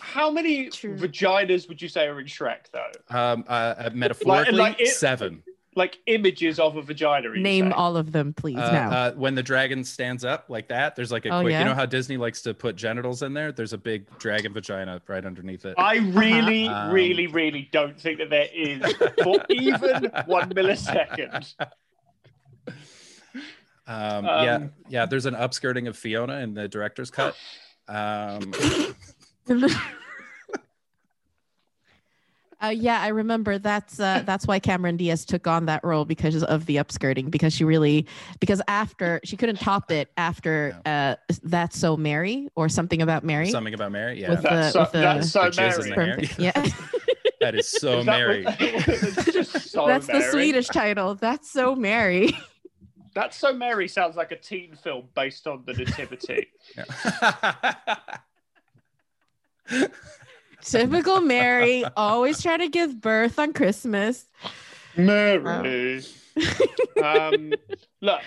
How 0.00 0.30
many 0.30 0.68
True. 0.70 0.96
vaginas 0.96 1.68
would 1.68 1.80
you 1.80 1.88
say 1.88 2.06
are 2.08 2.18
in 2.18 2.26
Shrek, 2.26 2.70
though? 2.72 2.90
Um, 3.16 3.44
uh, 3.48 3.52
uh, 3.78 3.90
metaphorically, 3.92 4.54
like 4.54 4.80
it- 4.80 4.88
seven. 4.88 5.42
Like 5.76 5.98
images 6.06 6.58
of 6.60 6.76
a 6.76 6.82
vagina. 6.82 7.30
Name 7.30 7.64
saying? 7.64 7.72
all 7.72 7.96
of 7.96 8.12
them, 8.12 8.32
please. 8.32 8.56
Uh, 8.58 8.70
now. 8.72 8.90
uh, 8.90 9.12
when 9.12 9.34
the 9.34 9.42
dragon 9.42 9.82
stands 9.84 10.24
up 10.24 10.46
like 10.48 10.68
that, 10.68 10.94
there's 10.94 11.10
like 11.10 11.26
a 11.26 11.30
Oh, 11.30 11.40
quick. 11.40 11.52
yeah? 11.52 11.58
You 11.60 11.64
know 11.64 11.74
how 11.74 11.86
Disney 11.86 12.16
likes 12.16 12.42
to 12.42 12.54
put 12.54 12.76
genitals 12.76 13.22
in 13.22 13.34
there? 13.34 13.50
There's 13.50 13.72
a 13.72 13.78
big 13.78 14.06
dragon 14.18 14.52
vagina 14.52 15.02
right 15.08 15.24
underneath 15.24 15.64
it. 15.64 15.74
I 15.76 15.96
really, 15.96 16.68
Uh-huh. 16.68 16.88
Um, 16.88 16.94
really, 16.94 17.26
really 17.26 17.68
don't 17.72 17.98
think 18.00 18.18
that 18.18 18.30
there 18.30 18.48
is 18.54 18.80
for 19.22 19.44
even 19.50 20.10
one 20.26 20.50
millisecond. 20.50 21.54
Um, 23.86 24.24
yeah, 24.24 24.54
Um, 24.54 24.72
yeah. 24.88 25.06
There's 25.06 25.26
an 25.26 25.34
upskirting 25.34 25.88
of 25.88 25.96
Fiona 25.96 26.38
in 26.40 26.54
the 26.54 26.68
director's 26.68 27.10
cut. 27.10 27.34
Um, 27.88 28.52
Uh, 32.64 32.70
yeah, 32.70 33.00
I 33.00 33.08
remember. 33.08 33.58
That's 33.58 34.00
uh, 34.00 34.22
that's 34.24 34.46
why 34.46 34.58
Cameron 34.58 34.96
Diaz 34.96 35.24
took 35.24 35.46
on 35.46 35.66
that 35.66 35.84
role 35.84 36.04
because 36.04 36.42
of 36.44 36.64
the 36.66 36.76
upskirting 36.76 37.30
because 37.30 37.52
she 37.52 37.64
really 37.64 38.06
because 38.40 38.62
after 38.68 39.20
she 39.24 39.36
couldn't 39.36 39.60
top 39.60 39.90
it 39.90 40.10
after 40.16 40.80
uh, 40.86 41.16
that's 41.42 41.78
so 41.78 41.96
Mary 41.96 42.48
or 42.56 42.68
something 42.68 43.02
about 43.02 43.22
Mary. 43.24 43.50
Something 43.50 43.74
about 43.74 43.92
Mary. 43.92 44.20
Yeah, 44.20 44.30
With 44.30 44.42
the- 44.42 44.48
That's 44.48 44.72
so, 44.72 44.80
with 44.80 44.92
the- 44.92 44.98
that's 44.98 45.30
so 45.30 45.50
The 45.50 45.94
Mary. 45.96 46.26
the 46.26 46.42
yeah. 46.42 46.66
That 47.40 47.54
is 47.56 47.68
so 47.68 47.98
Is 47.98 48.06
that 48.06 48.12
Mary. 48.12 48.44
what- 48.44 49.46
so 49.46 49.86
that's 49.86 50.06
the 50.06 50.22
Swedish 50.30 50.68
title. 50.68 51.14
That's 51.16 51.50
so 51.50 51.74
Mary. 51.76 52.30
That's 53.14 53.36
so 53.36 53.52
Mary 53.52 53.86
sounds 53.88 54.16
like 54.16 54.32
a 54.32 54.36
teen 54.36 54.74
film 54.76 55.08
based 55.14 55.46
on 55.46 55.62
the 55.66 55.74
Nativity. 55.74 56.48
Typical 60.64 61.20
Mary 61.20 61.84
always 61.96 62.42
trying 62.42 62.60
to 62.60 62.68
give 62.68 63.00
birth 63.00 63.38
on 63.38 63.52
Christmas 63.52 64.26
Mary. 64.96 66.02
um, 67.04 67.52
look, 68.00 68.20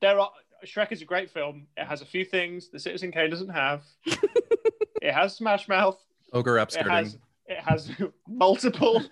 there 0.00 0.18
are 0.18 0.30
Shrek 0.64 0.92
is 0.92 1.02
a 1.02 1.04
great 1.04 1.30
film. 1.30 1.66
It 1.76 1.84
has 1.84 2.00
a 2.00 2.06
few 2.06 2.24
things 2.24 2.70
the 2.70 2.78
Citizen 2.78 3.12
Kane 3.12 3.30
doesn't 3.30 3.50
have. 3.50 3.82
it 4.06 5.12
has 5.12 5.36
Smash 5.36 5.68
Mouth. 5.68 5.98
Ogre 6.32 6.58
It 6.58 6.74
has 6.74 7.18
it 7.46 7.58
has 7.58 7.90
multiple 8.28 9.02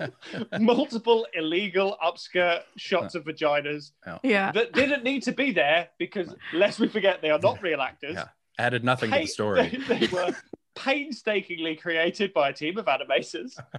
multiple 0.58 1.26
illegal 1.34 1.98
upskirt 2.02 2.62
shots 2.76 3.14
of 3.14 3.24
vaginas 3.24 3.90
yeah 4.22 4.50
that 4.52 4.72
didn't 4.72 5.04
need 5.04 5.22
to 5.22 5.32
be 5.32 5.52
there 5.52 5.88
because 5.98 6.34
lest 6.54 6.80
we 6.80 6.88
forget 6.88 7.20
they 7.20 7.30
are 7.30 7.38
not 7.38 7.60
real 7.62 7.80
actors. 7.80 8.14
Yeah. 8.14 8.28
Added 8.58 8.84
nothing 8.84 9.10
to 9.10 9.18
the 9.18 9.26
story. 9.26 9.82
They, 9.88 9.98
they 9.98 10.06
were 10.08 10.34
painstakingly 10.74 11.76
created 11.76 12.32
by 12.32 12.50
a 12.50 12.52
team 12.52 12.78
of 12.78 12.86
animators. 12.86 13.58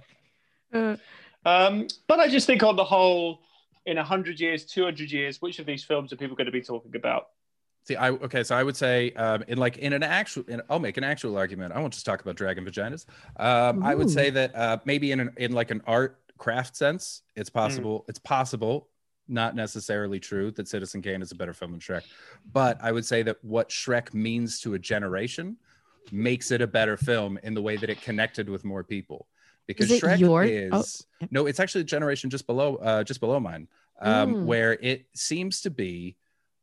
Uh, 0.72 0.96
Um, 1.46 1.86
but 2.08 2.18
I 2.18 2.28
just 2.28 2.48
think 2.48 2.64
on 2.64 2.74
the 2.74 2.82
whole, 2.82 3.40
in 3.86 3.96
100 3.96 4.40
years, 4.40 4.64
200 4.64 5.10
years, 5.10 5.40
which 5.40 5.60
of 5.60 5.66
these 5.66 5.84
films 5.84 6.12
are 6.12 6.16
people 6.16 6.34
going 6.34 6.46
to 6.46 6.52
be 6.52 6.62
talking 6.62 6.96
about? 6.96 7.28
See, 7.84 7.96
I 7.96 8.10
okay, 8.10 8.42
so 8.42 8.56
I 8.56 8.62
would 8.62 8.76
say 8.76 9.12
um, 9.12 9.44
in 9.46 9.58
like 9.58 9.76
in 9.76 9.92
an 9.92 10.02
actual, 10.02 10.42
in, 10.48 10.62
I'll 10.70 10.78
make 10.78 10.96
an 10.96 11.04
actual 11.04 11.36
argument. 11.36 11.74
I 11.74 11.80
won't 11.80 11.92
just 11.92 12.06
talk 12.06 12.22
about 12.22 12.34
dragon 12.34 12.64
vaginas. 12.64 13.04
Um, 13.36 13.82
I 13.82 13.94
would 13.94 14.10
say 14.10 14.30
that 14.30 14.56
uh, 14.56 14.78
maybe 14.86 15.12
in 15.12 15.20
an, 15.20 15.34
in 15.36 15.52
like 15.52 15.70
an 15.70 15.82
art 15.86 16.18
craft 16.38 16.76
sense, 16.76 17.22
it's 17.36 17.50
possible. 17.50 18.06
It's 18.08 18.18
possible, 18.18 18.88
not 19.28 19.54
necessarily 19.54 20.18
true, 20.18 20.50
that 20.52 20.66
Citizen 20.66 21.02
Kane 21.02 21.20
is 21.20 21.30
a 21.30 21.34
better 21.34 21.52
film 21.52 21.72
than 21.72 21.80
Shrek. 21.80 22.04
But 22.52 22.78
I 22.82 22.90
would 22.90 23.04
say 23.04 23.22
that 23.24 23.36
what 23.44 23.68
Shrek 23.68 24.14
means 24.14 24.60
to 24.60 24.72
a 24.72 24.78
generation 24.78 25.58
makes 26.12 26.50
it 26.50 26.60
a 26.60 26.66
better 26.66 26.96
film 26.96 27.38
in 27.42 27.54
the 27.54 27.62
way 27.62 27.76
that 27.76 27.90
it 27.90 28.00
connected 28.02 28.48
with 28.48 28.64
more 28.64 28.82
people. 28.84 29.26
Because 29.66 29.90
Is 29.90 30.00
Shrek 30.00 30.18
your- 30.18 30.44
is 30.44 31.06
oh. 31.22 31.26
no, 31.30 31.46
it's 31.46 31.58
actually 31.60 31.80
a 31.82 31.84
generation 31.84 32.28
just 32.30 32.46
below, 32.46 32.76
uh, 32.76 33.02
just 33.04 33.20
below 33.20 33.40
mine, 33.40 33.66
um, 34.00 34.34
Mm. 34.34 34.44
where 34.44 34.74
it 34.74 35.06
seems 35.14 35.62
to 35.62 35.70
be 35.70 36.16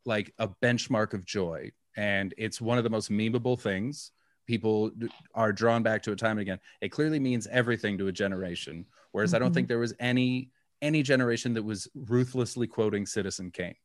like 0.06 0.34
a 0.40 0.48
benchmark 0.48 1.14
of 1.14 1.26
joy 1.26 1.72
and 1.96 2.34
it's 2.38 2.60
one 2.62 2.78
of 2.78 2.84
the 2.84 2.90
most 2.90 3.12
memeable 3.12 3.60
things 3.60 4.12
people 4.48 4.92
are 5.36 5.54
drawn 5.54 5.84
back 5.84 6.02
to 6.02 6.12
it 6.12 6.18
time 6.18 6.32
and 6.32 6.42
again 6.42 6.60
it 6.82 6.90
clearly 6.90 7.20
means 7.20 7.46
everything 7.48 7.98
to 8.00 8.08
a 8.08 8.12
generation 8.12 8.84
whereas 9.12 9.34
i 9.36 9.40
don't 9.40 9.54
think 9.54 9.68
there 9.68 9.78
was 9.78 9.94
any 10.00 10.50
any 10.82 11.04
generation 11.04 11.54
that 11.54 11.62
was 11.64 11.88
ruthlessly 11.94 12.66
quoting 12.66 13.06
citizen 13.06 13.52
kane 13.52 13.76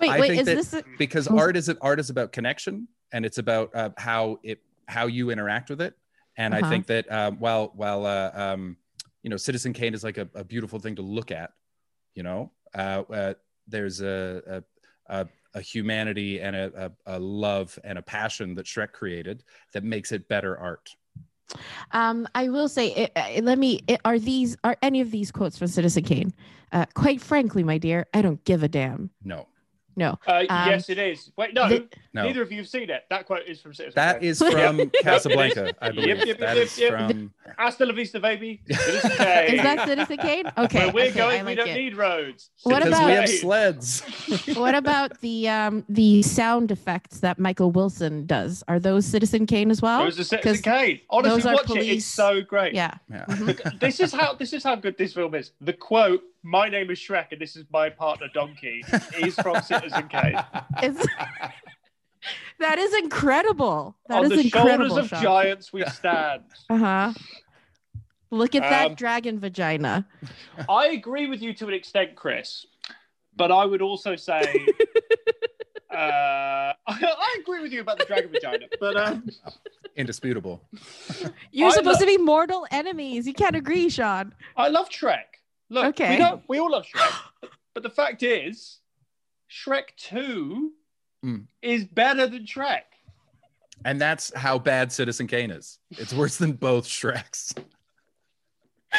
Wait, 0.00 0.10
I 0.10 0.18
wait, 0.20 0.28
think 0.28 0.40
is 0.40 0.46
that- 0.46 0.56
this 0.56 0.72
a, 0.74 0.82
because 0.98 1.28
art 1.28 1.56
is 1.56 1.68
art 1.80 2.00
is 2.00 2.10
about 2.10 2.32
connection 2.32 2.88
and 3.12 3.24
it's 3.26 3.38
about 3.38 3.74
uh, 3.74 3.90
how 3.98 4.38
it 4.42 4.60
how 4.88 5.06
you 5.06 5.30
interact 5.30 5.70
with 5.70 5.80
it. 5.80 5.94
And 6.36 6.54
i 6.54 6.60
Uh-huh. 6.60 6.70
think 6.70 6.86
that 6.86 7.10
um, 7.12 7.38
while 7.38 7.70
while 7.74 8.06
uh, 8.06 8.30
um, 8.34 8.76
you 9.22 9.30
know 9.30 9.36
citizen 9.36 9.72
kane 9.72 9.94
is 9.94 10.02
like 10.04 10.18
a, 10.18 10.28
a 10.34 10.44
beautiful 10.44 10.78
thing 10.78 10.96
to 10.96 11.02
look 11.02 11.30
at 11.30 11.50
you 12.14 12.22
know 12.22 12.52
uh, 12.74 13.02
uh, 13.12 13.34
there's 13.68 14.00
a, 14.00 14.62
a, 15.08 15.18
a, 15.20 15.28
a 15.54 15.60
humanity 15.60 16.40
and 16.40 16.56
a, 16.56 16.92
a, 17.06 17.16
a 17.16 17.18
love 17.18 17.78
and 17.84 17.98
a 17.98 18.02
passion 18.02 18.54
that 18.54 18.66
shrek 18.66 18.92
created 18.92 19.42
that 19.72 19.84
makes 19.84 20.12
it 20.12 20.28
better 20.28 20.56
art 20.58 20.90
Um, 21.92 22.28
I 22.34 22.48
will 22.48 22.68
say, 22.68 22.88
it, 22.88 23.12
uh, 23.16 23.42
let 23.42 23.58
me. 23.58 23.80
It, 23.86 24.00
are 24.04 24.18
these 24.18 24.56
are 24.64 24.76
any 24.82 25.00
of 25.00 25.10
these 25.10 25.30
quotes 25.30 25.58
from 25.58 25.68
Citizen 25.68 26.04
Kane? 26.04 26.32
Uh, 26.72 26.86
quite 26.94 27.20
frankly, 27.20 27.64
my 27.64 27.78
dear, 27.78 28.06
I 28.14 28.22
don't 28.22 28.44
give 28.44 28.62
a 28.62 28.68
damn. 28.68 29.10
no 29.24 29.46
No, 30.00 30.18
Uh, 30.26 30.44
Um, 30.48 30.70
yes, 30.70 30.88
it 30.88 30.96
is. 30.98 31.30
Wait, 31.36 31.52
no, 31.52 31.68
the- 31.68 31.86
no 32.14 32.24
neither 32.24 32.40
of 32.42 32.50
you 32.50 32.58
have 32.58 32.68
seen 32.68 32.88
it. 32.88 33.04
That 33.10 33.26
quote 33.26 33.42
is 33.46 33.60
from 33.60 33.74
Citizen 33.74 33.92
that 33.96 34.20
Kane. 34.20 34.30
is 34.30 34.38
from 34.56 34.90
casablanca 35.02 35.74
i 35.80 35.90
believe 35.90 36.16
Yep, 36.18 36.26
yep, 36.26 36.38
That 36.38 36.56
yep, 36.56 36.64
is 36.66 36.78
yep. 36.78 36.92
from 37.10 37.32
Hasta 37.58 37.84
la 37.84 37.92
vista, 37.92 38.18
baby. 38.18 38.62
Citizen 38.68 39.10
Kane. 39.18 39.54
is 39.54 39.62
that 39.62 39.86
Citizen 39.86 40.16
Kane? 40.16 40.46
Okay, 40.58 40.86
Where 40.86 40.92
we're 40.94 41.04
okay, 41.10 41.18
going, 41.18 41.40
I 41.42 41.44
we 41.44 41.54
don't 41.54 41.68
it. 41.68 41.74
need 41.76 41.96
roads. 41.96 42.50
What 42.62 42.82
because 42.82 42.88
about- 42.98 43.06
we 43.06 43.12
have 43.12 43.28
sleds 43.28 44.00
what 44.56 44.74
about 44.74 45.20
the 45.20 45.48
um 45.50 45.84
the 45.88 46.22
sound 46.22 46.70
effects 46.72 47.20
that 47.20 47.38
Michael 47.38 47.70
Wilson 47.70 48.24
does? 48.26 48.64
Are 48.68 48.80
those 48.80 49.04
Citizen 49.04 49.44
Kane 49.46 49.70
as 49.70 49.82
well? 49.82 50.04
Those 50.04 50.18
are 50.18 50.24
Citizen 50.24 50.52
'cause 50.54 50.60
Kane. 50.62 51.00
Honestly, 51.10 51.30
those 51.36 51.46
are 51.46 51.52
watch 51.54 51.64
it. 51.64 51.66
police- 51.66 51.92
It's 51.98 52.06
so 52.06 52.40
great. 52.40 52.72
Yeah. 52.74 52.94
yeah. 53.10 53.26
Mhm. 53.28 53.78
this 53.80 54.00
is 54.00 54.12
how 54.12 54.34
this 54.34 54.52
is 54.54 54.64
how 54.64 54.74
good 54.76 54.96
this 54.96 55.12
film 55.12 55.34
is. 55.34 55.52
The 55.60 55.74
quote, 55.74 56.22
"My 56.42 56.68
name 56.68 56.90
is 56.90 56.98
Shrek 56.98 57.32
and 57.32 57.40
this 57.40 57.56
is 57.56 57.64
my 57.72 57.90
partner 57.90 58.28
Donkey," 58.32 58.82
He's 59.16 59.34
from 59.34 59.60
Citizen 59.62 60.08
Kane. 60.08 60.38
It's, 60.82 61.06
that 62.58 62.78
is 62.78 62.94
incredible. 62.94 63.96
That 64.08 64.18
On 64.18 64.24
is 64.24 64.30
the 64.30 64.40
incredible. 64.40 64.88
shoulders 64.88 65.04
of 65.04 65.08
Sean. 65.08 65.22
giants 65.22 65.72
we 65.72 65.84
stand. 65.86 66.42
Uh 66.68 66.76
huh. 66.76 67.12
Look 68.30 68.54
at 68.54 68.62
that 68.62 68.86
Um, 68.90 68.94
dragon 68.94 69.38
vagina. 69.40 70.06
I 70.68 70.88
agree 70.88 71.26
with 71.26 71.42
you 71.42 71.52
to 71.54 71.66
an 71.68 71.74
extent, 71.74 72.14
Chris, 72.14 72.64
but 73.36 73.50
I 73.50 73.64
would 73.64 73.82
also 73.82 74.16
say. 74.16 74.42
Uh, 75.92 76.72
I 76.86 77.36
agree 77.40 77.60
with 77.60 77.72
you 77.72 77.80
about 77.80 77.98
the 77.98 78.04
dragon 78.04 78.30
vagina, 78.30 78.66
but 78.78 78.96
um, 78.96 79.28
indisputable 79.96 80.62
You're 81.50 81.66
I 81.68 81.72
supposed 81.72 82.00
lo- 82.00 82.06
to 82.06 82.06
be 82.06 82.16
mortal 82.16 82.64
enemies. 82.70 83.26
You 83.26 83.34
can't 83.34 83.56
agree, 83.56 83.88
Sean. 83.88 84.32
I 84.56 84.68
love 84.68 84.88
Shrek. 84.88 85.39
Look, 85.70 85.86
Okay. 85.86 86.10
we, 86.10 86.16
don't, 86.16 86.42
we 86.48 86.58
all 86.58 86.70
love 86.72 86.84
Shrek, 86.84 87.14
but 87.74 87.82
the 87.82 87.90
fact 87.90 88.22
is, 88.22 88.78
Shrek 89.50 89.94
Two 89.96 90.72
Mm. 91.24 91.44
is 91.60 91.84
better 91.84 92.26
than 92.26 92.46
Shrek. 92.46 92.80
And 93.84 94.00
that's 94.00 94.34
how 94.34 94.58
bad 94.58 94.90
Citizen 94.90 95.26
Kane 95.26 95.50
is. 95.50 95.78
It's 95.90 96.14
worse 96.14 96.38
than 96.38 96.52
both 96.52 96.86
Shreks. 96.86 97.54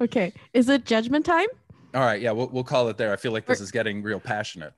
okay. 0.00 0.32
Is 0.54 0.68
it 0.70 0.86
judgment 0.86 1.26
time? 1.26 1.48
All 1.94 2.00
right, 2.02 2.20
yeah, 2.20 2.32
we'll, 2.32 2.48
we'll 2.48 2.64
call 2.64 2.88
it 2.88 2.96
there. 2.96 3.12
I 3.12 3.16
feel 3.16 3.32
like 3.32 3.46
this 3.46 3.60
is 3.60 3.70
getting 3.70 4.02
real 4.02 4.20
passionate. 4.20 4.72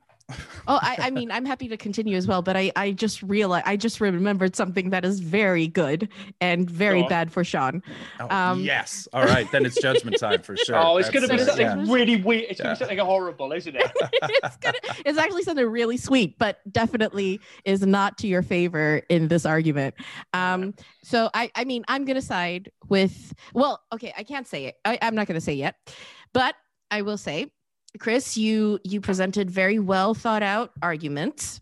Oh, 0.67 0.79
I, 0.81 0.97
I 0.99 1.09
mean, 1.09 1.31
I'm 1.31 1.45
happy 1.45 1.67
to 1.69 1.77
continue 1.77 2.15
as 2.15 2.27
well, 2.27 2.41
but 2.41 2.55
I, 2.55 2.71
I 2.75 2.91
just 2.91 3.21
realized, 3.23 3.65
I 3.67 3.75
just 3.77 3.99
remembered 4.01 4.55
something 4.55 4.91
that 4.91 5.03
is 5.05 5.19
very 5.19 5.67
good 5.67 6.09
and 6.39 6.69
very 6.69 7.01
Go 7.03 7.09
bad 7.09 7.31
for 7.31 7.43
Sean. 7.43 7.81
Oh, 8.19 8.27
Um, 8.29 8.61
yes. 8.61 9.07
All 9.13 9.25
right, 9.25 9.51
then 9.51 9.65
it's 9.65 9.79
judgment 9.81 10.17
time 10.19 10.41
for 10.41 10.55
sure. 10.55 10.75
oh, 10.77 10.97
it's 10.97 11.09
going 11.09 11.27
to 11.27 11.33
be 11.33 11.41
uh, 11.41 11.45
something 11.45 11.65
yeah. 11.65 11.85
really 11.93 12.17
weird. 12.21 12.45
It's 12.49 12.61
going 12.61 12.69
Yeah. 12.69 12.73
to 12.75 12.79
be 12.79 12.85
something 12.85 13.05
horrible, 13.05 13.51
isn't 13.51 13.75
it? 13.75 13.91
it's 14.23 14.57
gonna, 14.57 14.77
it's 15.05 15.17
actually 15.17 15.43
something 15.43 15.65
really 15.65 15.97
sweet, 15.97 16.37
but 16.37 16.59
definitely 16.71 17.39
is 17.65 17.85
not 17.85 18.17
to 18.19 18.27
your 18.27 18.41
favor 18.43 19.01
in 19.09 19.27
this 19.27 19.45
argument. 19.45 19.95
Um, 20.33 20.73
so 21.03 21.29
I, 21.33 21.51
I 21.55 21.63
mean, 21.65 21.83
I'm 21.87 22.05
gonna 22.05 22.21
side 22.21 22.71
with. 22.89 23.33
Well, 23.53 23.81
okay, 23.93 24.13
I 24.17 24.23
can't 24.23 24.47
say 24.47 24.65
it. 24.65 24.75
I, 24.85 24.99
I'm 25.01 25.15
not 25.15 25.27
gonna 25.27 25.41
say 25.41 25.53
yet, 25.53 25.75
but 26.33 26.55
I 26.89 27.01
will 27.01 27.17
say, 27.17 27.51
Chris, 27.99 28.37
you 28.37 28.79
you 28.83 29.01
presented 29.01 29.51
very 29.51 29.79
well 29.79 30.13
thought 30.13 30.43
out 30.43 30.71
arguments. 30.81 31.61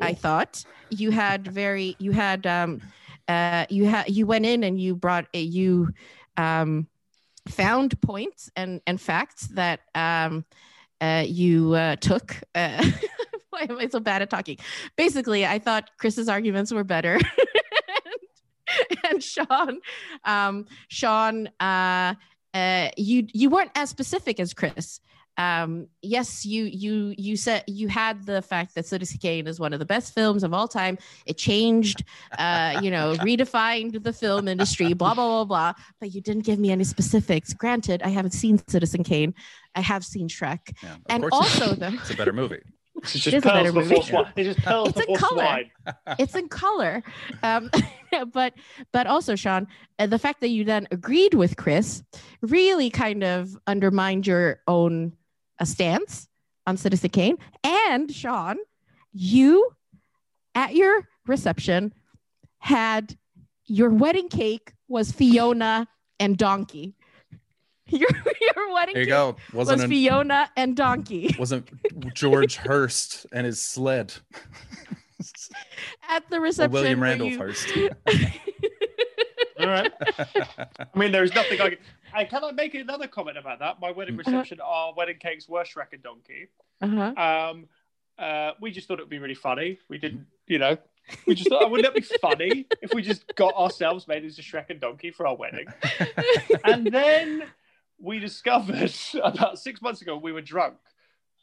I 0.00 0.14
thought. 0.14 0.64
You 0.90 1.10
had 1.10 1.48
very 1.48 1.96
you 1.98 2.12
had 2.12 2.46
um 2.46 2.80
uh 3.28 3.66
you 3.68 3.86
had 3.86 4.08
you 4.08 4.26
went 4.26 4.46
in 4.46 4.64
and 4.64 4.80
you 4.80 4.94
brought 4.94 5.26
a 5.34 5.40
you 5.40 5.88
um 6.36 6.86
found 7.48 8.00
points 8.00 8.50
and 8.56 8.80
and 8.86 9.00
facts 9.00 9.48
that 9.48 9.80
um 9.94 10.44
uh 11.00 11.24
you 11.26 11.74
uh 11.74 11.96
took 11.96 12.36
uh 12.54 12.90
why 13.50 13.66
am 13.68 13.78
i 13.78 13.86
so 13.88 14.00
bad 14.00 14.22
at 14.22 14.30
talking? 14.30 14.58
Basically 14.96 15.46
i 15.46 15.58
thought 15.58 15.90
chris's 15.98 16.28
arguments 16.28 16.72
were 16.72 16.84
better. 16.84 17.18
And, 18.68 18.98
and 19.04 19.22
sean 19.22 19.80
um 20.24 20.66
sean 20.88 21.48
uh 21.60 22.14
uh 22.52 22.88
you 22.96 23.28
you 23.32 23.48
weren't 23.48 23.70
as 23.76 23.88
specific 23.90 24.40
as 24.40 24.52
chris 24.52 25.00
um 25.38 25.86
yes 26.02 26.44
you 26.46 26.64
you 26.64 27.14
you 27.18 27.36
said 27.36 27.62
you 27.66 27.88
had 27.88 28.24
the 28.24 28.40
fact 28.40 28.74
that 28.74 28.86
citizen 28.86 29.18
kane 29.20 29.46
is 29.46 29.60
one 29.60 29.72
of 29.72 29.78
the 29.78 29.84
best 29.84 30.14
films 30.14 30.42
of 30.42 30.54
all 30.54 30.66
time 30.66 30.96
it 31.26 31.36
changed 31.36 32.04
uh 32.38 32.78
you 32.82 32.90
know 32.90 33.14
redefined 33.20 34.02
the 34.02 34.12
film 34.12 34.48
industry 34.48 34.92
blah 34.94 35.14
blah 35.14 35.26
blah 35.28 35.44
blah 35.44 35.72
but 36.00 36.14
you 36.14 36.20
didn't 36.20 36.44
give 36.44 36.58
me 36.58 36.70
any 36.70 36.84
specifics 36.84 37.52
granted 37.52 38.02
i 38.02 38.08
haven't 38.08 38.30
seen 38.32 38.58
citizen 38.68 39.04
kane 39.04 39.34
i 39.74 39.80
have 39.80 40.04
seen 40.04 40.28
shrek 40.28 40.72
Yeah, 40.82 40.94
of 40.94 41.00
and 41.08 41.24
also 41.30 41.70
it's, 41.70 41.80
though 41.80 41.88
it's 42.00 42.10
a 42.10 42.16
better 42.16 42.32
movie. 42.32 42.60
It's 43.02 43.12
just 43.12 43.26
is 43.26 43.44
a 43.44 43.46
better 43.46 43.72
movie. 43.72 44.00
swine. 44.00 44.32
It's 44.36 44.56
just 44.56 44.66
It's 44.66 45.00
a 45.00 45.06
color. 45.18 45.44
swine. 45.44 45.70
it's 46.18 46.34
in 46.34 46.48
color 46.48 47.02
um 47.42 47.70
but 48.32 48.54
but 48.90 49.06
also 49.06 49.36
sean 49.36 49.66
uh, 49.98 50.06
the 50.06 50.18
fact 50.18 50.40
that 50.40 50.48
you 50.48 50.64
then 50.64 50.88
agreed 50.90 51.34
with 51.34 51.56
chris 51.58 52.02
really 52.40 52.88
kind 52.88 53.22
of 53.22 53.54
undermined 53.66 54.26
your 54.26 54.60
own 54.66 55.12
uh, 55.60 55.64
stance 55.64 56.28
on 56.66 56.76
citizen 56.76 57.10
kane 57.10 57.36
and 57.64 58.12
sean 58.12 58.56
you 59.12 59.70
at 60.54 60.74
your 60.74 61.06
reception 61.26 61.92
had 62.58 63.16
your 63.66 63.90
wedding 63.90 64.28
cake 64.28 64.72
was 64.88 65.10
fiona 65.12 65.86
and 66.20 66.36
donkey 66.38 66.94
your, 67.88 68.08
your 68.40 68.72
wedding 68.74 68.94
There 68.94 69.02
you 69.02 69.06
cake 69.06 69.10
go. 69.10 69.36
was 69.52 69.68
Wasn't 69.68 69.82
an, 69.82 69.88
fiona 69.90 70.50
and 70.56 70.76
donkey 70.76 71.34
wasn't 71.38 71.68
George 72.14 72.56
Hearst 72.56 73.26
and 73.32 73.46
his 73.46 73.62
sled. 73.62 74.12
at 76.08 76.28
the 76.30 76.36
Or 76.36 76.40
reception 76.40 76.72
William 76.72 77.00
where 77.00 77.10
Randolph 77.10 77.32
you- 77.32 77.38
Hearst. 77.38 77.68
All 79.60 79.66
right. 79.68 79.92
I 80.78 80.98
mean, 80.98 81.12
there 81.12 81.24
is 81.24 81.34
nothing 81.34 81.60
I 81.60 81.70
can. 81.70 81.78
Can 82.24 82.44
I 82.44 82.52
make 82.52 82.74
another 82.74 83.06
comment 83.06 83.38
about 83.38 83.58
that? 83.60 83.80
My 83.80 83.90
wedding 83.90 84.16
reception, 84.16 84.60
our 84.60 84.94
wedding 84.96 85.18
cakes 85.18 85.48
were 85.48 85.64
Shrek 85.64 85.92
and 85.92 86.02
Donkey. 86.02 86.48
uh-huh. 86.80 87.50
Um, 87.50 87.66
uh, 88.18 88.52
we 88.60 88.70
just 88.70 88.88
thought 88.88 88.98
it 88.98 89.02
would 89.02 89.10
be 89.10 89.18
really 89.18 89.34
funny. 89.34 89.78
We 89.88 89.98
didn't, 89.98 90.26
you 90.46 90.58
know, 90.58 90.78
we 91.26 91.34
just 91.34 91.48
thought, 91.48 91.70
wouldn't 91.70 91.94
that 91.94 92.00
be 92.00 92.18
funny 92.20 92.66
if 92.82 92.94
we 92.94 93.02
just 93.02 93.34
got 93.36 93.54
ourselves 93.54 94.08
made 94.08 94.24
into 94.24 94.42
Shrek 94.42 94.70
and 94.70 94.80
Donkey 94.80 95.10
for 95.10 95.26
our 95.26 95.36
wedding? 95.36 95.66
and 96.64 96.86
then 96.86 97.44
we 98.00 98.18
discovered 98.18 98.94
about 99.22 99.58
six 99.58 99.80
months 99.82 100.02
ago 100.02 100.16
we 100.16 100.32
were 100.32 100.42
drunk 100.42 100.76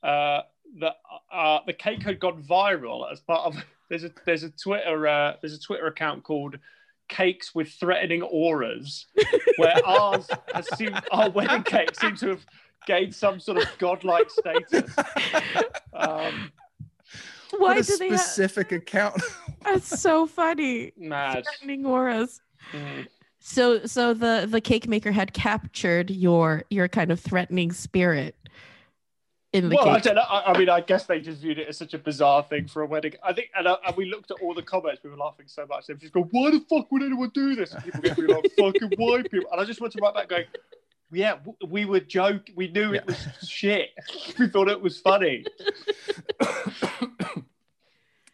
uh, 0.04 0.42
that 0.80 0.96
uh, 1.32 1.60
the 1.66 1.74
cake 1.74 2.04
had 2.04 2.20
gone 2.20 2.44
viral 2.44 3.12
as 3.12 3.20
part 3.22 3.46
of 3.46 3.64
there's 3.90 4.04
a 4.04 4.12
there's 4.26 4.44
a 4.44 4.50
Twitter 4.50 5.08
uh, 5.08 5.34
there's 5.42 5.54
a 5.54 5.60
Twitter 5.60 5.88
account 5.88 6.24
called 6.24 6.58
cakes 7.10 7.54
with 7.54 7.70
threatening 7.70 8.22
auras, 8.22 9.08
where 9.58 9.76
ours 9.86 10.28
has 10.54 10.68
seemed, 10.78 11.00
our 11.12 11.30
wedding 11.30 11.64
cake 11.64 11.98
seems 12.00 12.20
to 12.22 12.30
have 12.30 12.46
gained 12.86 13.14
some 13.14 13.40
sort 13.40 13.58
of 13.58 13.68
godlike 13.78 14.30
status. 14.30 14.94
Um, 15.94 16.52
Why 17.52 17.76
what 17.76 17.78
a 17.78 17.84
do 17.84 17.98
they 17.98 18.10
have? 18.10 18.20
specific 18.20 18.72
account. 18.72 19.22
That's 19.64 20.02
so 20.02 20.26
funny. 20.26 20.92
mad. 20.98 21.44
Threatening 21.46 21.86
auras. 21.86 22.42
Mm. 22.72 23.08
So, 23.40 23.86
so 23.86 24.14
the 24.14 24.48
the 24.50 24.62
cake 24.62 24.88
maker 24.88 25.12
had 25.12 25.34
captured 25.34 26.10
your 26.10 26.64
your 26.70 26.88
kind 26.88 27.12
of 27.12 27.20
threatening 27.20 27.72
spirit 27.74 28.36
in 29.54 29.70
the 29.70 29.76
Well, 29.76 29.88
I 29.90 30.00
don't 30.00 30.16
know. 30.16 30.22
I, 30.22 30.52
I 30.52 30.58
mean, 30.58 30.68
I 30.70 30.82
guess 30.82 31.06
they 31.06 31.20
just 31.22 31.42
viewed 31.42 31.60
it 31.60 31.68
as 31.68 31.78
such 31.78 31.94
a 31.94 31.98
bizarre 32.00 32.44
thing 32.44 32.68
for 32.68 32.82
a 32.82 32.86
wedding. 32.86 33.14
I 33.24 33.34
think, 33.34 33.50
and, 33.56 33.68
uh, 33.68 33.78
and 33.86 33.96
we 33.96 34.06
looked 34.06 34.32
at 34.32 34.38
all 34.42 34.54
the 34.54 34.64
comments. 34.64 35.02
We 35.04 35.10
were 35.12 35.18
laughing 35.18 35.46
so 35.48 35.66
much. 35.68 35.88
They 35.88 35.94
just 35.94 36.12
go, 36.14 36.24
"Why 36.32 36.52
the 36.52 36.60
fuck 36.70 36.92
would 36.92 37.04
anyone 37.04 37.30
do 37.34 37.56
this?" 37.56 37.74
And 37.74 37.84
people 37.84 38.02
getting 38.02 38.28
like, 38.28 38.52
"Fucking 38.58 38.92
white 38.98 39.30
people." 39.32 39.50
And 39.52 39.62
I 39.62 39.66
just 39.66 39.80
went 39.80 39.94
to 39.94 40.00
write 40.02 40.16
back 40.16 40.28
going, 40.30 40.46
"Yeah, 41.12 41.38
we 41.68 41.86
were 41.86 42.00
joking. 42.00 42.56
We 42.56 42.68
knew 42.70 42.94
it 42.94 43.06
was 43.06 43.28
shit. 43.48 43.92
We 44.40 44.48
thought 44.48 44.70
it 44.70 44.82
was 44.82 45.00
funny. 45.00 45.46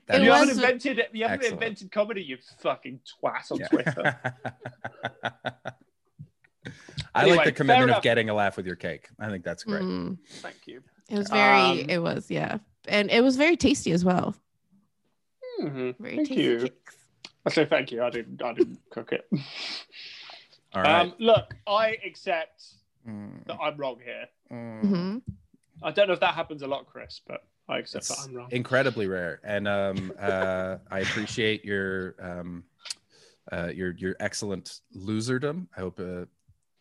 That 0.08 0.24
you 0.24 0.30
is- 0.32 0.34
haven't 0.34 0.48
was- 0.48 0.58
invented 0.58 0.98
you 1.14 1.24
haven't 1.24 1.40
Excellent. 1.42 1.54
invented 1.62 1.92
comedy, 1.92 2.24
you 2.24 2.38
fucking 2.62 3.00
twat 3.24 3.52
on 3.52 3.60
Yeah. 3.60 3.68
Twitter." 3.68 4.20
I 7.16 7.22
Anyway, 7.24 7.38
like 7.38 7.46
the 7.46 7.52
commitment 7.52 7.92
of 7.92 8.02
getting 8.04 8.30
a 8.30 8.34
laugh 8.34 8.58
with 8.58 8.66
your 8.66 8.76
cake. 8.76 9.08
I 9.20 9.30
think 9.30 9.44
that's 9.44 9.64
great. 9.64 9.82
Mm. 9.84 10.18
Thank 10.42 10.56
you. 10.66 10.82
It 11.10 11.18
was 11.18 11.30
very. 11.30 11.84
Um, 11.84 11.90
it 11.90 12.00
was 12.02 12.30
yeah, 12.30 12.58
and 12.88 13.10
it 13.10 13.22
was 13.24 13.36
very 13.36 13.58
tasty 13.58 13.92
as 13.92 14.06
well. 14.06 14.36
Mhm. 15.62 15.96
Very 16.00 16.16
Thank 16.18 16.28
tasty 16.30 16.44
you. 16.44 16.60
cakes. 16.60 16.96
I 17.46 17.50
say 17.50 17.66
thank 17.66 17.92
you. 17.92 18.04
I 18.04 18.10
didn't. 18.10 18.42
I 18.42 18.54
didn't 18.54 18.80
cook 18.92 19.12
it. 19.12 19.28
All 20.74 20.82
right. 20.84 21.02
Um, 21.02 21.14
look, 21.20 21.56
I 21.68 21.98
accept 22.06 22.64
Mm, 23.08 23.46
that 23.48 23.58
I'm 23.62 23.78
wrong 23.78 23.98
here. 24.04 24.26
mm. 24.52 24.82
hmm 24.88 25.18
I 25.82 25.92
don't 25.92 26.08
know 26.08 26.14
if 26.14 26.20
that 26.20 26.36
happens 26.36 26.62
a 26.62 26.68
lot, 26.68 26.86
Chris, 26.86 27.22
but 27.26 27.46
I 27.70 27.78
accept 27.80 28.04
It's 28.04 28.10
that 28.10 28.20
I'm 28.30 28.34
wrong. 28.36 28.48
incredibly 28.52 29.08
rare, 29.08 29.40
and 29.44 29.68
um, 29.68 30.12
uh, 30.20 30.78
I 30.92 31.00
appreciate 31.00 31.64
your 31.64 32.16
um, 32.22 32.64
uh, 33.52 33.68
your 33.74 33.92
your 33.96 34.16
excellent 34.20 34.82
loserdom. 34.96 35.68
I 35.76 35.80
hope 35.80 36.00
uh, 36.00 36.26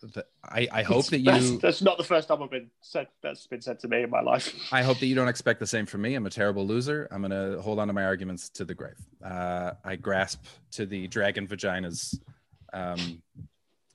that 0.00 0.26
I, 0.44 0.68
I 0.70 0.82
hope 0.82 1.06
that 1.06 1.24
That's, 1.24 1.50
you 1.50 1.58
that's 1.58 1.82
not 1.82 1.98
the 1.98 2.04
first 2.04 2.28
time 2.28 2.42
I've 2.42 2.50
been 2.50 2.70
said. 2.80 3.08
That's 3.22 3.46
been 3.46 3.60
said 3.60 3.78
to 3.80 3.88
me 3.88 4.02
in 4.02 4.10
my 4.10 4.20
life. 4.20 4.54
I 4.72 4.82
hope 4.82 4.98
that 5.00 5.06
you 5.06 5.14
don't 5.14 5.28
expect 5.28 5.60
the 5.60 5.66
same 5.66 5.86
from 5.86 6.02
me. 6.02 6.14
I'm 6.14 6.26
a 6.26 6.30
terrible 6.30 6.66
loser. 6.66 7.08
I'm 7.10 7.22
gonna 7.22 7.60
hold 7.60 7.78
on 7.78 7.88
to 7.88 7.92
my 7.92 8.04
arguments 8.04 8.48
to 8.50 8.64
the 8.64 8.74
grave. 8.74 8.98
Uh, 9.24 9.72
I 9.84 9.96
grasp 9.96 10.44
to 10.72 10.86
the 10.86 11.08
dragon 11.08 11.46
vaginas 11.46 12.18
um, 12.72 13.22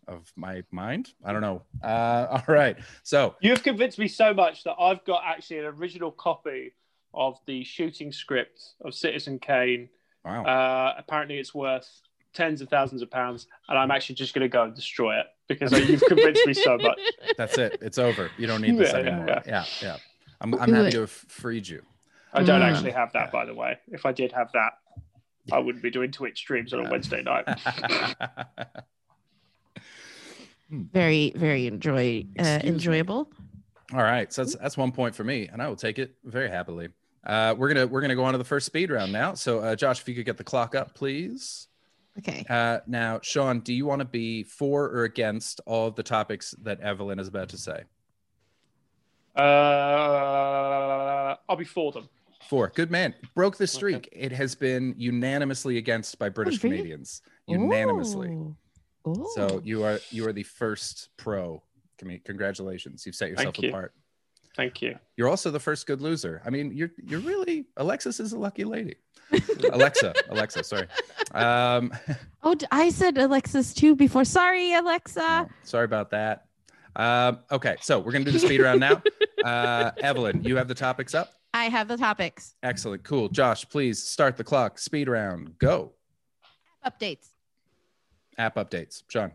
of 0.07 0.31
my 0.35 0.63
mind. 0.71 1.13
I 1.23 1.31
don't 1.31 1.41
know. 1.41 1.63
Uh, 1.81 2.41
all 2.47 2.53
right, 2.53 2.77
so 3.03 3.35
You 3.41 3.51
have 3.51 3.63
convinced 3.63 3.97
me 3.99 4.07
so 4.07 4.33
much 4.33 4.63
that 4.65 4.75
I've 4.79 5.03
got 5.05 5.23
actually 5.25 5.59
an 5.59 5.65
original 5.65 6.11
copy 6.11 6.73
of 7.13 7.39
the 7.45 7.63
shooting 7.63 8.11
script 8.11 8.73
of 8.81 8.93
Citizen 8.93 9.39
Kane. 9.39 9.89
wow. 10.25 10.43
Uh, 10.43 10.95
apparently, 10.97 11.37
it's 11.37 11.53
worth 11.53 11.89
tens 12.33 12.61
of 12.61 12.69
thousands 12.69 13.01
of 13.01 13.09
pounds, 13.11 13.47
and 13.69 13.77
I'm 13.77 13.91
actually 13.91 14.15
just 14.15 14.33
going 14.33 14.41
to 14.43 14.49
go 14.49 14.63
and 14.63 14.73
destroy 14.75 15.19
it 15.19 15.27
because 15.47 15.71
you've 15.89 16.01
convinced 16.03 16.45
me 16.45 16.53
so 16.53 16.77
much. 16.77 16.99
That's 17.37 17.57
it. 17.57 17.77
It's 17.81 17.97
over. 17.97 18.29
You 18.37 18.47
don't 18.47 18.61
need 18.61 18.77
this 18.77 18.91
Yeah, 18.91 18.99
yeah, 18.99 19.07
anymore. 19.07 19.27
yeah. 19.27 19.41
Yeah, 19.45 19.65
yeah. 19.81 19.97
I'm, 20.41 20.53
I'm 20.55 20.73
happy 20.73 20.91
to 20.91 21.01
have 21.01 21.11
freed 21.11 21.67
you. 21.67 21.81
I 22.33 22.43
don't 22.43 22.61
Mm. 22.61 22.71
actually 22.71 22.91
have 22.91 23.13
that, 23.13 23.31
by 23.31 23.45
the 23.45 23.53
way. 23.53 23.77
If 23.87 24.05
I 24.05 24.11
did 24.11 24.31
have 24.31 24.51
that, 24.53 24.73
I 25.51 25.59
wouldn't 25.59 25.83
be 25.83 25.91
doing 25.91 26.11
Twitch 26.11 26.37
streams 26.39 26.73
on 26.73 26.85
a 26.85 26.89
Wednesday 26.89 27.21
night. 27.21 27.45
Very 30.71 31.31
very 31.35 31.67
enjoy 31.67 32.25
uh, 32.39 32.41
Excuse 32.41 32.63
me. 32.63 32.69
enjoyable. 32.69 33.29
All 33.93 34.01
right, 34.01 34.31
so 34.33 34.43
that's 34.43 34.55
that's 34.55 34.75
one 34.77 34.91
point 34.91 35.13
for 35.13 35.23
me, 35.23 35.47
and 35.51 35.61
I 35.61 35.67
will 35.67 35.75
take 35.75 35.99
it 35.99 36.15
very 36.23 36.49
happily. 36.49 36.87
Uh, 37.23 37.53
we're 37.55 37.67
gonna 37.67 37.85
we're 37.85 38.01
gonna 38.01 38.15
go 38.15 38.23
on 38.23 38.31
to 38.31 38.39
the 38.39 38.43
first 38.43 38.65
speed 38.65 38.89
round 38.89 39.11
now. 39.11 39.35
So, 39.35 39.59
uh, 39.59 39.75
Josh, 39.75 40.01
if 40.01 40.09
you 40.09 40.15
could 40.15 40.25
get 40.25 40.37
the 40.37 40.43
clock 40.43 40.73
up, 40.73 40.95
please. 40.95 41.67
Okay. 42.19 42.45
Uh, 42.49 42.79
now, 42.85 43.19
Sean, 43.23 43.59
do 43.61 43.73
you 43.73 43.85
want 43.85 43.99
to 43.99 44.05
be 44.05 44.43
for 44.43 44.85
or 44.89 45.03
against 45.03 45.61
all 45.65 45.87
of 45.87 45.95
the 45.95 46.03
topics 46.03 46.53
that 46.61 46.79
Evelyn 46.81 47.19
is 47.19 47.27
about 47.27 47.49
to 47.49 47.57
say? 47.57 47.83
Uh, 49.35 49.41
I'll 51.49 51.55
be 51.57 51.65
for 51.65 51.91
them. 51.91 52.07
For 52.47 52.71
good 52.75 52.91
man, 52.91 53.15
broke 53.35 53.57
the 53.57 53.65
streak. 53.65 54.09
It 54.11 54.31
has 54.31 54.53
been 54.53 54.93
unanimously 54.97 55.77
against 55.77 56.19
by 56.19 56.29
British 56.29 56.63
really? 56.63 56.77
Canadians, 56.77 57.21
unanimously. 57.47 58.29
Ooh. 58.29 58.55
Ooh. 59.07 59.27
So 59.35 59.61
you 59.63 59.83
are 59.83 59.99
you 60.11 60.27
are 60.27 60.33
the 60.33 60.43
first 60.43 61.09
pro. 61.17 61.63
Con- 61.97 62.19
Congratulations, 62.25 63.05
you've 63.05 63.15
set 63.15 63.29
yourself 63.29 63.55
Thank 63.55 63.63
you. 63.63 63.71
Apart. 64.53 64.65
Thank 64.65 64.81
you. 64.81 64.97
You're 65.17 65.29
also 65.29 65.51
the 65.51 65.59
first 65.59 65.85
good 65.87 66.01
loser. 66.01 66.41
I 66.45 66.49
mean, 66.49 66.75
you're 66.75 66.91
you're 67.03 67.19
really 67.19 67.65
Alexis 67.77 68.19
is 68.19 68.33
a 68.33 68.39
lucky 68.39 68.63
lady. 68.63 68.95
Alexa, 69.71 70.13
Alexa, 70.29 70.63
sorry. 70.63 70.87
Um, 71.33 71.91
oh, 72.43 72.55
I 72.71 72.89
said 72.89 73.17
Alexis 73.17 73.73
too 73.73 73.95
before. 73.95 74.25
Sorry, 74.25 74.73
Alexa. 74.73 75.19
no, 75.19 75.49
sorry 75.63 75.85
about 75.85 76.11
that. 76.11 76.45
Um, 76.95 77.39
okay, 77.51 77.75
so 77.81 77.99
we're 77.99 78.11
gonna 78.11 78.25
do 78.25 78.31
the 78.31 78.39
speed 78.39 78.61
round 78.61 78.79
now. 78.79 79.01
Uh, 79.43 79.91
Evelyn, 79.97 80.41
you 80.41 80.55
have 80.55 80.69
the 80.69 80.73
topics 80.73 81.13
up. 81.13 81.33
I 81.53 81.65
have 81.65 81.89
the 81.89 81.97
topics. 81.97 82.55
Excellent, 82.63 83.03
cool. 83.03 83.27
Josh, 83.27 83.67
please 83.67 84.01
start 84.01 84.37
the 84.37 84.43
clock. 84.45 84.79
Speed 84.79 85.09
round, 85.09 85.57
go. 85.59 85.91
Updates. 86.85 87.27
App 88.37 88.55
updates. 88.55 89.03
Sean. 89.09 89.33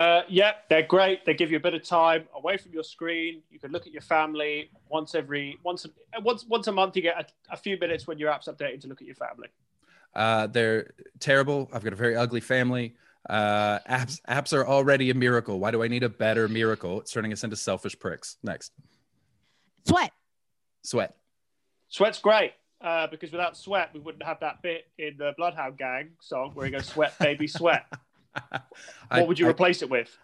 Uh, 0.00 0.22
yeah, 0.30 0.52
they're 0.70 0.82
great. 0.82 1.26
They 1.26 1.34
give 1.34 1.50
you 1.50 1.58
a 1.58 1.60
bit 1.60 1.74
of 1.74 1.82
time 1.82 2.24
away 2.34 2.56
from 2.56 2.72
your 2.72 2.82
screen. 2.82 3.42
You 3.50 3.58
can 3.58 3.70
look 3.70 3.86
at 3.86 3.92
your 3.92 4.00
family 4.00 4.70
once 4.88 5.14
every 5.14 5.58
once 5.62 5.84
a, 5.84 6.20
once 6.22 6.46
once 6.48 6.68
a 6.68 6.72
month. 6.72 6.96
You 6.96 7.02
get 7.02 7.20
a, 7.20 7.52
a 7.52 7.56
few 7.58 7.78
minutes 7.78 8.06
when 8.06 8.18
your 8.18 8.30
app's 8.30 8.48
updated 8.48 8.80
to 8.80 8.88
look 8.88 9.02
at 9.02 9.06
your 9.06 9.16
family. 9.16 9.48
Uh, 10.14 10.46
they're 10.46 10.94
terrible. 11.18 11.68
I've 11.70 11.84
got 11.84 11.92
a 11.92 11.96
very 11.96 12.16
ugly 12.16 12.40
family. 12.40 12.94
Uh, 13.28 13.78
apps 13.80 14.22
apps 14.26 14.54
are 14.54 14.66
already 14.66 15.10
a 15.10 15.14
miracle. 15.14 15.60
Why 15.60 15.70
do 15.70 15.82
I 15.82 15.88
need 15.88 16.02
a 16.02 16.08
better 16.08 16.48
miracle? 16.48 16.98
It's 17.00 17.12
turning 17.12 17.34
us 17.34 17.44
into 17.44 17.56
selfish 17.56 17.98
pricks. 17.98 18.38
Next, 18.42 18.72
Sweat. 19.86 20.12
sweat. 20.80 21.14
Sweat's 21.90 22.20
great 22.20 22.54
uh, 22.80 23.06
because 23.08 23.32
without 23.32 23.54
sweat, 23.54 23.90
we 23.92 24.00
wouldn't 24.00 24.24
have 24.24 24.40
that 24.40 24.62
bit 24.62 24.86
in 24.96 25.18
the 25.18 25.34
Bloodhound 25.36 25.76
Gang 25.76 26.12
song 26.22 26.52
where 26.54 26.64
he 26.64 26.72
goes, 26.72 26.86
"Sweat, 26.86 27.18
baby, 27.18 27.46
sweat." 27.46 27.84
I- 28.34 28.60
what 29.20 29.28
would 29.28 29.38
you 29.38 29.46
I- 29.46 29.50
replace 29.50 29.82
it 29.82 29.90
with? 29.90 30.16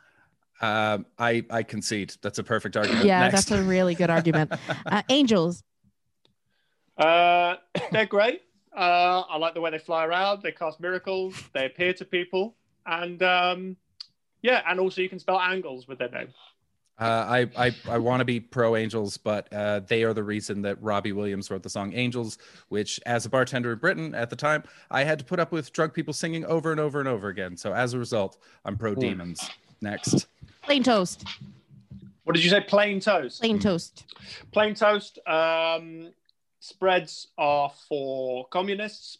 Um, 0.62 1.04
I 1.18 1.44
I 1.50 1.62
concede. 1.62 2.14
That's 2.22 2.38
a 2.38 2.42
perfect 2.44 2.76
argument. 2.78 3.04
Yeah, 3.04 3.20
Next. 3.20 3.34
that's 3.34 3.50
a 3.50 3.62
really 3.62 3.94
good 3.94 4.08
argument. 4.10 4.52
Uh, 4.86 5.02
angels. 5.10 5.62
Uh, 6.96 7.56
they're 7.92 8.06
great. 8.06 8.42
Uh, 8.74 9.22
I 9.28 9.36
like 9.36 9.54
the 9.54 9.60
way 9.60 9.70
they 9.70 9.78
fly 9.78 10.04
around. 10.06 10.42
They 10.42 10.52
cast 10.52 10.80
miracles. 10.80 11.34
They 11.52 11.66
appear 11.66 11.92
to 11.94 12.04
people, 12.04 12.56
and 12.86 13.22
um, 13.22 13.76
yeah, 14.42 14.62
and 14.66 14.80
also 14.80 15.02
you 15.02 15.08
can 15.08 15.18
spell 15.18 15.38
angles 15.40 15.88
with 15.88 15.98
their 15.98 16.08
name. 16.10 16.28
Uh, 16.98 17.46
I 17.58 17.66
I, 17.66 17.74
I 17.90 17.98
want 17.98 18.20
to 18.20 18.24
be 18.24 18.40
pro 18.40 18.74
Angels, 18.76 19.16
but 19.18 19.52
uh, 19.52 19.80
they 19.80 20.02
are 20.04 20.14
the 20.14 20.22
reason 20.24 20.62
that 20.62 20.82
Robbie 20.82 21.12
Williams 21.12 21.50
wrote 21.50 21.62
the 21.62 21.68
song 21.70 21.92
Angels, 21.92 22.38
which, 22.68 22.98
as 23.04 23.26
a 23.26 23.28
bartender 23.28 23.72
in 23.72 23.78
Britain 23.78 24.14
at 24.14 24.30
the 24.30 24.36
time, 24.36 24.62
I 24.90 25.04
had 25.04 25.18
to 25.18 25.24
put 25.24 25.38
up 25.38 25.52
with 25.52 25.72
drug 25.72 25.92
people 25.92 26.14
singing 26.14 26.44
over 26.46 26.70
and 26.70 26.80
over 26.80 26.98
and 26.98 27.08
over 27.08 27.28
again. 27.28 27.56
So 27.56 27.74
as 27.74 27.92
a 27.92 27.98
result, 27.98 28.38
I'm 28.64 28.76
pro 28.78 28.94
demons. 28.94 29.48
Next, 29.82 30.26
Plain 30.62 30.82
toast. 30.82 31.24
What 32.24 32.34
did 32.34 32.42
you 32.42 32.50
say? 32.50 32.60
Plain 32.62 32.98
toast. 32.98 33.40
Plain 33.40 33.58
toast. 33.58 34.04
Plain 34.52 34.74
toast. 34.74 35.18
Um, 35.28 36.10
spreads 36.60 37.28
are 37.38 37.70
for 37.88 38.46
communists. 38.48 39.18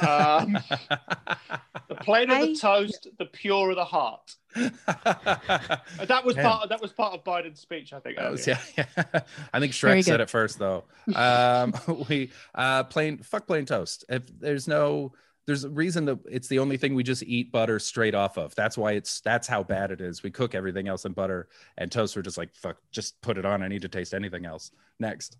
Um, 0.00 0.56
the 1.88 1.96
plainer 2.00 2.34
I- 2.34 2.46
the 2.46 2.54
toast, 2.54 3.08
the 3.18 3.26
purer 3.26 3.74
the 3.74 3.84
heart. 3.84 4.36
That 6.06 6.22
was 6.24 6.36
Man. 6.36 6.44
part. 6.44 6.62
Of, 6.64 6.68
that 6.70 6.80
was 6.80 6.92
part 6.92 7.14
of 7.14 7.24
Biden's 7.24 7.60
speech, 7.60 7.92
I 7.92 8.00
think. 8.00 8.16
That 8.16 8.30
was- 8.30 8.46
yeah, 8.46 8.58
yeah. 8.76 8.84
I 9.52 9.60
think 9.60 9.72
Shrek 9.72 10.04
said 10.04 10.20
it 10.20 10.30
first, 10.30 10.58
though. 10.58 10.84
Um, 11.14 11.74
we 12.08 12.30
uh, 12.54 12.84
plain 12.84 13.18
fuck 13.18 13.46
plain 13.46 13.66
toast. 13.66 14.04
If 14.08 14.22
there's 14.40 14.66
no, 14.68 15.12
there's 15.46 15.64
a 15.64 15.68
reason 15.70 16.04
that 16.06 16.18
it's 16.30 16.48
the 16.48 16.58
only 16.58 16.76
thing 16.76 16.94
we 16.94 17.02
just 17.02 17.22
eat 17.22 17.52
butter 17.52 17.78
straight 17.78 18.14
off 18.14 18.36
of. 18.38 18.54
That's 18.54 18.76
why 18.78 18.92
it's 18.92 19.20
that's 19.20 19.46
how 19.46 19.62
bad 19.62 19.90
it 19.90 20.00
is. 20.00 20.22
We 20.22 20.30
cook 20.30 20.54
everything 20.54 20.88
else 20.88 21.04
in 21.04 21.12
butter, 21.12 21.48
and 21.78 21.90
toast. 21.90 22.16
We're 22.16 22.22
just 22.22 22.38
like 22.38 22.54
fuck, 22.54 22.78
just 22.90 23.20
put 23.20 23.38
it 23.38 23.44
on. 23.44 23.62
I 23.62 23.68
need 23.68 23.82
to 23.82 23.88
taste 23.88 24.14
anything 24.14 24.46
else. 24.46 24.70
Next, 24.98 25.36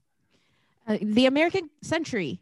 Uh, 0.87 0.99
the 1.01 1.27
American 1.27 1.71
century. 1.83 2.41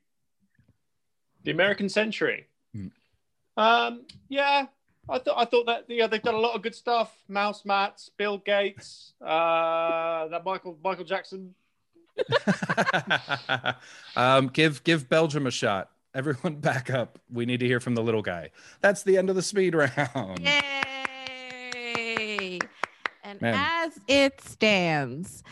The 1.44 1.50
American 1.50 1.88
Century. 1.90 2.46
Hmm. 2.74 2.87
Um, 3.58 4.06
yeah, 4.28 4.66
I 5.08 5.18
thought 5.18 5.34
I 5.36 5.44
thought 5.44 5.66
that 5.66 5.84
yeah 5.88 6.06
they've 6.06 6.22
done 6.22 6.34
a 6.34 6.38
lot 6.38 6.54
of 6.54 6.62
good 6.62 6.74
stuff. 6.74 7.14
Mouse 7.28 7.64
mats, 7.64 8.10
Bill 8.16 8.38
Gates, 8.38 9.12
uh, 9.20 10.28
that 10.28 10.42
Michael 10.44 10.78
Michael 10.82 11.04
Jackson. 11.04 11.54
um, 14.16 14.48
give 14.48 14.82
give 14.84 15.08
Belgium 15.08 15.46
a 15.46 15.50
shot. 15.50 15.90
Everyone 16.14 16.56
back 16.60 16.90
up. 16.90 17.18
We 17.32 17.44
need 17.44 17.60
to 17.60 17.66
hear 17.66 17.80
from 17.80 17.94
the 17.94 18.02
little 18.02 18.22
guy. 18.22 18.50
That's 18.80 19.02
the 19.02 19.18
end 19.18 19.30
of 19.30 19.36
the 19.36 19.42
speed 19.42 19.74
round. 19.74 20.40
Yay! 20.40 20.60
And 23.24 23.40
Man. 23.40 23.54
as 23.56 23.98
it 24.06 24.40
stands, 24.42 25.42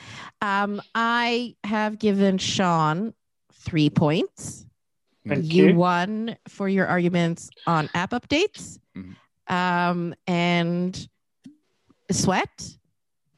um, 0.40 0.80
I 0.94 1.56
have 1.64 1.98
given 1.98 2.38
Sean 2.38 3.12
three 3.52 3.90
points. 3.90 4.66
Thank 5.26 5.52
you 5.52 5.68
you. 5.68 5.74
won 5.74 6.36
for 6.48 6.68
your 6.68 6.86
arguments 6.86 7.48
on 7.66 7.88
app 7.94 8.10
updates, 8.10 8.78
Mhm. 8.96 9.14
Um, 9.48 10.14
and 10.26 11.08
sweat, 12.10 12.48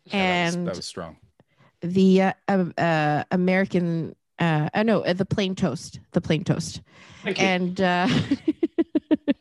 Yeah, 0.05 0.13
that 0.13 0.47
was- 0.47 0.55
and 0.57 0.67
that 0.69 0.77
was 0.77 0.87
strong. 0.87 1.17
the 1.81 2.23
uh, 2.23 2.33
uh, 2.49 2.65
uh, 2.79 3.25
American. 3.31 4.15
Uh, 4.39 4.69
uh, 4.75 4.83
no, 4.83 5.03
uh, 5.05 5.13
the 5.13 5.25
plain 5.25 5.55
toast. 5.55 6.01
The 6.13 6.21
plain 6.21 6.43
toast. 6.45 6.83
Thank 7.23 7.39
you. 7.39 7.45
and 7.47 7.81
uh, 7.81 8.09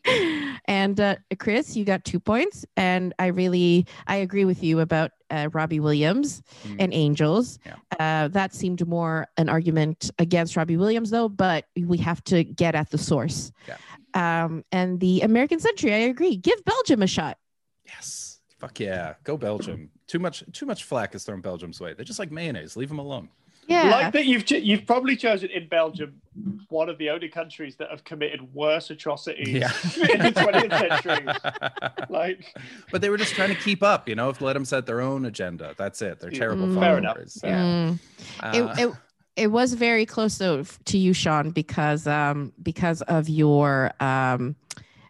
and 0.65 0.99
uh, 0.99 1.15
Chris, 1.39 1.76
you 1.76 1.86
got 1.86 2.04
two 2.06 2.19
points, 2.19 2.65
and 2.78 3.13
I 3.19 3.28
really 3.28 3.86
I 4.08 4.17
agree 4.17 4.45
with 4.45 4.63
you 4.63 4.80
about 4.82 5.12
uh, 5.32 5.49
Robbie 5.52 5.80
Williams 5.80 6.43
Mm. 6.67 6.76
and 6.80 6.93
Angels. 6.93 7.60
Yeah. 7.65 7.76
Uh, 7.99 8.28
that 8.30 8.54
seemed 8.54 8.86
more 8.88 9.28
an 9.38 9.49
argument 9.49 10.12
against 10.19 10.56
Robbie 10.56 10.78
Williams, 10.78 11.10
though. 11.10 11.28
But 11.30 11.65
we 11.76 11.97
have 11.97 12.23
to 12.26 12.43
get 12.43 12.76
at 12.76 12.89
the 12.91 12.97
source. 12.97 13.52
Yeah. 13.67 13.78
Um, 14.13 14.63
and 14.71 14.99
the 14.99 15.21
American 15.21 15.60
Century, 15.60 15.93
I 15.93 15.97
agree. 15.99 16.36
Give 16.36 16.63
Belgium 16.65 17.02
a 17.02 17.08
shot. 17.08 17.38
Yes. 17.86 18.39
Fuck 18.60 18.80
yeah. 18.80 19.15
Go 19.23 19.38
Belgium. 19.38 19.89
Too 20.08 20.19
much 20.19 20.43
too 20.54 20.65
much 20.65 20.84
flack 20.84 21.15
is 21.15 21.23
thrown 21.23 21.41
Belgium's 21.41 21.80
way. 21.82 21.93
They're 21.93 22.06
just 22.06 22.19
like 22.19 22.32
mayonnaise. 22.32 22.78
Leave 22.78 22.89
them 22.89 22.99
alone. 22.99 23.30
Yeah. 23.67 23.89
Like 23.89 24.12
that, 24.13 24.26
you've 24.26 24.45
ch- 24.45 24.52
you've 24.62 24.86
probably 24.86 25.15
chosen 25.15 25.49
in 25.49 25.67
Belgium 25.69 26.21
one 26.67 26.89
of 26.89 26.97
the 26.97 27.10
only 27.10 27.30
countries 27.30 27.76
that 27.78 27.89
have 27.89 28.04
committed 28.04 28.41
worse 28.54 28.89
atrocities 28.89 29.47
Yeah. 29.47 29.71
in 29.95 30.19
the 30.19 30.32
20th 30.34 31.02
century. 31.02 32.06
Like, 32.10 32.54
but 32.91 33.02
they 33.02 33.10
were 33.10 33.17
just 33.17 33.34
trying 33.36 33.49
to 33.49 33.56
keep 33.62 33.82
up, 33.82 34.10
you 34.10 34.15
know, 34.15 34.30
if 34.30 34.41
let 34.41 34.54
them 34.54 34.65
set 34.65 34.86
their 34.86 34.99
own 34.99 35.26
agenda. 35.26 35.73
That's 35.78 36.02
it. 36.02 36.19
They're 36.19 36.30
terrible 36.32 36.67
Mm. 36.67 36.80
Fair 36.80 36.97
enough. 36.97 37.17
Yeah. 37.43 37.62
Mm. 37.63 37.99
Uh, 38.41 38.52
it, 38.78 38.88
it 38.89 38.93
it 39.36 39.48
was 39.48 39.74
very 39.74 40.06
close 40.06 40.38
though 40.38 40.63
to 40.86 40.98
you, 40.98 41.13
Sean, 41.13 41.52
because 41.52 42.08
um 42.08 42.54
because 42.62 43.02
of 43.04 43.30
your 43.30 43.91
um 44.00 44.56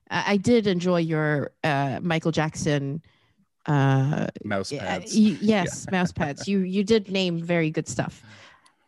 I 0.10 0.34
I 0.34 0.38
did 0.38 0.68
enjoy 0.68 1.00
your 1.00 1.52
uh 1.64 2.00
Michael 2.02 2.32
Jackson 2.32 3.02
uh 3.66 4.28
mouse 4.44 4.72
pads. 4.72 5.18
you- 5.18 5.38
yes 5.42 5.90
mouse 5.92 6.12
pads 6.12 6.48
you 6.50 6.60
you 6.60 6.84
did 6.84 7.10
name 7.10 7.42
very 7.42 7.70
good 7.72 7.88
stuff 7.88 8.22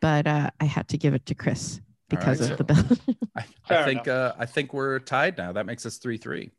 but 0.02 0.26
uh 0.26 0.50
I 0.60 0.64
had 0.66 0.86
to 0.88 0.98
give 0.98 1.14
it 1.14 1.24
to 1.26 1.34
Chris 1.34 1.80
because 2.10 2.40
right, 2.42 2.50
of 2.50 2.58
so- 2.58 2.62
the 2.62 2.64
bill 2.74 3.16
I, 3.36 3.44
I 3.70 3.84
think 3.84 4.06
uh, 4.08 4.34
I 4.38 4.44
think 4.46 4.72
we're 4.74 4.98
tied 5.00 5.38
now. 5.38 5.52
That 5.52 5.64
makes 5.66 5.86
us 5.86 5.96
three 5.98 6.18
three. 6.18 6.50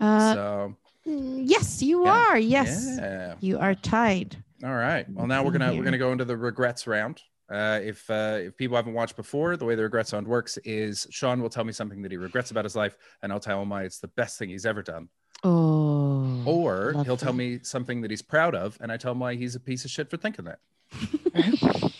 uh 0.00 0.34
so 0.34 0.74
mm, 1.06 1.42
yes 1.44 1.82
you 1.82 2.04
Yeah. 2.06 2.10
are 2.12 2.38
yes 2.38 2.96
yeah. 2.98 3.34
you 3.40 3.58
are 3.58 3.74
tied 3.74 4.36
All 4.64 4.74
right. 4.74 5.06
Well, 5.10 5.26
now 5.26 5.42
we're 5.44 5.52
gonna 5.52 5.74
we're 5.74 5.84
gonna 5.84 5.98
go 5.98 6.12
into 6.12 6.24
the 6.26 6.36
regrets 6.36 6.86
round. 6.86 7.22
Uh, 7.50 7.80
if 7.82 8.08
uh, 8.10 8.38
if 8.40 8.56
people 8.56 8.76
haven't 8.76 8.94
watched 8.94 9.16
before, 9.16 9.56
the 9.56 9.64
way 9.64 9.74
the 9.74 9.82
regrets 9.82 10.12
round 10.12 10.26
works 10.28 10.56
is 10.58 11.06
Sean 11.10 11.42
will 11.42 11.48
tell 11.50 11.64
me 11.64 11.72
something 11.72 12.00
that 12.02 12.12
he 12.12 12.16
regrets 12.16 12.50
about 12.52 12.64
his 12.64 12.76
life, 12.76 12.96
and 13.22 13.32
I'll 13.32 13.40
tell 13.40 13.60
him 13.60 13.70
why 13.70 13.82
it's 13.82 13.98
the 13.98 14.08
best 14.08 14.38
thing 14.38 14.50
he's 14.50 14.64
ever 14.66 14.82
done. 14.82 15.08
oh 15.42 16.42
Or 16.46 16.94
he'll 17.04 17.16
tell 17.16 17.32
me 17.32 17.58
something 17.62 18.02
that 18.02 18.10
he's 18.10 18.22
proud 18.22 18.54
of, 18.54 18.78
and 18.80 18.92
I 18.92 18.96
tell 18.96 19.12
him 19.12 19.18
why 19.18 19.34
he's 19.34 19.56
a 19.56 19.60
piece 19.60 19.84
of 19.84 19.90
shit 19.90 20.08
for 20.10 20.16
thinking 20.16 20.44
that. 20.44 20.60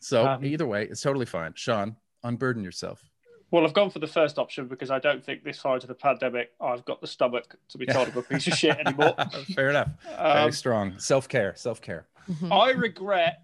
so 0.00 0.26
Um, 0.26 0.44
either 0.44 0.66
way, 0.66 0.84
it's 0.84 1.00
totally 1.00 1.26
fine. 1.26 1.52
Sean, 1.54 1.96
unburden 2.22 2.62
yourself. 2.64 3.02
well, 3.50 3.64
I've 3.64 3.72
gone 3.74 3.90
for 3.90 3.98
the 4.00 4.06
first 4.06 4.38
option 4.38 4.66
because 4.68 4.90
I 4.90 4.98
don't 4.98 5.24
think 5.24 5.44
this 5.44 5.58
far 5.58 5.74
into 5.74 5.86
the 5.86 5.94
pandemic 5.94 6.50
I've 6.60 6.84
got 6.84 7.00
the 7.00 7.06
stomach 7.06 7.56
to 7.70 7.78
be 7.78 7.86
told 7.86 8.08
I'm 8.08 8.18
a 8.18 8.22
piece 8.22 8.46
of 8.46 8.54
shit 8.54 8.76
anymore. 8.78 9.14
Fair 9.54 9.70
enough. 9.70 9.88
Very 10.04 10.18
Um, 10.46 10.52
strong. 10.52 10.98
Self 10.98 11.28
care. 11.28 11.54
Self 11.56 11.80
care. 11.80 12.06
Mhm. 12.30 12.52
I 12.52 12.70
regret 12.72 13.42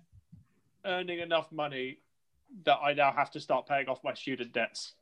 earning 0.87 1.19
enough 1.21 1.51
money 1.53 1.99
that 2.65 2.79
I 2.83 2.95
now 2.95 3.13
have 3.13 3.31
to 3.33 3.41
start 3.41 3.67
paying 3.67 3.89
off 3.89 4.03
my 4.05 4.15
student 4.15 4.53
debts. 4.53 4.95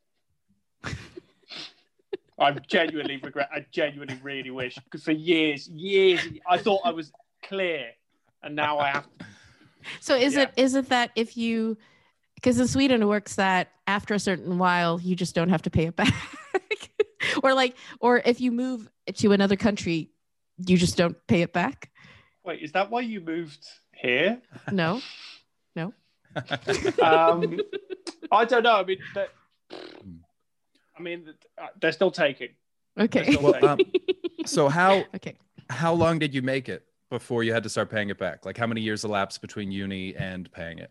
I 2.38 2.51
genuinely 2.53 3.18
regret. 3.18 3.49
I 3.55 3.64
genuinely 3.70 4.18
really 4.23 4.51
wish 4.51 4.75
because 4.77 5.05
for 5.05 5.12
years, 5.12 5.68
years, 5.68 6.20
I 6.49 6.59
thought 6.59 6.81
I 6.85 6.90
was 6.90 7.12
clear, 7.44 7.90
and 8.42 8.57
now 8.57 8.79
I 8.79 8.88
have. 8.88 9.07
So 10.01 10.16
is 10.16 10.35
Yeah. 10.35 10.42
it 10.42 10.53
is 10.57 10.75
it 10.75 10.88
that 10.88 11.11
if 11.14 11.37
you 11.37 11.77
because 12.35 12.59
in 12.59 12.66
Sweden 12.66 13.03
it 13.03 13.07
works 13.07 13.37
that 13.37 13.70
after 13.87 14.14
a 14.14 14.18
certain 14.18 14.59
while 14.59 15.01
you 15.01 15.14
just 15.14 15.35
don't 15.35 15.51
have 15.51 15.62
to 15.62 15.70
pay 15.70 15.87
it 15.87 15.94
back, 15.94 16.12
or 17.44 17.55
like 17.55 17.77
or 18.01 18.20
if 18.25 18.40
you 18.40 18.51
move 18.51 18.90
to 19.14 19.33
another 19.33 19.57
country 19.57 20.11
you 20.66 20.77
just 20.77 20.97
don't 20.97 21.16
pay 21.27 21.42
it 21.42 21.53
back? 21.53 21.90
Wait, 22.44 22.62
is 22.62 22.73
that 22.73 22.90
why 22.90 23.01
you 23.01 23.20
moved 23.20 23.64
here? 23.92 24.40
No. 24.73 25.01
Um, 27.03 27.61
I 28.33 28.45
don't 28.45 28.65
know. 28.65 28.77
I 28.77 28.85
mean, 28.85 28.99
that, 29.15 29.29
I 30.99 31.03
mean, 31.03 31.33
uh, 31.57 31.67
they're 31.81 31.93
still 31.93 32.11
taking. 32.11 32.49
Okay. 32.99 33.37
well, 33.41 33.65
um, 33.65 33.79
so 34.47 34.69
how 34.69 35.05
okay. 35.15 35.37
how 35.71 35.93
long 35.93 36.19
did 36.19 36.35
you 36.35 36.43
make 36.43 36.69
it 36.69 36.85
before 37.11 37.45
you 37.45 37.53
had 37.53 37.63
to 37.63 37.69
start 37.69 37.91
paying 37.91 38.11
it 38.11 38.19
back? 38.19 38.45
Like 38.45 38.57
how 38.57 38.67
many 38.67 38.81
years 38.81 39.05
elapsed 39.05 39.41
between 39.41 39.71
uni 39.71 40.15
and 40.17 40.51
paying 40.53 40.79
it? 40.79 40.91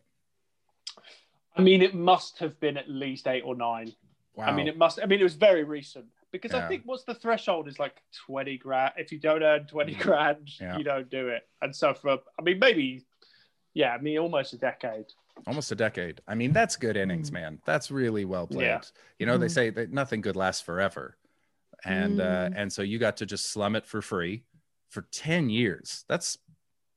I 1.56 1.62
mean, 1.62 1.82
it 1.82 1.94
must 1.94 2.40
have 2.40 2.60
been 2.60 2.78
at 2.78 2.90
least 2.90 3.28
eight 3.28 3.44
or 3.46 3.56
nine. 3.56 3.94
Wow. 4.36 4.46
I 4.46 4.56
mean, 4.56 4.68
it 4.68 4.78
must. 4.78 5.00
I 5.02 5.06
mean, 5.06 5.20
it 5.20 5.24
was 5.24 5.36
very 5.36 5.64
recent 5.64 6.06
because 6.32 6.52
Yeah. 6.52 6.66
I 6.66 6.68
think 6.68 6.84
what's 6.86 7.04
the 7.04 7.14
threshold 7.16 7.68
is 7.68 7.80
like 7.80 8.02
twenty 8.26 8.58
grand. 8.58 8.94
If 8.98 9.12
you 9.12 9.20
don't 9.20 9.44
earn 9.44 9.66
twenty 9.68 9.94
grand, 9.94 10.50
Yeah. 10.60 10.78
you 10.78 10.84
don't 10.84 11.10
do 11.10 11.28
it. 11.28 11.44
And 11.62 11.76
so 11.76 11.94
for, 11.94 12.18
I 12.40 12.42
mean, 12.42 12.60
maybe, 12.60 13.06
yeah, 13.74 13.94
I 13.94 13.98
mean, 14.00 14.18
almost 14.18 14.54
a 14.54 14.58
decade. 14.58 15.06
almost 15.48 15.72
a 15.72 15.76
decade. 15.76 16.22
I 16.28 16.36
mean, 16.36 16.54
that's 16.54 16.76
good 16.76 16.96
innings, 16.96 17.30
Mm. 17.32 17.34
man. 17.34 17.62
That's 17.66 17.90
really 17.90 18.24
well 18.24 18.46
played. 18.48 18.66
Yeah. 18.68 18.82
You 19.20 19.26
know, 19.26 19.38
they 19.38 19.48
Mhm. 19.48 19.52
say 19.54 19.70
that 19.72 19.92
nothing 19.92 20.22
good 20.22 20.36
lasts 20.36 20.62
forever. 20.62 21.18
And 21.84 22.22
uh 22.22 22.50
Mm. 22.50 22.54
and 22.56 22.74
so 22.74 22.82
you 22.84 22.98
got 23.00 23.18
to 23.18 23.26
just 23.26 23.48
slum 23.48 23.76
it 23.76 23.86
for 23.86 24.02
free 24.02 24.44
for 24.90 25.02
10 25.12 25.50
years. 25.50 26.06
That's 26.08 26.38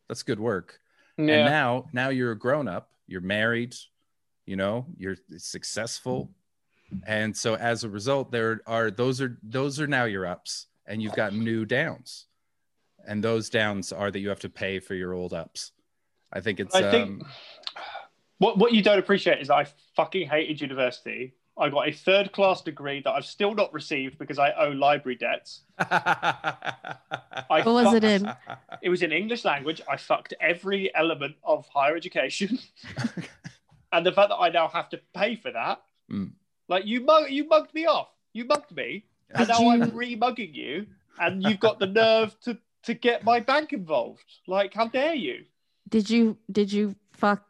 that's 0.08 0.22
good 0.22 0.38
work. 0.38 0.80
Yeah. 1.16 1.22
And 1.24 1.46
now 1.46 1.88
now 1.92 2.10
you're 2.10 2.32
a 2.32 2.38
grown 2.38 2.68
up, 2.68 2.92
you're 3.06 3.22
married, 3.22 3.74
you 4.44 4.54
know, 4.54 4.86
you're 4.98 5.16
successful. 5.38 6.30
And 7.04 7.36
so 7.36 7.56
as 7.56 7.82
a 7.84 7.88
result 7.88 8.30
there 8.30 8.60
are 8.66 8.90
those 8.90 9.20
are 9.20 9.38
those 9.42 9.80
are 9.80 9.86
now 9.88 10.04
your 10.04 10.26
ups 10.26 10.66
and 10.86 11.02
you've 11.02 11.16
got 11.16 11.32
new 11.32 11.64
downs. 11.64 12.26
And 13.08 13.24
those 13.24 13.48
downs 13.50 13.92
are 13.92 14.10
that 14.10 14.20
you 14.20 14.28
have 14.28 14.40
to 14.40 14.50
pay 14.50 14.78
for 14.78 14.94
your 14.94 15.14
old 15.14 15.32
ups. 15.32 15.72
I 16.36 16.40
think 16.40 16.60
it's 16.60 16.74
I 16.74 16.90
think 16.90 17.22
um 17.22 17.26
what 18.38 18.58
what 18.58 18.72
you 18.72 18.82
don't 18.82 18.98
appreciate 18.98 19.40
is 19.40 19.48
I 19.50 19.66
fucking 19.96 20.28
hated 20.28 20.60
university. 20.60 21.34
I 21.58 21.70
got 21.70 21.88
a 21.88 21.92
third 21.92 22.32
class 22.32 22.60
degree 22.60 23.00
that 23.00 23.10
I've 23.10 23.24
still 23.24 23.54
not 23.54 23.72
received 23.72 24.18
because 24.18 24.38
I 24.38 24.52
owe 24.52 24.68
library 24.72 25.16
debts. 25.16 25.62
I 25.78 27.62
What 27.64 27.66
was 27.66 27.94
it 27.94 28.04
in? 28.04 28.30
It 28.82 28.90
was 28.90 29.02
in 29.02 29.10
English 29.12 29.44
language. 29.46 29.80
I 29.90 29.96
fucked 29.96 30.34
every 30.40 30.94
element 30.94 31.36
of 31.42 31.66
higher 31.68 31.96
education, 31.96 32.58
and 33.92 34.04
the 34.04 34.12
fact 34.12 34.28
that 34.28 34.36
I 34.36 34.50
now 34.50 34.68
have 34.68 34.88
to 34.90 35.00
pay 35.14 35.36
for 35.36 35.50
that, 35.52 35.82
Mm. 36.10 36.30
like 36.68 36.84
you 36.86 37.00
mug, 37.00 37.30
you 37.30 37.48
mugged 37.48 37.74
me 37.74 37.86
off. 37.86 38.08
You 38.32 38.44
mugged 38.44 38.70
me, 38.76 39.06
and 39.30 39.48
now 39.48 39.70
I'm 39.70 39.82
you- 39.86 39.90
re-mugging 39.92 40.54
you, 40.54 40.86
and 41.18 41.42
you've 41.42 41.58
got 41.58 41.78
the 41.78 41.86
nerve 41.86 42.38
to 42.42 42.58
to 42.84 42.94
get 42.94 43.24
my 43.24 43.40
bank 43.40 43.72
involved. 43.72 44.22
Like, 44.46 44.72
how 44.74 44.86
dare 44.88 45.14
you? 45.14 45.46
Did 45.88 46.10
you 46.10 46.36
did 46.50 46.72
you 46.72 46.94
fuck 47.12 47.42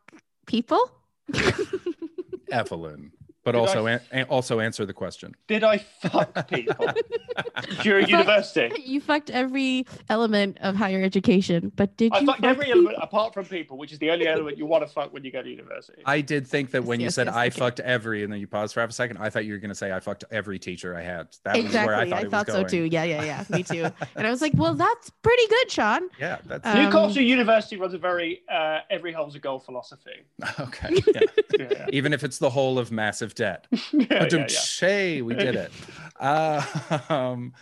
people? 0.46 0.90
Evelyn, 2.50 3.12
but 3.46 3.52
Did 3.52 3.58
also 3.60 3.86
I- 3.86 3.92
an- 3.92 4.00
an- 4.10 4.24
also 4.24 4.58
answer 4.58 4.84
the 4.84 4.92
question. 4.92 5.32
Did 5.46 5.62
I 5.62 5.78
fuck 5.78 6.48
people 6.48 6.86
during 7.82 8.08
You 8.08 8.16
fucked- 8.16 8.26
university? 8.26 8.82
you 8.82 9.00
fucked 9.00 9.30
every 9.30 9.86
element 10.08 10.58
of 10.62 10.74
higher 10.74 11.00
education, 11.00 11.70
but 11.76 11.96
did 11.96 12.12
I 12.12 12.18
you 12.20 12.26
fucked 12.26 12.40
fuck 12.40 12.50
every 12.50 12.64
people? 12.66 12.80
element 12.80 12.98
apart 13.00 13.34
from 13.34 13.44
people, 13.44 13.78
which 13.78 13.92
is 13.92 14.00
the 14.00 14.10
only 14.10 14.26
element 14.26 14.58
you 14.58 14.66
want 14.66 14.84
to 14.84 14.92
fuck 14.92 15.12
when 15.12 15.22
you 15.24 15.30
go 15.30 15.42
to 15.42 15.48
university. 15.48 16.02
I 16.04 16.20
did 16.22 16.44
think 16.46 16.72
that 16.72 16.82
when 16.84 16.98
Yes, 16.98 17.04
you 17.06 17.10
said 17.12 17.26
yes, 17.28 17.36
I 17.36 17.46
okay. 17.46 17.58
fucked 17.60 17.78
every, 17.80 18.24
and 18.24 18.32
then 18.32 18.40
you 18.40 18.48
paused 18.48 18.74
for 18.74 18.80
half 18.80 18.90
a 18.90 18.92
second, 18.92 19.18
I 19.18 19.30
thought 19.30 19.44
you 19.44 19.52
were 19.52 19.60
going 19.60 19.68
to 19.68 19.76
say 19.76 19.92
I 19.92 20.00
fucked 20.00 20.24
every 20.32 20.58
teacher 20.58 20.96
I 20.96 21.02
had. 21.02 21.28
That 21.44 21.54
was 21.56 21.64
exactly. 21.66 21.86
where 21.94 22.04
I 22.04 22.10
thought, 22.10 22.48
it 22.48 22.52
was 22.52 22.62
so 22.62 22.64
too. 22.64 22.84
Yeah, 22.90 23.04
yeah, 23.04 23.22
yeah. 23.24 23.44
Me 23.48 23.62
too. 23.62 23.84
and 24.16 24.26
I 24.26 24.30
was 24.30 24.42
like, 24.42 24.54
well, 24.56 24.74
that's 24.74 25.10
pretty 25.22 25.46
good, 25.46 25.70
Sean. 25.70 26.02
Yeah, 26.18 26.38
that's 26.46 26.66
Um, 26.66 26.82
Newcastle 26.82 27.22
University 27.22 27.76
runs 27.76 27.94
a 27.94 27.98
very 27.98 28.42
uh, 28.52 28.80
every 28.90 29.12
hole's 29.12 29.36
a 29.36 29.38
goal 29.38 29.60
philosophy. 29.60 30.24
okay. 30.60 30.96
Yeah. 31.14 31.20
Yeah, 31.58 31.86
Even 31.92 32.12
if 32.12 32.24
it's 32.24 32.38
the 32.38 32.50
whole 32.50 32.78
of 32.78 32.90
massive 32.90 33.34
debt. 33.36 33.66
yeah, 33.92 34.26
yeah, 34.30 34.46
yeah. 34.82 35.22
We 35.22 35.34
did 35.34 35.54
it. 35.54 35.70
Uh, 36.18 36.62
um, 37.08 37.52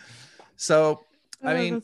so 0.55 1.01
I 1.43 1.53
Oh, 1.53 1.57
mean. 1.57 1.81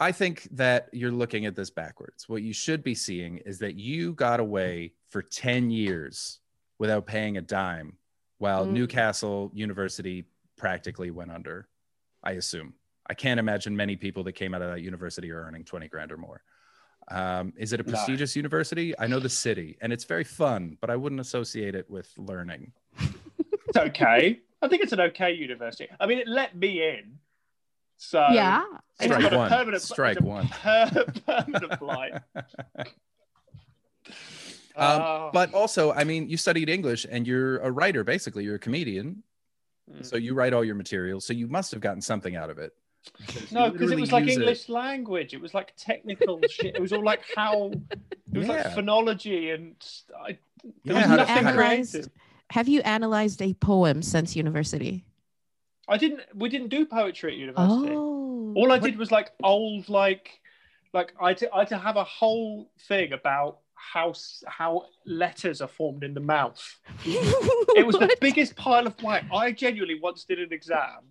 I 0.00 0.10
think 0.10 0.48
that 0.50 0.88
you're 0.92 1.12
looking 1.12 1.46
at 1.46 1.54
this 1.54 1.70
backwards. 1.70 2.28
What 2.28 2.42
you 2.42 2.52
should 2.52 2.82
be 2.82 2.94
seeing 2.94 3.38
is 3.38 3.60
that 3.60 3.76
you 3.76 4.14
got 4.14 4.40
away 4.40 4.94
for 5.08 5.22
10 5.22 5.70
years 5.70 6.40
without 6.80 7.06
paying 7.06 7.36
a 7.36 7.40
dime 7.40 7.96
while 8.38 8.66
Mm. 8.66 8.72
Newcastle 8.72 9.52
University 9.54 10.24
practically 10.56 11.12
went 11.12 11.30
under. 11.30 11.68
I 12.24 12.32
assume. 12.32 12.74
I 13.08 13.14
can't 13.14 13.38
imagine 13.38 13.76
many 13.76 13.94
people 13.94 14.24
that 14.24 14.32
came 14.32 14.54
out 14.54 14.62
of 14.62 14.70
that 14.72 14.80
university 14.80 15.30
are 15.30 15.44
earning 15.44 15.64
20 15.64 15.86
grand 15.86 16.10
or 16.10 16.16
more. 16.16 16.42
Um, 17.08 17.52
is 17.56 17.72
it 17.72 17.78
a 17.78 17.84
No. 17.84 17.90
prestigious 17.90 18.34
university? 18.34 18.98
I 18.98 19.06
know 19.06 19.20
the 19.20 19.28
city 19.28 19.76
and 19.80 19.92
it's 19.92 20.04
very 20.04 20.24
fun, 20.24 20.78
but 20.80 20.90
I 20.90 20.96
wouldn't 20.96 21.20
associate 21.20 21.76
it 21.76 21.88
with 21.88 22.12
learning. 22.16 22.72
It's 22.98 23.76
okay. 23.76 24.40
I 24.60 24.68
think 24.68 24.82
it's 24.82 24.92
an 24.92 25.00
okay 25.00 25.32
university. 25.32 25.88
I 25.98 26.06
mean, 26.06 26.18
it 26.18 26.28
let 26.28 26.54
me 26.56 26.86
in. 26.86 27.18
So 27.96 28.24
yeah. 28.32 28.62
it's 29.00 29.04
Strike 29.06 29.22
got 29.22 29.32
a 29.32 29.36
one. 29.38 29.48
permanent- 29.50 29.82
Strike 29.82 30.16
it's 30.18 30.24
a 30.24 30.28
one. 30.28 30.48
per- 30.48 31.04
permanent 31.26 31.80
blight. 31.80 32.12
Um, 34.74 35.02
Oh. 35.02 35.30
but 35.34 35.52
also, 35.52 35.92
I 35.92 36.04
mean, 36.04 36.30
you 36.30 36.38
studied 36.38 36.70
English 36.70 37.04
and 37.10 37.26
you're 37.26 37.58
a 37.58 37.70
writer, 37.70 38.04
basically. 38.04 38.44
You're 38.44 38.54
a 38.54 38.58
comedian. 38.58 39.22
Mm. 39.92 40.04
So 40.04 40.16
you 40.16 40.32
write 40.32 40.54
all 40.54 40.64
your 40.64 40.74
materials. 40.76 41.26
So 41.26 41.34
you 41.34 41.46
must 41.46 41.72
have 41.72 41.82
gotten 41.82 42.00
something 42.00 42.36
out 42.36 42.48
of 42.48 42.56
it. 42.58 42.72
No, 43.50 43.68
because 43.70 43.90
it 43.90 44.00
was 44.00 44.12
like 44.12 44.24
use 44.24 44.36
it- 44.36 44.40
English 44.40 44.68
language. 44.70 45.34
It 45.34 45.42
was 45.42 45.52
like 45.52 45.74
technical 45.76 46.40
shit. 46.48 46.74
It 46.74 46.80
was 46.80 46.92
all 46.94 47.04
like 47.04 47.20
how 47.36 47.72
it 48.32 48.38
was 48.38 48.48
like 48.48 48.64
phonology 48.68 49.52
and 49.54 49.76
I, 50.18 50.38
there 50.84 50.94
Yeah, 50.94 50.94
was 50.94 51.04
how 51.04 51.16
to- 51.16 51.16
nothing 51.16 51.44
how 51.44 51.50
to- 51.50 51.56
creative. 51.56 52.08
Have 52.52 52.68
you 52.68 52.82
analyzed 52.82 53.40
a 53.40 53.54
poem 53.54 54.02
since 54.02 54.36
university? 54.36 55.06
I 55.88 55.96
didn't. 55.96 56.20
We 56.34 56.50
didn't 56.50 56.68
do 56.68 56.84
poetry 56.84 57.32
at 57.32 57.38
university. 57.38 57.94
Oh. 57.94 58.52
All 58.54 58.70
I 58.70 58.78
did 58.78 58.98
was 58.98 59.10
like 59.10 59.30
old 59.42 59.88
like 59.88 60.38
like 60.92 61.14
I 61.18 61.32
to, 61.32 61.48
I 61.54 61.64
to 61.64 61.78
have 61.78 61.96
a 61.96 62.04
whole 62.04 62.70
thing 62.88 63.14
about 63.14 63.60
how 63.74 64.12
how 64.46 64.84
letters 65.06 65.62
are 65.62 65.68
formed 65.68 66.04
in 66.04 66.12
the 66.12 66.20
mouth. 66.20 66.62
It 67.74 67.86
was 67.86 67.96
the 67.96 68.14
biggest 68.20 68.54
pile 68.54 68.86
of 68.86 68.98
blank. 68.98 69.24
I 69.32 69.52
genuinely 69.52 69.98
once 69.98 70.24
did 70.24 70.38
an 70.38 70.52
exam 70.52 71.08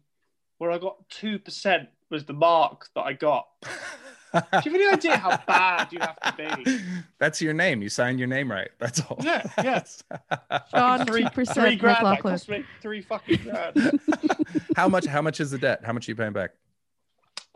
where 0.59 0.69
I 0.69 0.77
got 0.77 1.09
two 1.09 1.39
percent 1.39 1.89
was 2.11 2.25
the 2.25 2.33
mark 2.33 2.89
that 2.93 3.01
I 3.01 3.13
got. 3.13 3.47
Do 4.33 4.39
you 4.39 4.49
have 4.53 4.67
any 4.75 4.87
idea 4.89 5.17
how 5.17 5.37
bad 5.45 5.91
you 5.91 5.99
have 5.99 6.19
to 6.37 6.63
be? 6.63 6.79
That's 7.19 7.41
your 7.41 7.53
name. 7.53 7.81
You 7.81 7.89
signed 7.89 8.17
your 8.19 8.27
name 8.27 8.49
right. 8.51 8.69
That's 8.79 9.01
all. 9.01 9.17
Yeah, 9.21 9.43
yeah. 9.63 9.83
Sean, 10.73 11.05
three, 11.05 11.23
2% 11.23 11.53
three 11.53 11.75
grand. 11.75 12.05
That 12.05 12.21
cost 12.21 12.47
me 12.49 12.63
three 12.81 13.01
fucking 13.01 13.41
grand. 13.43 13.99
how 14.75 14.87
much? 14.87 15.05
How 15.05 15.21
much 15.21 15.39
is 15.39 15.51
the 15.51 15.57
debt? 15.57 15.81
How 15.83 15.91
much 15.93 16.07
are 16.07 16.11
you 16.11 16.15
paying 16.15 16.33
back? 16.33 16.51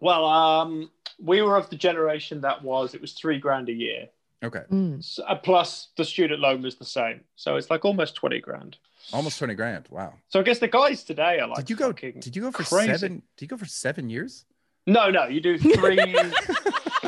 well, 0.01 0.25
um, 0.25 0.89
we 1.23 1.41
were 1.41 1.55
of 1.55 1.69
the 1.69 1.75
generation 1.77 2.41
that 2.41 2.61
was 2.61 2.93
it 2.93 2.99
was 3.01 3.13
three 3.13 3.39
grand 3.39 3.69
a 3.69 3.73
year. 3.73 4.09
Okay, 4.43 4.63
Mm. 4.69 4.99
S- 4.99 5.19
uh, 5.25 5.35
plus 5.35 5.87
the 5.95 6.03
student 6.03 6.41
loan 6.41 6.61
was 6.61 6.75
the 6.75 6.85
same, 6.85 7.21
so 7.37 7.55
it's 7.55 7.69
like 7.69 7.85
almost 7.85 8.15
twenty 8.15 8.41
grand. 8.41 8.77
almost 9.13 9.39
twenty 9.39 9.53
grand. 9.55 9.85
Wow. 9.89 10.13
So 10.27 10.41
I 10.41 10.43
guess 10.43 10.59
the 10.59 10.67
guys 10.67 11.03
today 11.05 11.39
are 11.39 11.47
like. 11.47 11.57
Did 11.57 11.69
you 11.69 11.75
go? 11.77 11.93
Did 11.93 12.35
you 12.35 12.41
go 12.41 12.51
for 12.51 12.63
crazy. 12.63 12.91
seven? 12.91 13.21
Did 13.37 13.45
you 13.45 13.47
go 13.47 13.57
for 13.57 13.65
seven 13.65 14.09
years? 14.09 14.43
No, 14.87 15.09
no, 15.09 15.25
you 15.25 15.41
do 15.41 15.57
three. 15.75 16.15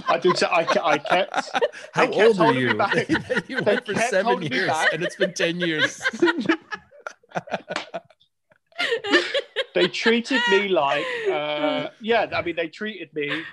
I 0.10 0.18
do. 0.20 0.34
I, 0.50 0.64
ke- 0.64 0.84
I 0.84 0.98
kept. 0.98 1.50
How 1.94 2.08
kept 2.08 2.16
old 2.18 2.40
are 2.40 2.54
you? 2.54 2.70
you 3.48 3.62
They 3.62 3.62
went 3.62 3.86
for 3.86 3.96
seven 3.96 4.42
years, 4.42 4.72
and 4.92 5.04
it's 5.04 5.16
been 5.16 5.34
ten 5.34 5.60
years. 5.60 6.02
They 9.74 9.88
treated 9.88 10.42
me 10.50 10.70
like. 10.70 11.06
Uh, 11.32 11.90
yeah, 12.02 12.26
I 12.34 12.42
mean, 12.42 12.56
they 12.56 12.68
treated 12.68 13.14
me 13.14 13.44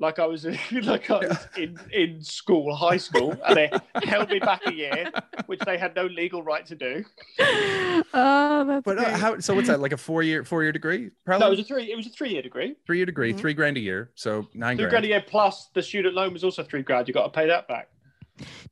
like 0.00 0.18
I 0.18 0.26
was 0.26 0.44
like 0.72 1.10
I 1.10 1.18
was 1.18 1.48
in 1.56 1.78
in 1.92 2.22
school, 2.22 2.74
high 2.74 2.96
school, 2.96 3.36
and 3.46 3.56
they 3.56 3.70
held 4.04 4.30
me 4.30 4.38
back 4.38 4.62
a 4.66 4.72
year, 4.72 5.10
which 5.46 5.60
they 5.60 5.76
had 5.78 5.94
no 5.96 6.06
legal 6.06 6.42
right 6.42 6.64
to 6.66 6.74
do. 6.74 7.04
oh, 8.14 8.64
that's 8.66 8.84
But 8.84 8.98
uh, 8.98 9.16
how? 9.16 9.38
So 9.40 9.54
what's 9.54 9.68
that? 9.68 9.80
Like 9.80 9.92
a 9.92 9.96
four 9.96 10.22
year 10.22 10.44
four 10.44 10.62
year 10.62 10.72
degree? 10.72 11.10
Probably 11.24 11.40
No, 11.44 11.46
it 11.48 11.50
was 11.50 11.60
a 11.60 11.64
three. 11.64 11.90
It 11.92 11.96
was 11.96 12.06
a 12.06 12.10
three-year 12.10 12.42
degree. 12.42 12.76
three 12.86 12.98
year 12.98 13.06
degree, 13.06 13.32
Mhm. 13.32 13.38
three 13.38 13.54
grand 13.54 13.76
a 13.76 13.80
year, 13.80 14.10
so 14.14 14.48
nine 14.54 14.76
Three 14.76 14.84
grand. 14.84 14.90
grand 14.90 15.04
a 15.04 15.08
year 15.08 15.24
plus 15.26 15.68
the 15.74 15.82
student 15.82 16.14
loan 16.14 16.32
was 16.32 16.44
also 16.44 16.62
three 16.62 16.82
grand. 16.82 17.08
You 17.08 17.14
got 17.14 17.24
to 17.24 17.30
pay 17.30 17.46
that 17.48 17.66
back 17.68 17.88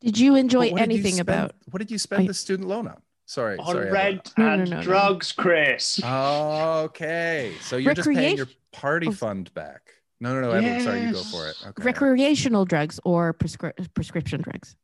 Did 0.00 0.18
you 0.18 0.36
enjoy 0.36 0.66
But 0.66 0.72
what 0.72 0.78
did 0.80 0.90
you 0.92 0.94
anything 0.96 1.12
spend- 1.14 1.28
about? 1.28 1.52
What 1.70 1.78
did 1.80 1.90
you 1.90 1.98
spend 1.98 2.22
I- 2.24 2.26
the 2.28 2.34
student 2.34 2.68
loan 2.68 2.86
on? 2.88 3.02
Sorry, 3.28 3.58
on 3.58 3.66
sorry. 3.74 3.90
rent 3.90 4.32
No, 4.38 4.44
no, 4.44 4.52
and 4.52 4.70
no, 4.70 4.76
no. 4.76 4.82
drugs, 4.82 5.32
Chris. 5.32 6.00
Okay, 6.04 7.52
so 7.60 7.76
you're 7.76 7.92
just 7.94 8.08
paying 8.08 8.36
your 8.36 8.46
party 8.70 9.08
Oh. 9.08 9.12
fund 9.12 9.52
back. 9.54 9.82
No, 10.20 10.34
no, 10.34 10.40
no, 10.40 10.50
Edward. 10.52 10.82
Sorry, 10.82 11.02
you 11.02 11.12
go 11.12 11.22
for 11.22 11.48
it. 11.48 11.56
Okay. 11.66 11.82
Recreational 11.82 12.64
drugs 12.64 12.98
or 13.04 13.34
prescri- 13.34 13.72
prescription 13.94 14.40
drugs? 14.42 14.76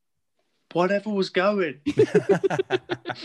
Whatever 0.73 1.09
was 1.11 1.29
going. 1.29 1.79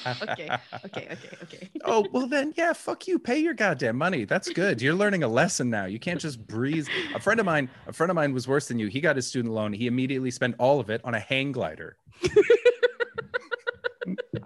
Okay, 0.07 0.51
okay, 0.85 1.09
okay, 1.11 1.37
okay. 1.43 1.71
oh 1.85 2.07
well, 2.13 2.27
then 2.27 2.53
yeah, 2.57 2.75
fuck 2.75 3.09
you. 3.09 3.19
Pay 3.19 3.39
your 3.39 3.55
goddamn 3.55 3.97
money. 3.97 4.25
That's 4.25 4.51
good. 4.51 4.83
You're 4.83 4.95
learning 4.95 5.23
a 5.23 5.29
lesson 5.29 5.71
now. 5.71 5.87
You 5.87 5.99
can't 5.99 6.21
just 6.21 6.47
breeze. 6.47 6.89
A 7.15 7.21
friend 7.21 7.41
of 7.41 7.47
mine, 7.47 7.71
a 7.87 7.93
friend 7.93 8.11
of 8.11 8.17
mine 8.17 8.35
was 8.35 8.47
worse 8.47 8.69
than 8.69 8.79
you. 8.79 8.89
He 8.89 9.01
got 9.01 9.17
his 9.17 9.27
student 9.27 9.55
loan. 9.55 9.73
He 9.73 9.87
immediately 9.87 10.31
spent 10.31 10.57
all 10.59 10.79
of 10.79 10.91
it 10.91 11.01
on 11.05 11.15
a 11.15 11.21
hang 11.21 11.53
glider. 11.53 11.97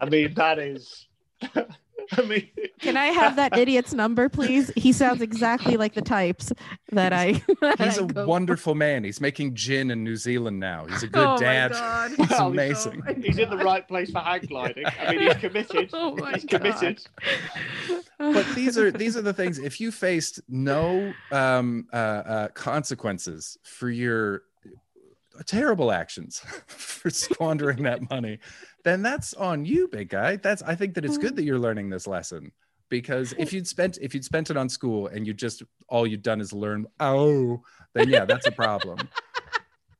I 0.01 0.09
mean, 0.09 0.35
that 0.35 0.61
is. 0.61 1.09
I 2.13 2.23
mean, 2.23 2.49
Can 2.81 2.97
I 2.97 3.07
have 3.07 3.37
that 3.37 3.57
idiot's 3.59 3.93
number, 3.95 4.29
please? 4.29 4.71
He 4.77 4.93
sounds 4.93 5.23
exactly 5.23 5.77
like 5.77 5.95
the 5.95 6.03
types 6.03 6.53
that 6.91 7.13
I. 7.13 7.43
that 7.61 7.79
He's 7.81 7.99
I 7.99 8.03
a 8.05 8.07
go- 8.07 8.27
wonderful 8.27 8.75
man. 8.75 9.05
He's 9.05 9.21
making 9.21 9.55
gin 9.55 9.91
in 9.91 10.03
New 10.05 10.17
Zealand 10.17 10.59
now. 10.61 10.87
He's 10.87 11.03
a 11.03 11.09
good 11.09 11.25
Oh 11.27 11.35
my 11.35 11.41
dad. 11.41 11.73
God. 11.73 12.11
He's 12.17 12.31
Well, 12.31 12.49
amazing. 12.49 13.03
Oh 13.07 13.13
my 13.15 13.21
He's 13.23 13.39
in 13.39 13.51
the 13.51 13.57
right 13.59 13.87
place 13.87 14.11
for 14.11 14.19
hang 14.21 14.41
gliding. 14.43 14.85
I 15.01 15.13
mean, 15.13 15.21
he's 15.29 15.35
committed. 15.37 15.91
Oh 15.93 16.17
my 16.17 16.33
he's 16.33 16.45
committed. 16.45 17.01
but 18.19 18.47
these 18.55 18.77
are 18.79 18.91
these 18.91 19.17
are 19.17 19.23
the 19.23 19.33
things 19.33 19.59
if 19.59 19.81
you 19.81 19.91
faced 19.91 20.41
no 20.49 21.13
um 21.31 21.87
uh, 21.93 21.97
uh 21.97 22.49
consequences 22.49 23.59
for 23.63 23.91
your 23.91 24.43
terrible 25.47 25.91
actions 25.91 26.43
for 26.67 27.09
squandering 27.11 27.83
that 27.85 28.09
money 28.11 28.39
then 28.85 29.03
that's 29.03 29.35
on 29.35 29.65
you 29.65 29.89
big 29.89 30.09
guy. 30.09 30.37
That's 30.37 30.63
i 30.63 30.75
think 30.75 30.95
that 30.95 31.05
it's 31.05 31.19
good 31.19 31.29
mm-hmm. 31.29 31.37
that 31.37 31.45
you're 31.45 31.59
learning 31.59 31.91
this 31.91 32.07
lesson 32.07 32.53
because 32.89 33.33
if 33.39 33.53
you'd 33.53 33.67
spent 33.67 33.99
if 34.03 34.15
you'd 34.15 34.25
spent 34.25 34.51
it 34.51 34.57
on 34.57 34.69
school 34.69 35.07
and 35.07 35.27
you 35.27 35.33
just 35.33 35.63
all 35.89 36.07
you'd 36.07 36.23
done 36.23 36.41
is 36.41 36.53
learn 36.53 36.87
oh 37.01 37.63
then 37.95 38.09
yeah 38.09 38.25
that's 38.25 38.47
a 38.47 38.53
problem. 38.53 38.99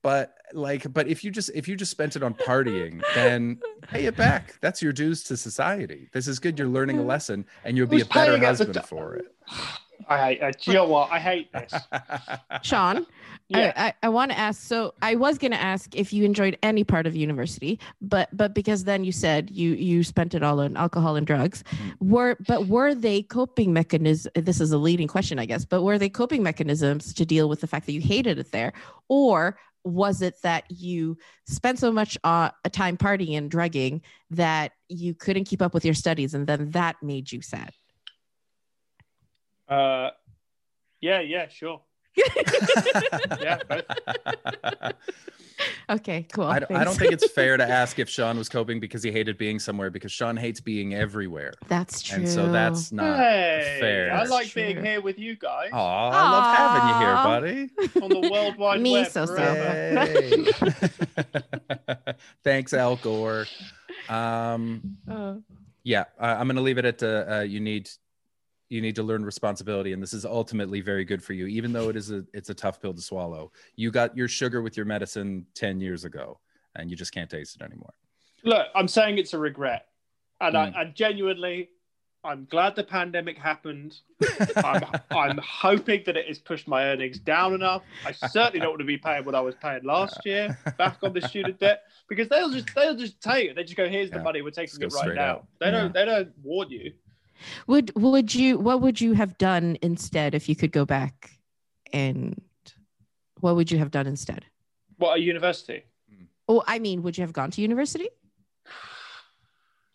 But 0.03 0.35
like 0.51 0.91
but 0.91 1.07
if 1.07 1.23
you 1.23 1.31
just 1.31 1.49
if 1.55 1.65
you 1.65 1.77
just 1.77 1.89
spent 1.89 2.17
it 2.17 2.23
on 2.23 2.33
partying 2.33 3.01
then 3.15 3.61
pay 3.83 4.03
it 4.03 4.17
back. 4.17 4.59
That's 4.59 4.81
your 4.81 4.91
dues 4.91 5.23
to 5.23 5.37
society. 5.37 6.09
This 6.11 6.27
is 6.27 6.39
good. 6.39 6.59
You're 6.59 6.67
learning 6.67 6.97
a 6.97 7.03
lesson 7.13 7.45
and 7.63 7.77
you'll 7.77 7.87
be 7.87 8.01
a 8.01 8.05
better 8.05 8.31
paying 8.31 8.43
at 8.43 8.57
the 8.57 8.65
husband 8.65 8.85
for 8.85 9.15
it 9.15 9.27
I 10.07 10.17
hate. 10.17 10.41
Uh, 10.41 10.51
do 10.51 10.71
you 10.71 10.73
know 10.73 10.85
what? 10.85 11.11
I 11.11 11.19
hate 11.19 11.51
this. 11.53 11.73
Sean, 12.61 13.05
Yeah. 13.49 13.73
I, 13.75 13.87
I, 13.87 13.93
I 14.03 14.09
want 14.09 14.31
to 14.31 14.37
ask. 14.37 14.61
So 14.61 14.93
I 15.01 15.15
was 15.15 15.37
going 15.37 15.51
to 15.51 15.61
ask 15.61 15.95
if 15.95 16.13
you 16.13 16.23
enjoyed 16.23 16.57
any 16.63 16.83
part 16.83 17.07
of 17.07 17.15
university, 17.15 17.79
but 18.01 18.29
but 18.35 18.53
because 18.53 18.83
then 18.83 19.03
you 19.03 19.11
said 19.11 19.49
you 19.49 19.71
you 19.71 20.03
spent 20.03 20.33
it 20.33 20.43
all 20.43 20.59
on 20.59 20.77
alcohol 20.77 21.15
and 21.15 21.25
drugs. 21.25 21.63
Mm. 21.71 22.09
Were 22.09 22.37
but 22.47 22.67
were 22.67 22.95
they 22.95 23.21
coping 23.21 23.73
mechanisms? 23.73 24.31
This 24.35 24.59
is 24.59 24.71
a 24.71 24.77
leading 24.77 25.07
question, 25.07 25.39
I 25.39 25.45
guess. 25.45 25.65
But 25.65 25.83
were 25.83 25.97
they 25.97 26.09
coping 26.09 26.43
mechanisms 26.43 27.13
to 27.15 27.25
deal 27.25 27.49
with 27.49 27.61
the 27.61 27.67
fact 27.67 27.85
that 27.85 27.93
you 27.93 28.01
hated 28.01 28.39
it 28.39 28.51
there, 28.51 28.73
or 29.07 29.57
was 29.85 30.21
it 30.21 30.41
that 30.43 30.63
you 30.69 31.17
spent 31.45 31.77
so 31.77 31.91
much 31.91 32.17
uh, 32.23 32.49
time 32.71 32.97
partying 32.97 33.37
and 33.37 33.51
drugging 33.51 34.01
that 34.31 34.71
you 34.87 35.13
couldn't 35.13 35.43
keep 35.43 35.61
up 35.61 35.73
with 35.73 35.83
your 35.85 35.93
studies, 35.93 36.33
and 36.33 36.47
then 36.47 36.71
that 36.71 36.95
made 37.01 37.31
you 37.31 37.41
sad? 37.41 37.71
Uh, 39.67 40.09
yeah, 41.01 41.21
yeah, 41.21 41.47
sure. 41.47 41.81
Yeah, 43.41 43.57
both. 43.67 43.85
Okay, 45.89 46.25
cool. 46.33 46.45
I, 46.45 46.59
don't- 46.59 46.71
I 46.71 46.83
don't 46.83 46.95
think 46.97 47.13
it's 47.13 47.29
fair 47.31 47.55
to 47.57 47.63
ask 47.63 47.97
if 47.99 48.09
Sean 48.09 48.37
was 48.37 48.49
coping 48.49 48.79
because 48.79 49.03
he 49.03 49.11
hated 49.11 49.37
being 49.37 49.59
somewhere 49.59 49.89
because 49.89 50.11
Sean 50.11 50.35
hates 50.35 50.59
being 50.59 50.93
everywhere. 50.93 51.53
that's 51.67 52.01
true. 52.01 52.17
And 52.19 52.27
so 52.29 52.51
that's 52.51 52.91
not 52.91 53.17
hey, 53.17 53.77
fair. 53.79 54.13
I 54.13 54.23
like 54.25 54.47
true. 54.49 54.63
being 54.63 54.83
here 54.83 54.99
with 55.01 55.17
you 55.19 55.35
guys 55.35 55.69
Aw, 55.71 56.09
I 56.09 56.31
love 56.31 56.57
having 56.57 56.89
you 56.89 56.95
here, 57.05 57.15
buddy. 57.23 57.69
on 58.15 58.21
the 58.21 58.29
World 58.29 58.57
Wide 58.57 58.81
Me 58.81 58.93
Web. 58.93 59.11
so 59.11 59.25
so. 59.25 59.35
forever. 59.35 60.05
Hey. 60.05 60.45
Thanks, 62.43 62.73
Al 62.73 62.95
Gore. 62.97 63.45
Um, 64.09 64.97
Uh, 65.09 65.35
yeah, 65.83 66.05
I, 66.19 66.31
I'm 66.35 66.47
going 66.47 66.55
to 66.55 66.61
leave 66.61 66.77
it 66.77 66.85
at 66.85 67.03
uh, 67.03 67.25
uh, 67.29 67.41
you 67.41 67.59
need 67.59 67.89
you 68.73 68.81
need 68.81 68.95
to 68.95 69.03
learn 69.03 69.23
responsibility, 69.23 69.93
and 69.93 70.01
this 70.01 70.13
is 70.13 70.25
ultimately 70.25 70.81
very 70.81 71.05
good 71.05 71.23
for 71.23 71.33
you, 71.33 71.45
even 71.45 71.71
though 71.71 71.89
it 71.89 71.95
is 71.95 72.09
a 72.11 72.25
it's 72.33 72.49
a 72.49 72.53
tough 72.55 72.81
pill 72.81 72.93
to 72.93 73.01
swallow. 73.01 73.51
You 73.75 73.91
got 73.91 74.17
your 74.17 74.27
sugar 74.27 74.61
with 74.63 74.75
your 74.75 74.87
medicine 74.87 75.45
ten 75.53 75.79
years 75.79 76.05
ago, 76.05 76.39
and 76.75 76.89
you 76.89 76.97
just 76.97 77.13
can't 77.13 77.29
taste 77.29 77.55
it 77.55 77.61
anymore. 77.61 77.93
Look, 78.43 78.67
I'm 78.75 78.87
saying 78.87 79.19
it's 79.19 79.33
a 79.33 79.37
regret, 79.37 79.85
and 80.41 80.55
Mm. 80.55 80.75
I, 80.75 80.81
and 80.81 80.95
genuinely, 80.95 81.69
I'm 82.23 82.47
glad 82.49 82.75
the 82.75 82.83
pandemic 82.83 83.37
happened. 83.37 83.95
I'm, 84.57 84.83
I'm 85.11 85.37
hoping 85.37 86.01
that 86.07 86.17
it 86.17 86.27
has 86.27 86.39
pushed 86.39 86.67
my 86.67 86.85
earnings 86.85 87.19
down 87.19 87.53
enough. 87.53 87.83
I 88.05 88.11
certainly 88.11 88.59
don't 88.59 88.69
want 88.69 88.79
to 88.79 88.85
be 88.85 88.97
paying 88.97 89.23
what 89.23 89.35
I 89.35 89.41
was 89.41 89.53
paying 89.55 89.83
last 89.83 90.17
year 90.25 90.57
back 90.79 90.97
on 91.03 91.13
the 91.13 91.21
student 91.21 91.59
debt 91.59 91.83
because 92.09 92.27
they'll 92.29 92.49
just 92.49 92.73
they'll 92.73 92.95
just 92.95 93.21
tell 93.21 93.39
you 93.39 93.53
they 93.53 93.63
just 93.63 93.77
go 93.77 93.87
here's 93.87 94.09
the 94.09 94.19
money 94.23 94.41
we're 94.41 94.49
taking 94.49 94.79
Just 94.79 94.95
it 94.95 94.99
right 95.07 95.13
now. 95.15 95.21
out. 95.21 95.47
They 95.59 95.69
don't 95.69 95.93
they 95.93 96.05
don't 96.05 96.31
warn 96.41 96.69
you. 96.71 96.91
Would 97.67 97.91
would 97.95 98.33
you 98.33 98.57
what 98.57 98.81
would 98.81 99.01
you 99.01 99.13
have 99.13 99.37
done 99.37 99.77
instead 99.81 100.33
if 100.35 100.47
you 100.47 100.55
could 100.55 100.71
go 100.71 100.85
back 100.85 101.31
and 101.91 102.41
what 103.39 103.55
would 103.55 103.71
you 103.71 103.77
have 103.77 103.91
done 103.91 104.07
instead? 104.07 104.45
What 104.97 105.17
a 105.17 105.21
university? 105.21 105.83
Oh, 106.47 106.63
I 106.67 106.79
mean, 106.79 107.03
would 107.03 107.17
you 107.17 107.21
have 107.21 107.33
gone 107.33 107.51
to 107.51 107.61
university? 107.61 108.09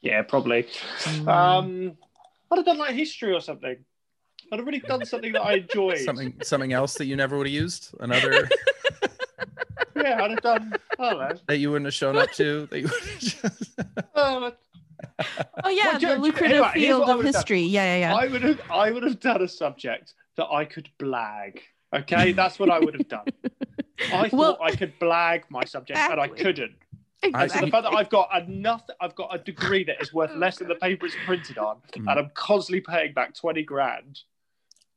Yeah, 0.01 0.23
probably. 0.23 0.63
Mm. 0.63 1.27
Um, 1.27 1.97
I'd 2.53 2.57
have 2.59 2.65
done 2.65 2.79
like 2.79 2.95
history 2.95 3.35
or 3.35 3.41
something. 3.41 3.77
I'd 4.53 4.57
have 4.57 4.65
really 4.65 4.79
done 4.79 5.05
something 5.05 5.33
that 5.33 5.43
I 5.43 5.55
enjoyed. 5.55 5.99
Something 5.99 6.35
something 6.45 6.73
else 6.73 6.95
that 6.95 7.07
you 7.07 7.17
never 7.17 7.37
would 7.37 7.49
have 7.49 7.53
used? 7.53 7.93
Another 7.99 8.49
Yeah, 9.97 10.23
I'd 10.23 10.31
have 10.31 10.41
done. 10.41 10.73
I 10.99 11.11
don't 11.11 11.19
know. 11.19 11.41
that 11.49 11.59
you 11.59 11.71
wouldn't 11.71 11.87
have 11.87 11.95
shown 11.95 12.17
up 12.17 12.31
to? 12.33 12.67
That 12.67 12.79
you 12.79 12.85
would 12.85 13.01
have 13.01 13.19
just... 13.19 13.45
Oh 15.65 15.69
yeah, 15.71 15.85
Well, 15.85 15.93
the 15.95 15.99
do- 15.99 16.15
lucrative 16.23 16.53
anyway, 16.53 16.71
field 16.75 17.03
of 17.03 17.17
would've 17.19 17.33
done. 17.33 17.41
history. 17.41 17.61
Yeah, 17.63 17.97
yeah, 17.97 18.01
yeah. 18.09 18.15
I 18.15 18.27
would 18.27 18.43
have. 18.43 18.61
I 18.71 18.91
would 18.91 19.03
have 19.03 19.21
done 19.21 19.43
a 19.43 19.49
subject 19.49 20.15
that 20.37 20.47
I 20.51 20.65
could 20.65 20.89
blag. 20.99 21.59
Okay, 21.95 22.33
that's 22.33 22.59
what 22.59 22.71
I 22.71 22.79
would 22.79 22.95
have 22.95 23.09
done. 23.09 23.27
I 24.13 24.29
thought 24.29 24.33
Well- 24.33 24.59
I 24.63 24.75
could 24.77 24.99
blag 25.01 25.43
my 25.51 25.65
subject, 25.65 25.99
and 25.99 26.21
I 26.21 26.29
couldn't. 26.29 26.75
I- 27.35 27.47
So 27.49 27.61
the 27.61 27.71
fact 27.71 27.83
that 27.85 27.95
I've 27.95 28.11
got 28.11 28.29
enough, 28.43 28.83
I've 29.01 29.15
got 29.17 29.35
a 29.35 29.39
degree 29.39 29.83
that 29.85 30.01
is 30.01 30.13
worth 30.15 30.35
less 30.37 30.59
than 30.59 30.69
the 30.69 30.77
paper 30.77 31.07
it's 31.07 31.17
printed 31.27 31.59
on, 31.59 31.79
Mm. 31.93 32.11
and 32.11 32.21
I'm 32.21 32.31
constantly 32.35 32.81
paying 32.81 33.13
back 33.13 33.35
twenty 33.35 33.63
grand. 33.65 34.21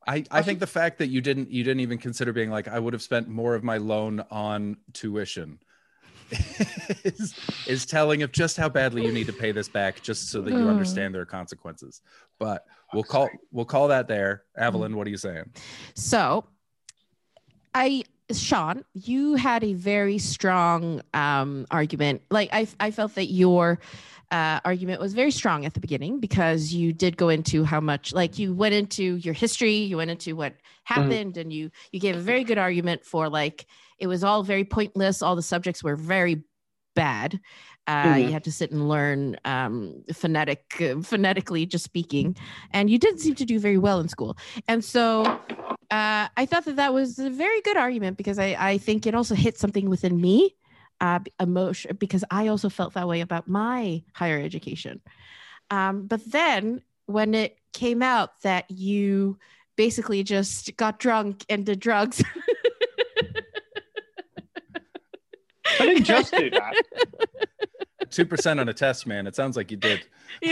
I, 0.08 0.24
I 0.32 0.42
think 0.42 0.60
the 0.60 0.68
fact 0.68 0.98
that 1.00 1.08
you 1.08 1.22
didn't 1.22 1.52
you 1.52 1.64
didn't 1.64 1.82
even 1.82 1.98
consider 2.00 2.34
being 2.34 2.50
like 2.50 2.68
I 2.68 2.78
would 2.80 2.94
have 2.94 3.02
spent 3.04 3.28
more 3.28 3.54
of 3.56 3.64
my 3.64 3.78
loan 3.78 4.24
on 4.32 4.78
tuition 4.94 5.60
is, 7.04 7.36
is 7.68 7.86
telling 7.86 8.24
of 8.24 8.32
just 8.32 8.58
how 8.58 8.70
badly 8.70 9.04
you 9.04 9.12
need 9.12 9.28
to 9.28 9.34
pay 9.34 9.52
this 9.52 9.68
back 9.68 10.02
just 10.02 10.30
so 10.30 10.42
that 10.42 10.52
you 10.52 10.60
Mm. 10.66 10.70
understand 10.70 11.14
there 11.14 11.22
are 11.22 11.26
consequences. 11.26 12.02
But 12.40 12.66
we'll 12.94 13.04
call 13.04 13.30
we'll 13.52 13.66
call 13.66 13.88
that 13.90 14.08
there. 14.08 14.44
Evelyn, 14.58 14.96
what 14.96 15.08
are 15.08 15.10
you 15.10 15.18
saying? 15.18 15.46
So, 15.96 16.46
I, 17.74 18.04
Sean, 18.32 18.84
you 18.94 19.36
had 19.36 19.64
a 19.64 19.74
very 19.74 20.18
strong 20.18 21.02
um, 21.14 21.66
argument. 21.72 22.22
Like 22.30 22.50
I, 22.52 22.68
I 22.80 22.92
felt 22.92 23.16
that 23.16 23.26
your 23.26 23.80
uh, 24.32 24.60
argument 24.64 25.02
was 25.02 25.14
very 25.14 25.32
strong 25.32 25.66
at 25.66 25.74
the 25.74 25.80
beginning 25.80 26.20
because 26.20 26.74
you 26.74 26.94
did 26.94 27.18
go 27.18 27.30
into 27.30 27.64
how 27.66 27.82
much, 27.82 28.14
like 28.14 28.40
you 28.40 28.54
went 28.54 28.74
into 28.74 29.16
your 29.18 29.34
history, 29.34 29.76
you 29.76 29.98
went 29.98 30.12
into 30.12 30.36
what 30.36 30.54
happened, 30.86 31.38
and 31.38 31.52
you 31.52 31.70
you 31.92 32.00
gave 32.00 32.16
a 32.16 32.20
very 32.20 32.44
good 32.44 32.58
argument 32.58 33.06
for 33.06 33.30
like 33.30 33.66
it 34.02 34.08
was 34.08 34.24
all 34.24 34.44
very 34.44 34.66
pointless. 34.66 35.22
All 35.22 35.36
the 35.36 35.42
subjects 35.42 35.84
were 35.84 35.96
very 35.96 36.44
bad. 36.96 37.40
Uh, 37.88 38.04
Mhm. 38.16 38.26
You 38.26 38.32
had 38.32 38.44
to 38.44 38.52
sit 38.52 38.72
and 38.72 38.90
learn 38.90 39.38
um, 39.46 40.04
phonetic, 40.14 40.64
uh, 40.82 41.02
phonetically, 41.02 41.66
just 41.66 41.86
speaking, 41.86 42.36
and 42.72 42.90
you 42.90 42.98
didn't 42.98 43.20
seem 43.20 43.36
to 43.36 43.46
do 43.46 43.60
very 43.60 43.78
well 43.78 44.00
in 44.00 44.08
school. 44.10 44.38
And 44.68 44.84
so 44.84 45.24
uh, 45.24 46.28
I 46.42 46.46
thought 46.46 46.66
that 46.66 46.76
that 46.78 46.94
was 46.94 47.20
a 47.20 47.30
very 47.30 47.62
good 47.62 47.78
argument 47.78 48.18
because 48.18 48.40
I, 48.40 48.56
I 48.60 48.78
think 48.78 49.06
it 49.08 49.16
also 49.16 49.36
hit 49.36 49.58
something 49.58 49.90
within 49.90 50.20
me, 50.20 50.56
uh, 51.00 51.20
emotion, 51.40 51.96
because 51.98 52.24
I 52.32 52.48
also 52.48 52.70
felt 52.70 52.94
that 52.94 53.08
way 53.08 53.22
about 53.22 53.48
my 53.48 54.04
higher 54.14 54.40
education. 54.40 55.02
Um, 55.70 56.08
but 56.08 56.22
then 56.32 56.82
when 57.08 57.34
it 57.34 57.58
came 57.74 58.02
out 58.02 58.42
that 58.42 58.70
you 58.70 59.38
basically 59.76 60.24
just 60.24 60.76
got 60.78 61.00
drunk 61.00 61.46
and 61.50 61.66
did 61.66 61.80
drugs, 61.80 62.24
I 65.80 65.86
didn't 65.86 66.04
just 66.06 66.34
do 66.34 66.50
that. 66.52 66.74
Two 68.10 68.26
percent 68.26 68.60
on 68.60 68.68
a 68.68 68.74
test, 68.74 69.08
man. 69.08 69.28
It 69.28 69.36
sounds 69.36 69.56
like 69.56 69.72
you 69.72 69.78
did. 69.78 70.06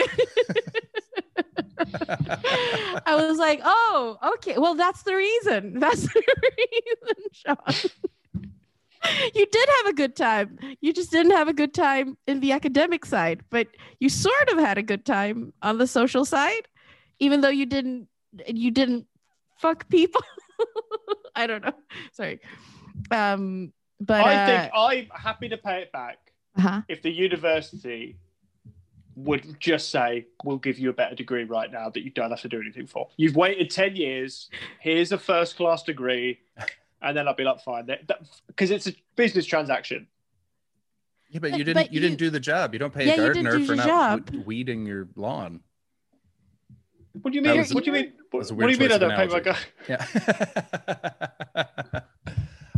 I 3.05 3.15
was 3.15 3.37
like, 3.37 3.61
oh, 3.63 4.17
okay. 4.35 4.57
Well, 4.57 4.75
that's 4.75 5.03
the 5.03 5.15
reason. 5.15 5.79
That's 5.79 6.01
the 6.01 6.23
reason, 6.57 7.15
Sean. 7.31 7.91
You 9.33 9.45
did 9.45 9.69
have 9.77 9.85
a 9.87 9.93
good 9.93 10.15
time. 10.15 10.57
You 10.81 10.93
just 10.93 11.11
didn't 11.11 11.31
have 11.31 11.47
a 11.47 11.53
good 11.53 11.73
time 11.73 12.17
in 12.27 12.41
the 12.41 12.51
academic 12.51 13.05
side, 13.05 13.43
but 13.49 13.67
you 13.99 14.09
sort 14.09 14.49
of 14.51 14.57
had 14.59 14.77
a 14.77 14.83
good 14.83 15.05
time 15.05 15.53
on 15.61 15.77
the 15.77 15.87
social 15.87 16.25
side, 16.25 16.67
even 17.19 17.41
though 17.41 17.49
you 17.49 17.65
didn't 17.65 18.07
you 18.47 18.71
didn't 18.71 19.07
fuck 19.57 19.87
people. 19.89 20.21
I 21.35 21.47
don't 21.47 21.63
know. 21.63 21.73
Sorry. 22.11 22.39
Um 23.11 23.71
but 23.99 24.25
I 24.25 24.35
uh, 24.35 24.45
think 24.47 24.71
I'm 24.75 25.19
happy 25.21 25.49
to 25.49 25.57
pay 25.57 25.81
it 25.81 25.91
back 25.91 26.17
uh-huh. 26.57 26.81
if 26.87 27.01
the 27.01 27.11
university 27.11 28.17
would 29.15 29.59
just 29.59 29.89
say, 29.89 30.27
"We'll 30.43 30.57
give 30.57 30.79
you 30.79 30.89
a 30.89 30.93
better 30.93 31.15
degree 31.15 31.43
right 31.43 31.71
now 31.71 31.89
that 31.89 32.03
you 32.03 32.11
don't 32.11 32.29
have 32.29 32.41
to 32.41 32.49
do 32.49 32.61
anything 32.61 32.87
for. 32.87 33.09
You've 33.17 33.35
waited 33.35 33.69
ten 33.69 33.95
years. 33.95 34.49
Here's 34.79 35.11
a 35.11 35.17
first 35.17 35.57
class 35.57 35.83
degree." 35.83 36.39
And 37.01 37.15
then 37.15 37.27
I'd 37.29 37.37
be 37.37 37.45
like, 37.45 37.61
fine, 37.61 37.89
because 38.47 38.71
it's 38.71 38.87
a 38.87 38.93
business 39.15 39.45
transaction. 39.45 40.07
Yeah, 41.29 41.39
but 41.39 41.51
But- 41.51 41.59
you 41.59 41.63
didn't 41.63 41.83
but 41.83 41.93
you, 41.93 42.01
you- 42.01 42.07
didn't 42.07 42.19
do 42.19 42.29
the 42.29 42.39
job. 42.39 42.73
You 42.73 42.79
don't 42.79 42.93
pay 42.93 43.05
Yeah, 43.07 43.13
a 43.13 43.17
gardener 43.17 43.57
do 43.57 43.65
for 43.65 43.75
not 43.75 43.87
job. 43.87 44.29
weeding 44.45 44.85
your 44.85 45.07
lawn. 45.15 45.61
What 47.21 47.31
do 47.31 47.37
you 47.37 47.41
mean? 47.41 47.57
was 47.57 47.71
a- 47.71 47.75
What 47.75 47.83
do 47.83 47.91
you 47.91 47.93
mean? 47.93 48.13
What, 48.31 48.39
was 48.39 48.51
a 48.51 48.55
what 48.55 48.67
do 48.67 48.73
you 48.73 48.77
mean? 48.77 48.91
I 48.91 48.97
choice 48.97 49.01
of 49.01 49.09
don't 49.09 49.17
pay 49.17 49.27
my 49.27 49.39
guy. 49.39 49.57
Yeah. 51.55 51.99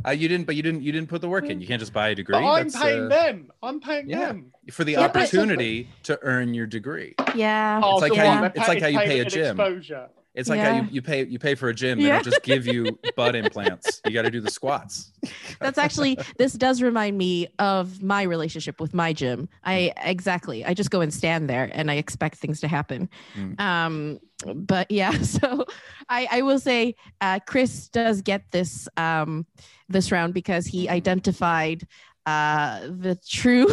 uh, 0.05 0.11
you 0.11 0.27
didn't, 0.27 0.45
but 0.45 0.55
you 0.55 0.61
didn't. 0.63 0.81
You 0.83 0.91
didn't 0.91 1.09
put 1.09 1.21
the 1.21 1.29
work 1.29 1.45
in. 1.45 1.59
You 1.61 1.67
can't 1.67 1.79
just 1.79 1.93
buy 1.93 2.09
a 2.09 2.15
degree. 2.15 2.33
But 2.33 2.43
I'm 2.45 2.63
That's, 2.69 2.81
paying 2.81 3.05
uh, 3.05 3.09
them. 3.09 3.51
I'm 3.61 3.79
paying 3.79 4.09
yeah. 4.09 4.27
them. 4.27 4.51
for 4.71 4.83
the 4.83 4.93
Yeah, 4.93 5.07
but- 5.07 5.15
opportunity 5.17 5.87
to 6.03 6.19
earn 6.21 6.53
your 6.53 6.67
degree. 6.67 7.15
Yeah. 7.35 7.79
Oh, 7.83 7.97
like 7.97 8.13
so 8.13 8.19
how 8.19 8.33
you- 8.33 8.39
They're 8.41 8.51
it's 8.55 8.67
like 8.67 8.81
how 8.81 8.87
you 8.87 8.99
pay 8.99 9.19
a 9.19 9.25
gym. 9.25 9.59
Exposure. 9.59 10.09
It's 10.33 10.47
like 10.47 10.61
how 10.61 10.77
you, 10.77 10.87
you 10.89 11.01
pay 11.01 11.25
you 11.25 11.37
pay 11.39 11.55
for 11.55 11.67
a 11.67 11.73
gym. 11.73 11.99
They 11.99 12.07
Yeah. 12.07 12.13
don't 12.13 12.23
just 12.23 12.41
give 12.43 12.65
you 12.65 12.97
butt 13.17 13.35
implants. 13.35 14.01
You 14.05 14.13
got 14.13 14.21
to 14.21 14.31
do 14.31 14.39
the 14.39 14.49
squats. 14.49 15.11
That's 15.59 15.77
actually 15.77 16.17
this 16.37 16.53
does 16.53 16.81
remind 16.81 17.17
me 17.17 17.49
of 17.59 18.01
my 18.01 18.21
relationship 18.23 18.79
with 18.79 18.93
my 18.93 19.11
gym. 19.11 19.49
I 19.65 19.91
exactly. 20.05 20.63
I 20.63 20.73
just 20.73 20.89
go 20.89 21.01
and 21.01 21.13
stand 21.13 21.49
there 21.49 21.69
and 21.73 21.91
I 21.91 21.95
expect 21.95 22.37
things 22.37 22.61
to 22.61 22.69
happen. 22.69 23.09
Mm. 23.35 23.59
Um 23.59 24.19
but 24.55 24.89
yeah, 24.89 25.11
so 25.21 25.65
I 26.07 26.27
I 26.31 26.41
will 26.43 26.59
say 26.59 26.95
uh 27.19 27.39
Chris 27.45 27.89
does 27.89 28.21
get 28.21 28.49
this 28.51 28.87
um 28.95 29.45
this 29.91 30.11
round 30.11 30.33
because 30.33 30.65
he 30.65 30.89
identified 30.89 31.87
uh 32.25 32.81
the 32.81 33.17
true 33.27 33.67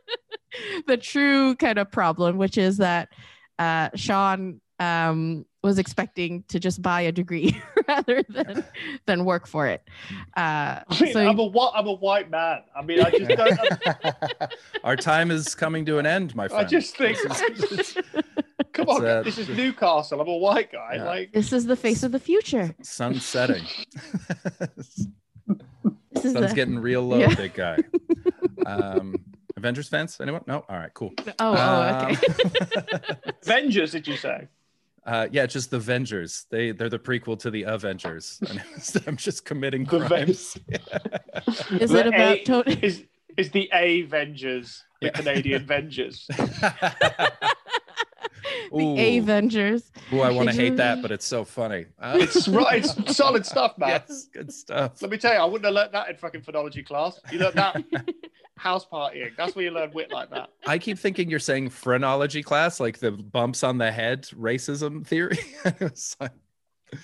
the 0.86 0.96
true 0.96 1.54
kind 1.56 1.78
of 1.78 1.90
problem 1.90 2.36
which 2.36 2.58
is 2.58 2.78
that 2.78 3.08
uh 3.58 3.88
Sean 3.94 4.60
um 4.78 5.46
was 5.66 5.78
expecting 5.78 6.44
to 6.48 6.60
just 6.60 6.80
buy 6.80 7.02
a 7.02 7.12
degree 7.12 7.60
rather 7.88 8.22
than 8.28 8.64
than 9.06 9.24
work 9.24 9.46
for 9.46 9.66
it. 9.66 9.82
Uh, 10.36 10.80
I 10.88 11.00
mean, 11.00 11.12
so 11.12 11.28
I'm 11.28 11.38
a 11.38 11.44
white. 11.44 11.72
I'm 11.74 11.86
a 11.88 11.92
white 11.92 12.30
man. 12.30 12.62
I 12.74 12.82
mean, 12.82 13.00
I 13.00 13.10
just 13.10 13.28
don't. 13.28 14.52
Our 14.84 14.96
time 14.96 15.30
is 15.30 15.54
coming 15.54 15.84
to 15.86 15.98
an 15.98 16.06
end, 16.06 16.34
my 16.34 16.48
friend. 16.48 16.64
I 16.64 16.68
just 16.68 16.96
think. 16.96 17.18
Come 18.72 18.88
on, 18.88 18.96
It's, 18.96 19.04
uh, 19.04 19.22
this 19.22 19.38
is 19.38 19.48
Newcastle. 19.48 20.20
I'm 20.20 20.28
a 20.28 20.36
white 20.36 20.72
guy. 20.72 20.94
Yeah. 20.96 21.04
Like, 21.04 21.32
this 21.32 21.52
is 21.52 21.66
the 21.66 21.76
face 21.76 22.02
of 22.02 22.12
the 22.12 22.18
future. 22.20 22.74
Sun 22.82 23.20
setting. 23.20 23.64
This 26.12 26.24
is 26.24 26.32
Sun's 26.32 26.48
the, 26.50 26.54
getting 26.56 26.78
real 26.78 27.02
low, 27.02 27.18
Yeah. 27.18 27.34
big 27.34 27.52
guy. 27.52 27.76
Um, 28.64 29.16
Avengers 29.58 29.88
fans? 29.90 30.16
Anyone? 30.18 30.40
No. 30.46 30.64
All 30.66 30.76
right. 30.78 30.92
Cool. 30.94 31.12
oh, 31.18 31.32
oh, 31.38 32.06
okay. 32.10 32.16
Um, 32.16 33.32
Avengers, 33.42 33.92
did 33.92 34.08
you 34.08 34.16
say? 34.16 34.48
uh, 35.04 35.28
yeah, 35.30 35.44
just 35.44 35.70
the 35.70 35.76
Avengers. 35.76 36.46
They 36.50 36.70
they're 36.72 36.88
the 36.88 36.98
prequel 36.98 37.38
to 37.40 37.50
the 37.50 37.64
Avengers. 37.64 38.40
I'm 39.06 39.18
just 39.18 39.44
committing 39.44 39.84
The 39.84 39.98
Ven- 39.98 40.08
crimes. 40.08 40.56
Is 41.80 41.90
The 41.90 41.98
it 42.00 42.06
about 42.06 42.36
A- 42.38 42.44
to- 42.44 42.84
Is 42.84 43.04
is 43.36 43.50
the 43.50 43.68
Avengers 43.72 44.82
the 45.02 45.08
Yeah. 45.08 45.12
Canadian 45.12 45.62
Avengers? 45.62 46.26
the 48.72 48.76
Ooh. 48.78 49.18
Avengers? 49.18 49.90
Oh, 50.12 50.20
I 50.20 50.30
want 50.30 50.48
to 50.50 50.54
hate 50.54 50.76
that, 50.76 51.02
but 51.02 51.10
it's 51.10 51.26
so 51.26 51.44
funny. 51.44 51.86
Uh, 51.98 52.18
It's 52.20 52.48
right. 52.62 52.84
It's 52.84 53.16
solid 53.16 53.46
stuff, 53.46 53.76
man. 53.78 53.88
yes, 54.08 54.28
good 54.32 54.52
stuff. 54.52 55.00
Let 55.02 55.10
me 55.10 55.18
tell 55.18 55.32
you, 55.34 55.40
I 55.40 55.44
wouldn't 55.44 55.64
have 55.64 55.74
learned 55.74 55.92
that 55.94 56.08
in 56.08 56.16
fucking 56.16 56.42
phonology 56.42 56.84
class. 56.84 57.20
You 57.30 57.38
learned 57.38 57.54
that 57.56 57.76
house 58.56 58.86
partying. 58.86 59.36
That's 59.36 59.54
where 59.54 59.64
you 59.64 59.70
learn 59.70 59.92
wit 59.92 60.10
like 60.10 60.30
that. 60.30 60.50
I 60.66 60.78
keep 60.78 60.98
thinking 60.98 61.28
you're 61.30 61.38
saying 61.38 61.70
phrenology 61.70 62.42
class, 62.42 62.80
like 62.80 62.98
the 62.98 63.12
bumps 63.12 63.62
on 63.62 63.78
the 63.78 63.92
head 63.92 64.22
racism 64.38 65.06
theory. 65.06 65.38
it 65.64 65.80
was, 65.80 66.16
like, 66.20 66.32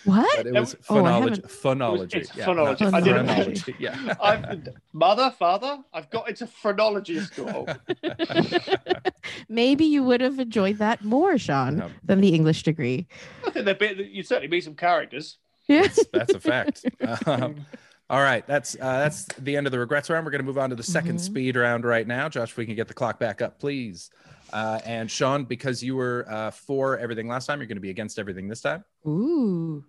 What? 0.05 0.37
but 0.37 0.47
it 0.47 0.53
was 0.55 0.77
Oh, 0.89 0.97
I 1.05 1.11
phonology. 1.11 1.21
haven't- 1.21 1.45
phonology. 1.49 2.15
It's 2.15 2.37
yeah, 2.37 2.45
phonology. 2.47 2.81
not 2.81 2.95
I 2.95 3.01
didn't- 3.01 3.27
phrenology. 3.29 3.75
Yeah. 3.79 4.15
I've, 4.23 4.69
mother, 4.93 5.31
father, 5.39 5.79
I've 5.93 6.11
got 6.11 6.29
into 6.29 6.47
phrenology 6.47 7.21
school. 7.21 7.69
Maybe 9.49 9.85
you 9.85 10.03
would 10.05 10.21
have 10.21 10.39
enjoyed 10.39 10.79
that 10.79 11.05
more, 11.05 11.39
Sean, 11.39 11.77
No. 11.77 11.91
than 12.05 12.21
the 12.21 12.35
English 12.35 12.63
degree. 12.63 13.07
I 13.47 13.51
think 13.51 13.65
there'd 13.65 13.79
be, 13.79 14.11
you'd 14.13 14.27
certainly 14.27 14.49
meet 14.49 14.65
some 14.65 14.75
characters. 14.75 15.39
Yeah. 15.69 15.83
That's, 15.83 16.07
that's 16.13 16.35
a 16.35 16.41
fact. 16.41 16.85
Um, 17.27 17.67
all 18.11 18.21
right, 18.21 18.47
that's 18.47 18.75
uh, 18.75 18.99
that's 18.99 19.25
the 19.39 19.57
end 19.57 19.67
of 19.67 19.71
the 19.71 19.79
regrets 19.79 20.11
round. 20.11 20.27
We're 20.27 20.33
going 20.33 20.41
to 20.43 20.47
move 20.47 20.59
on 20.59 20.69
to 20.71 20.77
the 20.77 20.83
2nd 20.83 21.13
Mhm. 21.15 21.21
speed 21.21 21.57
round 21.57 21.85
right 21.85 22.07
now. 22.07 22.29
Josh, 22.29 22.51
if 22.51 22.57
we 22.59 22.67
can 22.67 22.75
get 22.75 22.89
the 22.89 22.95
clock 22.95 23.19
back 23.19 23.41
up, 23.41 23.59
please. 23.59 24.11
Uh, 24.53 24.81
and 24.85 25.11
Sean, 25.11 25.45
because 25.45 25.83
you 25.83 25.97
were 25.97 26.27
uh, 26.29 26.51
for 26.51 26.99
everything 26.99 27.29
last 27.29 27.47
time, 27.47 27.61
you're 27.61 27.67
going 27.67 27.77
to 27.77 27.83
be 27.83 27.91
against 27.91 28.19
everything 28.19 28.49
this 28.49 28.61
time. 28.61 28.85
Ooh. 29.07 29.85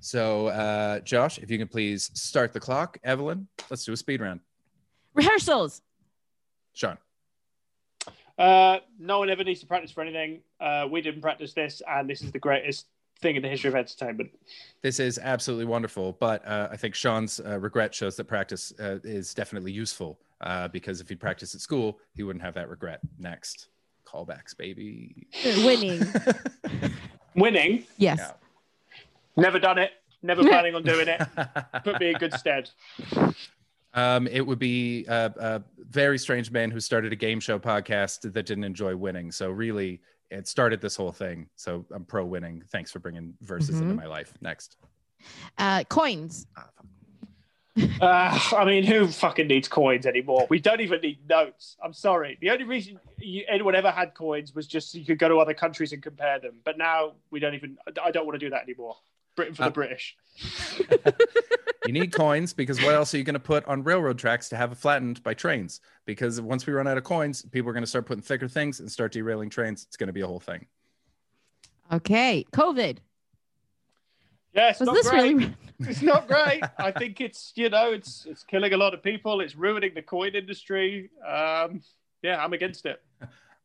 So, 0.00 0.48
uh, 0.48 1.00
Josh, 1.00 1.38
if 1.38 1.50
you 1.50 1.58
can 1.58 1.68
please 1.68 2.10
start 2.14 2.52
the 2.52 2.60
clock. 2.60 2.98
Evelyn, 3.02 3.48
let's 3.70 3.84
do 3.84 3.92
a 3.92 3.96
speed 3.96 4.20
round. 4.20 4.40
Rehearsals. 5.14 5.82
Sean. 6.72 6.98
Uh, 8.38 8.78
no 8.98 9.18
one 9.18 9.30
ever 9.30 9.42
needs 9.42 9.60
to 9.60 9.66
practice 9.66 9.90
for 9.90 10.02
anything. 10.02 10.40
Uh, 10.60 10.86
we 10.90 11.00
didn't 11.00 11.22
practice 11.22 11.54
this, 11.54 11.80
and 11.88 12.08
this 12.08 12.22
is 12.22 12.30
the 12.32 12.38
greatest 12.38 12.86
thing 13.20 13.36
in 13.36 13.42
the 13.42 13.48
history 13.48 13.68
of 13.68 13.74
entertainment. 13.74 14.30
This 14.82 15.00
is 15.00 15.18
absolutely 15.18 15.64
wonderful, 15.64 16.16
but 16.20 16.46
uh, 16.46 16.68
I 16.70 16.76
think 16.76 16.94
Sean's 16.94 17.40
uh, 17.40 17.58
regret 17.58 17.94
shows 17.94 18.14
that 18.16 18.24
practice 18.24 18.74
uh, 18.78 18.98
is 19.04 19.32
definitely 19.32 19.72
useful 19.72 20.20
uh, 20.42 20.68
because 20.68 21.00
if 21.00 21.08
he'd 21.08 21.20
practiced 21.20 21.54
at 21.54 21.62
school, 21.62 21.98
he 22.14 22.22
wouldn't 22.22 22.44
have 22.44 22.54
that 22.54 22.68
regret. 22.68 23.00
Next, 23.18 23.68
callbacks, 24.06 24.56
baby. 24.56 25.26
Winning. 25.64 26.02
Winning. 27.34 27.84
Yes. 27.98 28.18
Yeah. 28.18 28.32
Never 29.36 29.58
done 29.58 29.78
it. 29.78 29.90
Never 30.22 30.42
planning 30.48 30.74
on 30.74 30.82
doing 30.82 31.08
it. 31.08 31.20
Put 31.84 32.00
me 32.00 32.10
in 32.10 32.16
good 32.16 32.32
stead. 32.34 32.70
Um, 33.94 34.26
it 34.26 34.40
would 34.46 34.58
be 34.58 35.04
a, 35.06 35.32
a 35.38 35.62
very 35.78 36.18
strange 36.18 36.50
man 36.50 36.70
who 36.70 36.80
started 36.80 37.12
a 37.12 37.16
game 37.16 37.40
show 37.40 37.58
podcast 37.58 38.20
that 38.32 38.46
didn't 38.46 38.64
enjoy 38.64 38.94
winning. 38.96 39.30
So 39.32 39.50
really, 39.50 40.00
it 40.30 40.48
started 40.48 40.80
this 40.80 40.96
whole 40.96 41.12
thing. 41.12 41.48
So 41.56 41.84
I'm 41.94 42.04
pro 42.04 42.24
winning. 42.24 42.62
Thanks 42.72 42.90
for 42.90 42.98
bringing 42.98 43.34
verses 43.42 43.80
into 43.80 43.94
Mhm. 43.94 43.96
my 43.96 44.06
life. 44.06 44.34
Next. 44.40 44.76
Uh, 45.58 45.84
coins. 45.88 46.46
Fuck. 47.76 48.02
Uh, 48.02 48.56
I 48.56 48.64
mean, 48.64 48.84
who 48.84 49.06
fucking 49.06 49.46
needs 49.46 49.68
coins 49.68 50.06
anymore? 50.06 50.46
We 50.48 50.58
don't 50.60 50.80
even 50.80 51.00
need 51.00 51.18
notes. 51.28 51.76
I'm 51.82 51.92
sorry. 51.92 52.38
The 52.40 52.50
only 52.50 52.64
reason 52.64 52.98
you, 53.18 53.44
anyone 53.48 53.74
ever 53.74 53.90
had 53.90 54.14
coins 54.14 54.54
was 54.54 54.66
just 54.66 54.92
so 54.92 54.98
you 54.98 55.04
could 55.04 55.18
go 55.18 55.28
to 55.28 55.36
other 55.38 55.54
countries 55.54 55.92
and 55.92 56.02
compare 56.02 56.38
them. 56.40 56.54
But 56.64 56.78
now 56.78 57.12
we 57.30 57.40
don't 57.40 57.54
even. 57.54 57.76
I 58.02 58.10
don't 58.10 58.26
want 58.26 58.34
to 58.40 58.44
do 58.46 58.50
that 58.50 58.62
anymore. 58.62 58.96
Britain 59.34 59.54
for 59.54 59.64
Uh, 59.64 59.66
the 59.66 59.72
British. 59.72 60.16
You 61.86 61.92
need 61.92 62.12
coins 62.12 62.52
because 62.52 62.82
what 62.82 62.94
else 62.96 63.14
are 63.14 63.18
you 63.18 63.22
going 63.22 63.34
to 63.34 63.38
put 63.38 63.64
on 63.66 63.84
railroad 63.84 64.18
tracks 64.18 64.48
to 64.48 64.56
have 64.56 64.72
it 64.72 64.74
flattened 64.78 65.22
by 65.22 65.34
trains? 65.34 65.80
Because 66.04 66.40
once 66.40 66.66
we 66.66 66.72
run 66.72 66.88
out 66.88 66.98
of 66.98 67.04
coins, 67.04 67.42
people 67.52 67.70
are 67.70 67.72
going 67.72 67.84
to 67.84 67.88
start 67.88 68.06
putting 68.06 68.22
thicker 68.22 68.48
things 68.48 68.80
and 68.80 68.90
start 68.90 69.12
derailing 69.12 69.50
trains. 69.50 69.84
It's 69.84 69.96
going 69.96 70.08
to 70.08 70.12
be 70.12 70.22
a 70.22 70.26
whole 70.26 70.40
thing. 70.40 70.66
Okay. 71.92 72.44
COVID. 72.52 72.98
Yeah, 74.56 74.70
it's 74.70 74.80
Was 74.80 74.86
not 74.86 74.94
this 74.94 75.08
great. 75.10 75.34
really? 75.36 75.54
It's 75.80 76.00
not 76.00 76.26
great. 76.26 76.62
I 76.78 76.90
think 76.90 77.20
it's 77.20 77.52
you 77.54 77.68
know 77.68 77.92
it's 77.92 78.24
it's 78.24 78.42
killing 78.42 78.72
a 78.72 78.78
lot 78.78 78.94
of 78.94 79.02
people. 79.02 79.42
It's 79.42 79.54
ruining 79.54 79.92
the 79.94 80.00
coin 80.00 80.34
industry. 80.34 81.10
Um, 81.22 81.82
yeah, 82.22 82.42
I'm 82.42 82.54
against 82.54 82.86
it. 82.86 83.02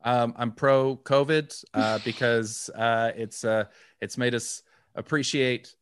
Um, 0.04 0.34
I'm 0.36 0.52
pro 0.52 0.98
COVID 0.98 1.64
uh, 1.74 2.00
because 2.04 2.70
uh, 2.76 3.14
it's 3.16 3.46
uh, 3.46 3.64
it's 4.02 4.18
made 4.18 4.36
us 4.36 4.64
appreciate 4.96 5.74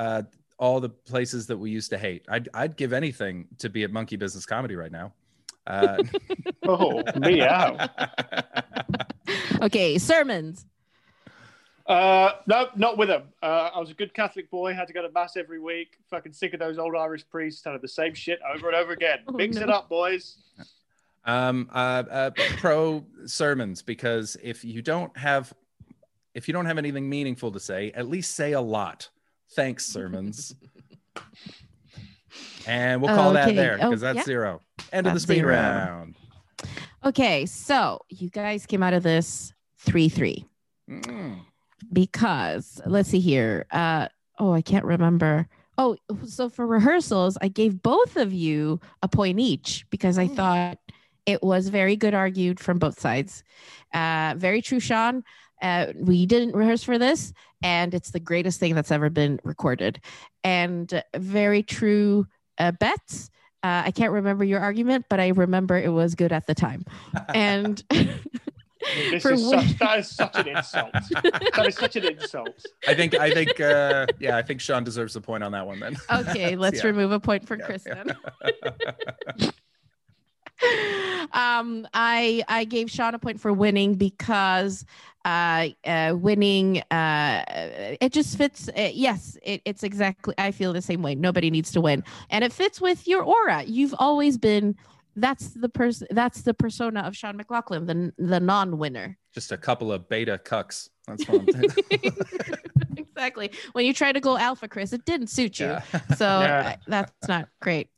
uh, 0.00 0.22
all 0.58 0.80
the 0.80 0.88
places 0.88 1.46
that 1.46 1.56
we 1.56 1.70
used 1.70 1.90
to 1.90 1.98
hate. 1.98 2.24
I'd 2.28 2.48
I'd 2.54 2.76
give 2.76 2.92
anything 2.92 3.46
to 3.58 3.68
be 3.68 3.84
at 3.84 3.92
Monkey 3.92 4.16
Business 4.16 4.44
Comedy 4.46 4.74
right 4.74 4.90
now. 4.92 5.12
Uh, 5.64 5.98
Oh, 6.66 7.02
meow. 7.20 7.88
okay. 9.62 9.96
Sermons. 9.98 10.66
Uh, 11.88 12.32
no, 12.46 12.68
not 12.76 12.98
with 12.98 13.08
them. 13.08 13.22
Uh, 13.42 13.70
I 13.74 13.80
was 13.80 13.90
a 13.90 13.94
good 13.94 14.12
Catholic 14.12 14.50
boy. 14.50 14.74
Had 14.74 14.86
to 14.88 14.92
go 14.92 15.00
to 15.00 15.10
mass 15.10 15.36
every 15.38 15.58
week. 15.58 15.96
Fucking 16.10 16.34
sick 16.34 16.52
of 16.52 16.60
those 16.60 16.78
old 16.78 16.94
Irish 16.94 17.26
priests 17.30 17.62
telling 17.62 17.80
the 17.80 17.88
same 17.88 18.12
shit 18.12 18.38
over 18.54 18.68
and 18.68 18.76
over 18.76 18.92
again. 18.92 19.20
Oh, 19.26 19.32
Mix 19.32 19.56
no. 19.56 19.62
it 19.62 19.70
up, 19.70 19.88
boys. 19.88 20.36
um, 21.24 21.68
uh, 21.72 22.04
uh, 22.10 22.30
pro 22.58 23.04
sermons 23.24 23.80
because 23.82 24.36
if 24.42 24.64
you 24.64 24.82
don't 24.82 25.16
have 25.16 25.52
if 26.34 26.46
you 26.46 26.52
don't 26.52 26.66
have 26.66 26.76
anything 26.78 27.08
meaningful 27.08 27.50
to 27.52 27.58
say, 27.58 27.90
at 27.94 28.06
least 28.06 28.34
say 28.34 28.52
a 28.52 28.60
lot. 28.60 29.08
Thanks, 29.52 29.86
sermons. 29.86 30.54
and 32.66 33.00
we'll 33.00 33.14
call 33.14 33.32
that 33.32 33.48
Okay. 33.48 33.56
there 33.56 33.78
Oh, 33.80 33.88
because 33.88 34.02
that's 34.02 34.16
yeah. 34.18 34.24
zero. 34.24 34.60
End 34.92 35.06
of 35.06 35.14
the 35.14 35.20
speed 35.20 35.36
zero. 35.36 35.54
round. 35.54 36.16
Okay. 37.04 37.46
So 37.46 38.00
you 38.10 38.28
guys 38.28 38.66
came 38.66 38.82
out 38.82 38.92
of 38.92 39.02
this 39.02 39.52
3 39.78 40.08
3 40.08 40.44
Mm. 40.90 41.40
Because 41.92 42.80
let's 42.86 43.08
see 43.08 43.20
here. 43.20 43.66
Uh, 43.70 44.08
oh, 44.38 44.52
I 44.52 44.62
can't 44.62 44.84
remember. 44.84 45.48
Oh, 45.76 45.96
so 46.26 46.48
for 46.48 46.66
rehearsals, 46.66 47.38
I 47.40 47.48
gave 47.48 47.82
both 47.82 48.16
of 48.16 48.32
you 48.32 48.80
a 49.02 49.08
point 49.08 49.38
each 49.38 49.86
because 49.90 50.18
I 50.18 50.26
Mm. 50.28 50.36
thought 50.36 50.78
it 51.26 51.42
was 51.42 51.68
very 51.68 51.94
good 51.94 52.14
argued 52.14 52.58
from 52.58 52.78
both 52.78 52.98
sides. 52.98 53.44
Uh, 53.92 54.34
very 54.36 54.62
true, 54.62 54.80
Sean. 54.80 55.22
Uh, 55.60 55.92
we 55.96 56.24
didn't 56.26 56.54
rehearse 56.56 56.82
for 56.82 56.98
this, 56.98 57.32
and 57.62 57.92
it's 57.94 58.10
the 58.10 58.20
greatest 58.20 58.58
thing 58.60 58.74
that's 58.74 58.90
ever 58.90 59.10
been 59.10 59.38
recorded. 59.44 60.00
And 60.44 61.02
very 61.16 61.62
true, 61.62 62.26
uh, 62.58 62.72
Bets. 62.72 63.30
Uh, 63.62 63.82
I 63.86 63.90
can't 63.90 64.12
remember 64.12 64.44
your 64.44 64.60
argument, 64.60 65.06
but 65.10 65.18
I 65.20 65.28
remember 65.28 65.76
it 65.76 65.92
was 65.92 66.14
good 66.14 66.32
at 66.32 66.46
the 66.46 66.54
time. 66.54 66.84
And 67.34 67.82
This 69.10 69.22
For 69.22 69.32
is 69.32 69.42
wi- 69.42 69.66
such, 69.66 69.78
that 69.78 69.98
is 69.98 70.10
such 70.10 70.38
an 70.38 70.48
insult. 70.48 70.92
that 71.56 71.66
is 71.66 71.74
such 71.76 71.96
an 71.96 72.04
insult. 72.04 72.64
I 72.86 72.94
think 72.94 73.14
I 73.14 73.30
think 73.30 73.60
uh 73.60 74.06
yeah, 74.18 74.36
I 74.36 74.42
think 74.42 74.60
Sean 74.60 74.84
deserves 74.84 75.14
a 75.16 75.20
point 75.20 75.42
on 75.44 75.52
that 75.52 75.66
one 75.66 75.78
then. 75.80 75.96
okay, 76.10 76.56
let's 76.56 76.82
Yeah. 76.82 76.88
remove 76.90 77.12
a 77.12 77.20
point 77.20 77.46
for 77.46 77.56
Yeah, 77.56 77.64
Chris 77.66 77.86
yeah. 77.86 78.04
um, 81.32 81.86
I 81.94 82.42
I 82.48 82.64
gave 82.64 82.90
Sean 82.90 83.14
a 83.14 83.18
point 83.18 83.40
for 83.40 83.52
winning 83.52 83.94
because 83.94 84.84
uh, 85.24 85.68
uh 85.84 86.14
winning 86.18 86.78
uh 86.90 87.44
it 88.00 88.12
just 88.12 88.36
fits 88.36 88.68
uh, 88.76 88.90
yes 88.92 89.36
it, 89.42 89.60
it's 89.64 89.82
exactly 89.82 90.32
i 90.38 90.50
feel 90.50 90.72
the 90.72 90.80
same 90.80 91.02
way 91.02 91.14
nobody 91.14 91.50
needs 91.50 91.70
to 91.72 91.80
win 91.80 92.02
and 92.30 92.44
it 92.44 92.52
fits 92.52 92.80
with 92.80 93.06
your 93.06 93.22
aura 93.22 93.62
you've 93.64 93.94
always 93.98 94.38
been 94.38 94.74
that's 95.20 95.50
the 95.54 95.68
person 95.68 96.06
that's 96.10 96.42
the 96.42 96.54
persona 96.54 97.00
of 97.00 97.16
sean 97.16 97.36
mcloughlin 97.38 97.86
the 97.86 98.12
the 98.32 98.40
non-winner 98.40 99.16
Just 99.34 99.52
a 99.52 99.56
couple 99.58 99.92
of 99.92 100.08
beta 100.08 100.40
cucks. 100.44 100.88
That's 101.06 101.26
what 101.28 101.42
I'm 101.42 101.48
saying. 101.52 102.16
exactly 102.96 103.50
when 103.72 103.84
you 103.86 103.92
try 103.94 104.12
to 104.12 104.20
go 104.20 104.36
alpha 104.36 104.68
chris 104.68 104.92
it 104.92 105.04
didn't 105.04 105.28
suit 105.28 105.58
you 105.60 105.66
yeah. 105.66 105.82
so 106.16 106.40
Yeah. 106.40 106.76
that's 106.86 107.28
not 107.28 107.48
great. 107.60 107.88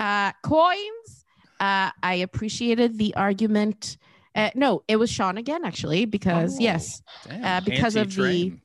Uh, 0.00 0.32
coins. 0.42 1.24
Uh, 1.60 1.90
I 2.02 2.14
appreciated 2.16 2.98
the 2.98 3.14
argument. 3.14 3.96
Uh, 4.34 4.50
no, 4.56 4.82
it 4.88 4.96
was 4.96 5.08
Sean 5.10 5.38
again, 5.38 5.64
actually, 5.64 6.04
because 6.04 6.56
Oh, 6.58 6.62
yes, 6.62 7.00
Damn, 7.28 7.44
uh, 7.44 7.60
because 7.60 7.94
of 7.96 8.12
the- 8.14 8.22
anti-train. 8.22 8.60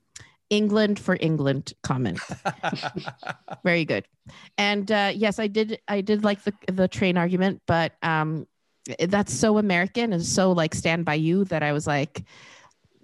England 0.50 0.98
for 0.98 1.16
England 1.20 1.72
comment. 1.82 2.18
Very 3.64 3.84
good. 3.84 4.06
And 4.58 4.90
uh, 4.90 5.12
yes, 5.14 5.38
I 5.38 5.46
did. 5.46 5.80
I 5.88 6.00
did 6.00 6.24
like 6.24 6.42
the 6.44 6.52
the 6.66 6.88
train 6.88 7.16
argument, 7.16 7.62
but 7.66 7.92
um, 8.02 8.46
that's 8.98 9.32
so 9.32 9.58
American 9.58 10.12
and 10.12 10.24
so 10.24 10.52
like 10.52 10.74
stand 10.74 11.04
by 11.04 11.14
you 11.14 11.44
that 11.44 11.62
I 11.62 11.72
was 11.72 11.86
like, 11.86 12.24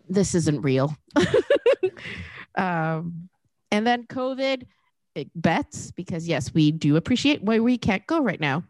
this 0.08 0.34
isn't 0.34 0.62
real. 0.62 0.94
um, 2.56 3.28
and 3.70 3.86
then 3.86 4.04
COVID 4.06 4.66
it 5.14 5.30
bets 5.34 5.90
because 5.92 6.28
yes, 6.28 6.52
we 6.52 6.70
do 6.70 6.96
appreciate 6.96 7.42
why 7.42 7.58
we 7.58 7.78
can't 7.78 8.06
go 8.06 8.20
right 8.20 8.40
now. 8.40 8.62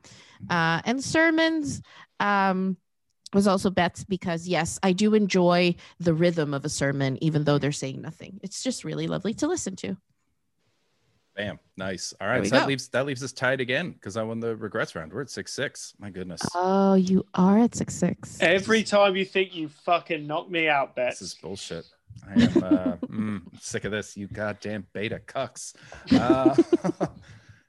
Uh, 0.49 0.81
and 0.85 1.03
sermons 1.03 1.83
um, 2.21 2.77
was 3.33 3.47
also 3.47 3.71
bets 3.71 4.05
because 4.05 4.47
yes, 4.47 4.79
I 4.83 4.93
do 4.93 5.15
enjoy 5.15 5.75
the 5.99 6.15
rhythm 6.15 6.55
of 6.55 6.65
a 6.65 6.69
sermon, 6.69 7.19
even 7.23 7.45
though 7.45 7.59
they're 7.59 7.73
saying 7.73 8.01
nothing. 8.01 8.41
It's 8.43 8.63
just 8.63 8.85
really 8.85 9.07
lovely 9.07 9.35
to 9.35 9.47
listen 9.47 9.77
to. 9.77 9.97
Bam. 11.37 11.59
Nice. 11.77 12.15
All 12.19 12.27
right. 12.27 12.33
There 12.33 12.37
right. 12.37 12.43
we 12.43 12.49
So 12.49 12.57
that 12.57 12.67
leaves 12.67 12.89
that 12.89 13.07
leaves 13.07 13.23
us 13.23 13.33
tied 13.33 13.61
again 13.61 13.93
because 13.93 14.17
I 14.17 14.23
won 14.23 14.41
the 14.41 14.57
regrets 14.57 14.95
round. 14.95 15.13
We're 15.13 15.21
at 15.21 15.31
six 15.31 15.53
six. 15.53 15.93
My 15.99 16.09
goodness. 16.09 16.41
Oh, 16.55 16.95
you 16.95 17.27
are 17.35 17.59
at 17.59 17.75
six 17.75 17.95
six. 17.95 18.39
Every 18.41 18.83
time 18.83 19.17
you 19.17 19.27
think 19.27 19.55
you 19.55 19.69
fucking 19.69 20.27
knock 20.27 20.51
me 20.51 20.69
out, 20.69 20.97
This 20.97 21.21
is 21.21 21.35
bullshit. 21.35 21.85
I 22.27 22.33
am 22.33 22.41
uh, 22.41 22.97
mm, 23.07 23.43
sick 23.61 23.85
of 23.85 23.93
this. 23.93 24.17
You 24.17 24.29
goddamn 24.29 24.87
beta 24.95 25.21
cucks. 25.27 25.75
Uh, 26.11 26.57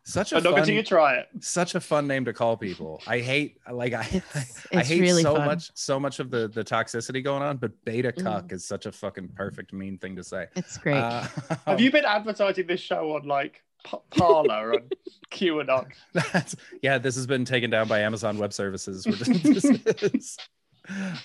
such 0.10 0.32
a 0.32 0.38
I'm 0.38 0.44
not 0.44 0.52
going 0.52 0.64
fun, 0.66 0.76
to 0.76 0.84
try 0.84 1.16
it. 1.16 1.28
such 1.42 1.76
a 1.76 1.80
fun 1.82 2.08
name 2.08 2.24
to 2.26 2.34
call 2.34 2.56
people. 2.56 3.02
I 3.06 3.20
hate 3.20 3.58
like 3.72 3.94
I 3.94 4.08
It's, 4.12 4.36
I 4.74 4.80
it's 4.80 4.90
hate 4.90 5.02
really 5.02 5.22
so 5.22 5.36
fun. 5.36 5.46
much 5.46 5.72
so 5.76 6.00
much 6.00 6.20
of 6.20 6.32
the 6.32 6.48
the 6.48 6.64
toxicity 6.64 7.24
going 7.24 7.44
on, 7.44 7.58
but 7.58 7.72
beta 7.86 8.12
Mm. 8.14 8.24
cuck 8.24 8.52
is 8.54 8.66
such 8.66 8.86
a 8.86 8.92
fucking 8.92 9.30
perfect 9.36 9.74
mean 9.74 9.98
thing 9.98 10.16
to 10.16 10.24
say. 10.24 10.48
It's 10.56 10.78
great. 10.78 10.96
Uh, 10.98 11.28
Have 11.66 11.82
you 11.82 11.92
been 11.98 12.06
advertising 12.06 12.68
this 12.68 12.80
show 12.80 13.16
on 13.16 13.28
like 13.28 13.64
P- 13.86 13.98
Parler 14.12 14.72
and 14.74 14.94
QAnon? 15.32 15.88
That's, 16.14 16.56
yeah, 16.82 16.98
this 16.98 17.16
has 17.16 17.28
been 17.28 17.44
taken 17.46 17.70
down 17.70 17.88
by 17.88 18.00
Amazon 18.00 18.38
Web 18.38 18.54
Services. 18.54 19.04
This 19.04 20.38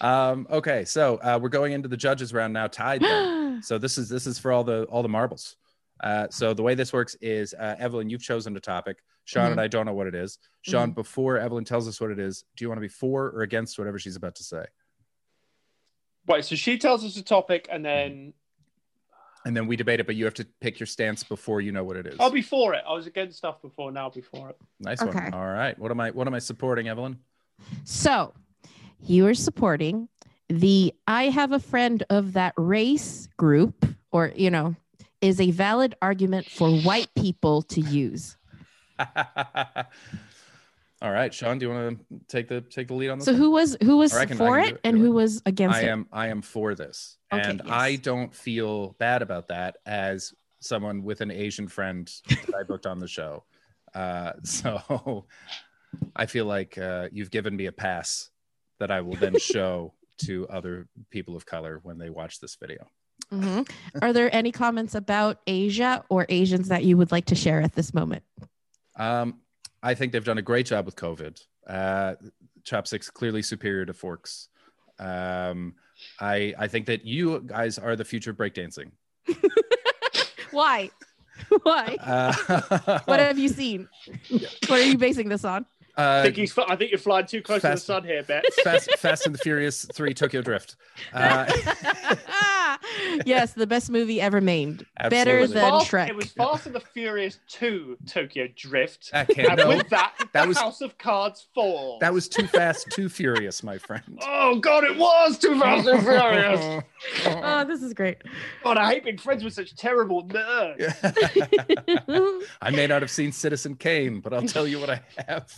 um, 0.00 0.46
okay, 0.50 0.84
so 0.84 1.18
uh, 1.18 1.38
we're 1.40 1.48
going 1.48 1.72
into 1.72 1.86
the 1.88 1.96
judges 1.96 2.34
round 2.34 2.52
now, 2.52 2.66
tied. 2.66 3.02
Then. 3.02 3.38
So 3.62 3.78
this 3.78 3.96
is 3.96 4.08
this 4.08 4.26
is 4.26 4.40
for 4.40 4.50
all 4.50 4.64
the 4.64 4.84
all 4.84 5.02
the 5.04 5.08
marbles. 5.08 5.54
Uh, 6.02 6.26
so 6.30 6.52
the 6.52 6.62
way 6.62 6.74
this 6.74 6.92
works 6.92 7.14
is 7.20 7.54
uh, 7.54 7.76
Evelyn, 7.78 8.10
you've 8.10 8.22
chosen 8.22 8.56
a 8.56 8.60
topic. 8.60 8.98
Sean 9.24 9.52
and 9.52 9.60
I 9.60 9.68
don't 9.68 9.86
know 9.86 9.92
what 9.94 10.08
it 10.08 10.14
is. 10.16 10.38
Sean, 10.62 10.90
before 10.90 11.38
Evelyn 11.38 11.64
tells 11.64 11.86
us 11.86 12.00
what 12.00 12.10
it 12.10 12.18
is, 12.18 12.44
do 12.56 12.64
you 12.64 12.68
want 12.68 12.78
to 12.78 12.82
be 12.82 12.88
for 12.88 13.26
or 13.30 13.42
against 13.42 13.78
whatever 13.78 13.98
she's 13.98 14.16
about 14.16 14.34
to 14.36 14.42
say? 14.42 14.64
Right. 16.26 16.44
so 16.44 16.56
she 16.56 16.76
tells 16.78 17.04
us 17.04 17.14
the 17.14 17.22
topic, 17.22 17.68
and 17.70 17.84
then 17.84 18.32
and 19.44 19.56
then 19.56 19.66
we 19.66 19.76
debate 19.76 20.00
it. 20.00 20.06
But 20.06 20.16
you 20.16 20.24
have 20.24 20.34
to 20.34 20.46
pick 20.60 20.80
your 20.80 20.86
stance 20.88 21.22
before 21.22 21.60
you 21.60 21.70
know 21.72 21.84
what 21.84 21.96
it 21.96 22.06
is. 22.06 22.16
I'll 22.18 22.30
be 22.30 22.42
for 22.42 22.74
it. 22.74 22.82
I 22.86 22.92
was 22.92 23.06
against 23.06 23.38
stuff 23.38 23.62
before. 23.62 23.92
Now 23.92 24.02
I'll 24.02 24.10
be 24.10 24.20
for 24.20 24.50
it. 24.50 24.56
nice 24.80 25.02
Okay. 25.02 25.18
one. 25.18 25.34
All 25.34 25.46
right. 25.46 25.78
What 25.78 25.90
am 25.90 26.00
I? 26.00 26.10
What 26.10 26.26
am 26.26 26.34
I 26.34 26.38
supporting, 26.40 26.88
Evelyn? 26.88 27.18
So 27.84 28.34
you 29.00 29.26
are 29.26 29.34
supporting 29.34 30.08
the 30.48 30.92
I 31.06 31.24
have 31.24 31.52
a 31.52 31.58
friend 31.60 32.02
of 32.10 32.32
that 32.34 32.54
race 32.56 33.28
group, 33.36 33.86
or, 34.10 34.32
you 34.36 34.50
know, 34.50 34.76
is 35.22 35.40
a 35.40 35.50
valid 35.52 35.94
argument 36.02 36.46
for 36.46 36.70
white 36.70 37.08
people 37.14 37.62
to 37.62 37.80
use. 37.80 38.36
All 41.00 41.10
right, 41.10 41.34
Sean. 41.34 41.58
Do 41.58 41.66
you 41.66 41.72
want 41.72 41.98
to 41.98 42.20
take 42.28 42.48
the 42.48 42.60
take 42.60 42.88
the 42.88 42.94
lead 42.94 43.08
on 43.10 43.18
this? 43.18 43.24
So 43.26 43.32
one? 43.32 43.40
who 43.40 43.50
was 43.50 43.76
who 43.82 43.96
was 43.96 44.12
can- 44.12 44.36
for 44.36 44.58
it 44.60 44.74
it 44.74 44.80
and 44.84 44.98
who 44.98 45.12
was 45.12 45.42
against 45.46 45.78
I 45.78 45.82
it? 45.82 45.88
am 45.88 46.06
I 46.12 46.28
am 46.28 46.42
for 46.42 46.74
this, 46.74 47.16
Okay, 47.32 47.42
and 47.42 47.62
yes. 47.64 47.74
I 47.74 47.96
don't 47.96 48.32
feel 48.32 48.94
bad 48.98 49.22
about 49.22 49.48
that 49.48 49.78
as 49.84 50.32
someone 50.60 51.02
with 51.02 51.20
an 51.20 51.32
Asian 51.32 51.66
friend 51.66 52.08
that 52.28 52.54
I 52.54 52.62
booked 52.62 52.86
on 52.86 53.00
the 53.00 53.08
show. 53.08 53.42
Uh, 53.94 54.32
so 54.44 55.26
I 56.14 56.26
feel 56.26 56.44
like 56.44 56.78
uh, 56.78 57.08
you've 57.10 57.32
given 57.32 57.56
me 57.56 57.66
a 57.66 57.72
pass 57.72 58.30
that 58.78 58.92
I 58.92 59.00
will 59.00 59.16
then 59.16 59.36
show 59.40 59.94
to 60.18 60.46
other 60.48 60.86
people 61.10 61.34
of 61.34 61.44
color 61.46 61.80
when 61.82 61.98
they 61.98 62.10
watch 62.10 62.38
this 62.38 62.54
video. 62.54 62.86
Mhm. 63.32 63.68
Are 64.02 64.12
there 64.12 64.34
any 64.34 64.52
comments 64.52 64.94
about 64.94 65.40
Asia 65.46 66.04
or 66.10 66.26
Asians 66.28 66.68
that 66.68 66.84
you 66.84 66.96
would 66.98 67.10
like 67.10 67.24
to 67.26 67.34
share 67.34 67.60
at 67.62 67.72
this 67.74 67.94
moment? 67.94 68.22
Um, 68.96 69.40
I 69.82 69.94
think 69.94 70.12
they've 70.12 70.24
done 70.24 70.38
a 70.38 70.42
great 70.42 70.66
job 70.66 70.84
with 70.84 70.96
COVID. 70.96 71.40
Uh, 71.66 72.14
chopsticks 72.62 73.08
clearly 73.10 73.42
superior 73.42 73.86
to 73.86 73.94
forks. 73.94 74.48
Um, 74.98 75.74
I 76.20 76.54
I 76.58 76.68
think 76.68 76.86
that 76.86 77.06
you 77.06 77.40
guys 77.40 77.78
are 77.78 77.96
the 77.96 78.04
future 78.04 78.34
breakdancing. 78.34 78.90
Why? 80.50 80.90
Why? 81.62 81.96
Uh, 82.00 83.00
What 83.06 83.20
have 83.20 83.38
you 83.38 83.48
seen? 83.48 83.88
What 84.68 84.80
are 84.80 84.84
you 84.84 84.98
basing 84.98 85.28
this 85.30 85.44
on? 85.44 85.64
I 85.96 86.02
uh, 86.02 86.22
think 86.22 86.36
he's. 86.36 86.56
I 86.56 86.76
think 86.76 86.90
you're 86.90 86.98
flying 86.98 87.26
too 87.26 87.42
close 87.42 87.60
Fast- 87.62 87.86
to 87.86 87.92
the 87.92 87.98
sun 87.98 88.04
here, 88.04 88.22
Bet. 88.22 88.44
Fast, 88.64 88.90
Fast 88.98 89.26
and 89.26 89.34
the 89.34 89.38
Furious 89.38 89.84
Three 89.92 90.14
Tokyo 90.14 90.42
Drift. 90.42 90.76
Uh, 91.12 92.76
yes, 93.26 93.52
the 93.52 93.66
best 93.66 93.90
movie 93.90 94.20
ever 94.20 94.40
made. 94.40 94.84
Better 95.10 95.46
than 95.46 95.58
Fast- 95.58 95.90
Shrek. 95.90 96.08
It 96.08 96.16
was 96.16 96.32
Fast 96.32 96.66
and 96.66 96.74
the 96.74 96.80
Furious 96.80 97.38
2 97.48 97.98
Tokyo 98.06 98.48
Drift. 98.56 99.10
That 99.12 99.28
can't- 99.28 99.48
And 99.48 99.58
no, 99.58 99.68
with 99.68 99.88
that, 99.90 100.14
that 100.32 100.42
the 100.42 100.48
was- 100.48 100.58
House 100.58 100.80
of 100.80 100.96
Cards 100.98 101.46
falls. 101.54 102.00
that 102.00 102.12
was 102.12 102.28
too 102.28 102.46
fast, 102.46 102.90
too 102.90 103.08
furious, 103.08 103.62
my 103.62 103.78
friend. 103.78 104.18
Oh 104.44 104.56
god, 104.58 104.84
it 104.84 104.96
was 104.96 105.38
too 105.38 105.58
Fast 105.58 105.86
and 105.88 106.02
Furious. 106.02 106.82
Oh, 107.26 107.64
this 107.64 107.82
is 107.82 107.94
great. 107.94 108.18
God, 108.64 108.76
I 108.76 108.92
hate 108.94 109.04
being 109.04 109.18
friends 109.18 109.44
with 109.44 109.54
such 109.54 109.74
terrible 109.76 110.24
nerds. 110.26 110.94
I 112.60 112.70
may 112.70 112.86
not 112.86 113.02
have 113.02 113.10
seen 113.10 113.32
Citizen 113.32 113.76
Kane, 113.76 114.20
but 114.20 114.32
I'll 114.32 114.42
tell 114.46 114.66
you 114.66 114.80
what 114.80 114.90
I 114.90 115.00
have. 115.28 115.52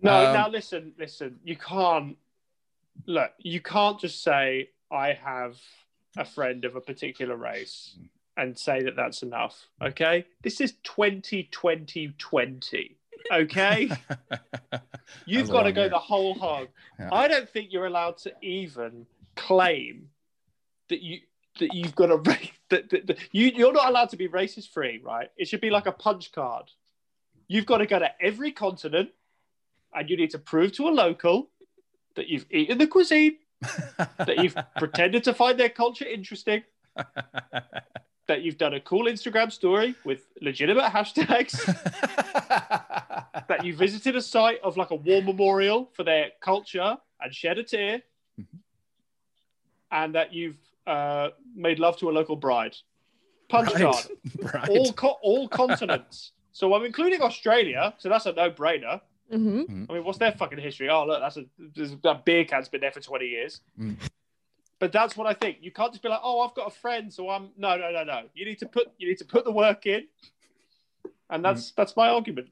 No, 0.00 0.26
Um, 0.26 0.34
now 0.34 0.48
listen, 0.48 0.92
listen. 0.98 1.40
You 1.42 1.56
can't 1.56 2.16
look. 3.06 3.32
You 3.38 3.60
can't 3.60 4.00
just 4.00 4.22
say 4.22 4.70
I 4.90 5.12
have 5.12 5.56
a 6.16 6.24
friend 6.24 6.64
of 6.64 6.76
a 6.76 6.80
particular 6.80 7.36
race 7.36 7.96
and 8.36 8.56
say 8.56 8.82
that 8.84 8.96
that's 8.96 9.22
enough. 9.22 9.66
Okay, 9.82 10.24
this 10.42 10.60
is 10.60 10.74
2020. 10.84 12.96
Okay, 13.32 13.90
you've 15.26 15.50
got 15.50 15.64
to 15.64 15.72
go 15.72 15.82
year. 15.82 15.90
the 15.90 15.98
whole 15.98 16.34
hog. 16.34 16.68
Yeah. 16.98 17.08
I 17.12 17.28
don't 17.28 17.48
think 17.48 17.72
you're 17.72 17.86
allowed 17.86 18.18
to 18.18 18.32
even 18.40 19.06
claim 19.34 20.08
that 20.88 21.02
you 21.02 21.20
that 21.58 21.74
you've 21.74 21.96
got 21.96 22.10
a 22.10 22.16
race 22.30 22.50
that, 22.70 22.88
that, 22.90 23.06
that 23.08 23.18
you 23.32 23.50
you're 23.54 23.72
not 23.72 23.88
allowed 23.88 24.10
to 24.10 24.16
be 24.16 24.28
racist 24.28 24.70
free, 24.70 25.00
right? 25.02 25.30
It 25.36 25.48
should 25.48 25.60
be 25.60 25.70
like 25.70 25.86
a 25.86 25.92
punch 25.92 26.30
card. 26.32 26.70
You've 27.48 27.66
got 27.66 27.78
to 27.78 27.86
go 27.86 27.98
to 27.98 28.10
every 28.20 28.52
continent, 28.52 29.10
and 29.94 30.08
you 30.10 30.16
need 30.16 30.30
to 30.30 30.38
prove 30.38 30.72
to 30.72 30.88
a 30.88 30.90
local 30.90 31.48
that 32.14 32.28
you've 32.28 32.46
eaten 32.50 32.78
the 32.78 32.86
cuisine, 32.86 33.38
that 34.18 34.38
you've 34.42 34.56
pretended 34.78 35.24
to 35.24 35.34
find 35.34 35.58
their 35.58 35.70
culture 35.70 36.04
interesting, 36.04 36.62
that 38.26 38.42
you've 38.42 38.58
done 38.58 38.74
a 38.74 38.80
cool 38.80 39.06
Instagram 39.06 39.50
story 39.50 39.94
with 40.04 40.26
legitimate 40.42 40.84
hashtags, 40.84 41.52
that 43.48 43.64
you 43.64 43.74
visited 43.74 44.14
a 44.16 44.22
site 44.22 44.60
of 44.62 44.76
like 44.76 44.90
a 44.90 44.94
war 44.94 45.22
memorial 45.22 45.88
for 45.94 46.04
their 46.04 46.30
culture 46.40 46.98
and 47.20 47.34
shed 47.34 47.58
a 47.58 47.62
tear, 47.64 48.02
Mhm. 48.38 48.58
and 49.90 50.14
that 50.14 50.32
you've 50.34 50.58
uh, 50.86 51.30
made 51.54 51.78
love 51.78 51.96
to 51.98 52.08
a 52.10 52.12
local 52.12 52.36
bride. 52.36 52.76
Punch 53.48 53.72
Right. 53.74 53.82
card. 53.82 54.06
right. 54.54 54.68
All 54.68 54.92
co- 54.92 55.18
all 55.22 55.48
continents. 55.48 56.32
So 56.52 56.74
I'm 56.74 56.84
including 56.84 57.22
Australia. 57.22 57.94
So 57.98 58.08
that's 58.08 58.26
a 58.26 58.32
no-brainer. 58.32 59.00
hmm 59.30 59.62
I 59.88 59.92
mean, 59.92 60.04
what's 60.04 60.18
their 60.18 60.32
fucking 60.32 60.58
history? 60.58 60.88
Oh, 60.88 61.06
look, 61.06 61.20
that's 61.20 61.36
a 61.36 61.44
that 62.02 62.24
beer 62.24 62.44
can's 62.44 62.68
been 62.68 62.80
there 62.80 62.92
for 62.92 63.00
20 63.00 63.26
years. 63.26 63.60
Mm. 63.78 63.96
But 64.78 64.92
that's 64.92 65.16
what 65.16 65.26
I 65.26 65.34
think. 65.34 65.58
You 65.60 65.72
can't 65.72 65.92
just 65.92 66.02
be 66.02 66.08
like, 66.08 66.20
oh, 66.22 66.40
I've 66.40 66.54
got 66.54 66.68
a 66.68 66.70
friend, 66.70 67.12
so 67.12 67.28
I'm 67.30 67.50
no, 67.56 67.76
no, 67.76 67.90
no, 67.90 68.04
no. 68.04 68.22
You 68.34 68.44
need 68.44 68.58
to 68.60 68.66
put 68.66 68.90
you 68.98 69.08
need 69.08 69.18
to 69.18 69.24
put 69.24 69.44
the 69.44 69.50
work 69.52 69.86
in, 69.86 70.06
and 71.30 71.44
that's 71.44 71.72
that's 71.72 71.96
my 71.96 72.08
argument. 72.08 72.48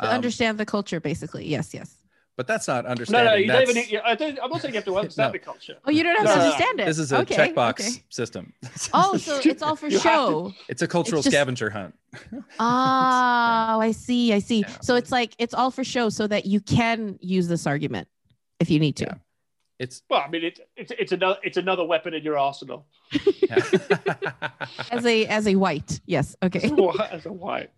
To 0.00 0.06
Um, 0.08 0.12
understand 0.14 0.58
the 0.58 0.66
culture, 0.66 1.00
basically. 1.00 1.46
Yes, 1.46 1.72
yes. 1.72 1.96
But 2.36 2.46
that's 2.46 2.68
not 2.68 2.84
No, 2.84 2.90
understanding. 2.90 3.24
no, 3.24 3.30
no, 3.30 3.36
you 3.36 3.46
don't 3.46 3.62
even. 3.62 3.74
Need, 3.90 4.00
I 4.04 4.14
don't, 4.14 4.38
I'm 4.42 4.50
not 4.50 4.60
saying 4.60 4.74
you 4.74 4.78
have 4.78 4.84
to 4.84 4.96
understand 4.98 5.28
No. 5.28 5.32
the 5.32 5.38
culture. 5.38 5.76
Oh, 5.84 5.90
you 5.90 6.02
don't 6.02 6.16
have 6.16 6.24
No, 6.24 6.30
to 6.32 6.36
no, 6.36 6.42
no. 6.42 6.46
understand 6.52 6.80
it. 6.80 6.86
This 6.86 6.98
is 6.98 7.12
a 7.12 7.18
okay, 7.20 7.34
checkbox 7.36 7.70
okay. 7.80 8.02
system. 8.10 8.52
Oh, 8.94 9.16
so 9.16 9.40
it's 9.42 9.62
all 9.62 9.76
for 9.76 9.86
You 9.88 9.98
have 9.98 10.02
to- 10.02 10.08
show. 10.08 10.52
it's 10.68 10.82
a 10.82 10.88
cultural 10.88 11.18
It's 11.20 11.24
just- 11.26 11.34
scavenger 11.34 11.70
hunt. 11.70 11.94
Oh, 12.58 13.80
I 13.80 13.92
see. 13.92 14.32
I 14.32 14.38
see. 14.38 14.60
Yeah. 14.60 14.68
So 14.80 14.94
it's 14.96 15.10
like 15.12 15.34
it's 15.38 15.54
all 15.54 15.70
for 15.70 15.84
show 15.84 16.08
so 16.08 16.26
that 16.26 16.46
you 16.46 16.60
can 16.60 17.18
use 17.20 17.48
this 17.48 17.66
argument 17.66 18.08
if 18.60 18.70
you 18.70 18.78
need 18.78 18.96
to. 18.96 19.04
Yeah. 19.06 19.14
It's 19.78 20.02
Well, 20.08 20.22
I 20.26 20.30
mean, 20.30 20.42
it, 20.44 20.60
it's 20.76 20.92
it's 20.98 21.12
another 21.12 21.38
it's 21.42 21.58
another 21.58 21.84
weapon 21.84 22.14
in 22.14 22.22
your 22.22 22.38
arsenal. 22.38 22.86
As 24.90 25.04
a 25.04 25.26
as 25.26 25.46
a 25.46 25.56
white. 25.56 26.00
Yes. 26.06 26.34
Okay. 26.42 26.60
As 27.10 27.26
a 27.26 27.32
white. 27.32 27.70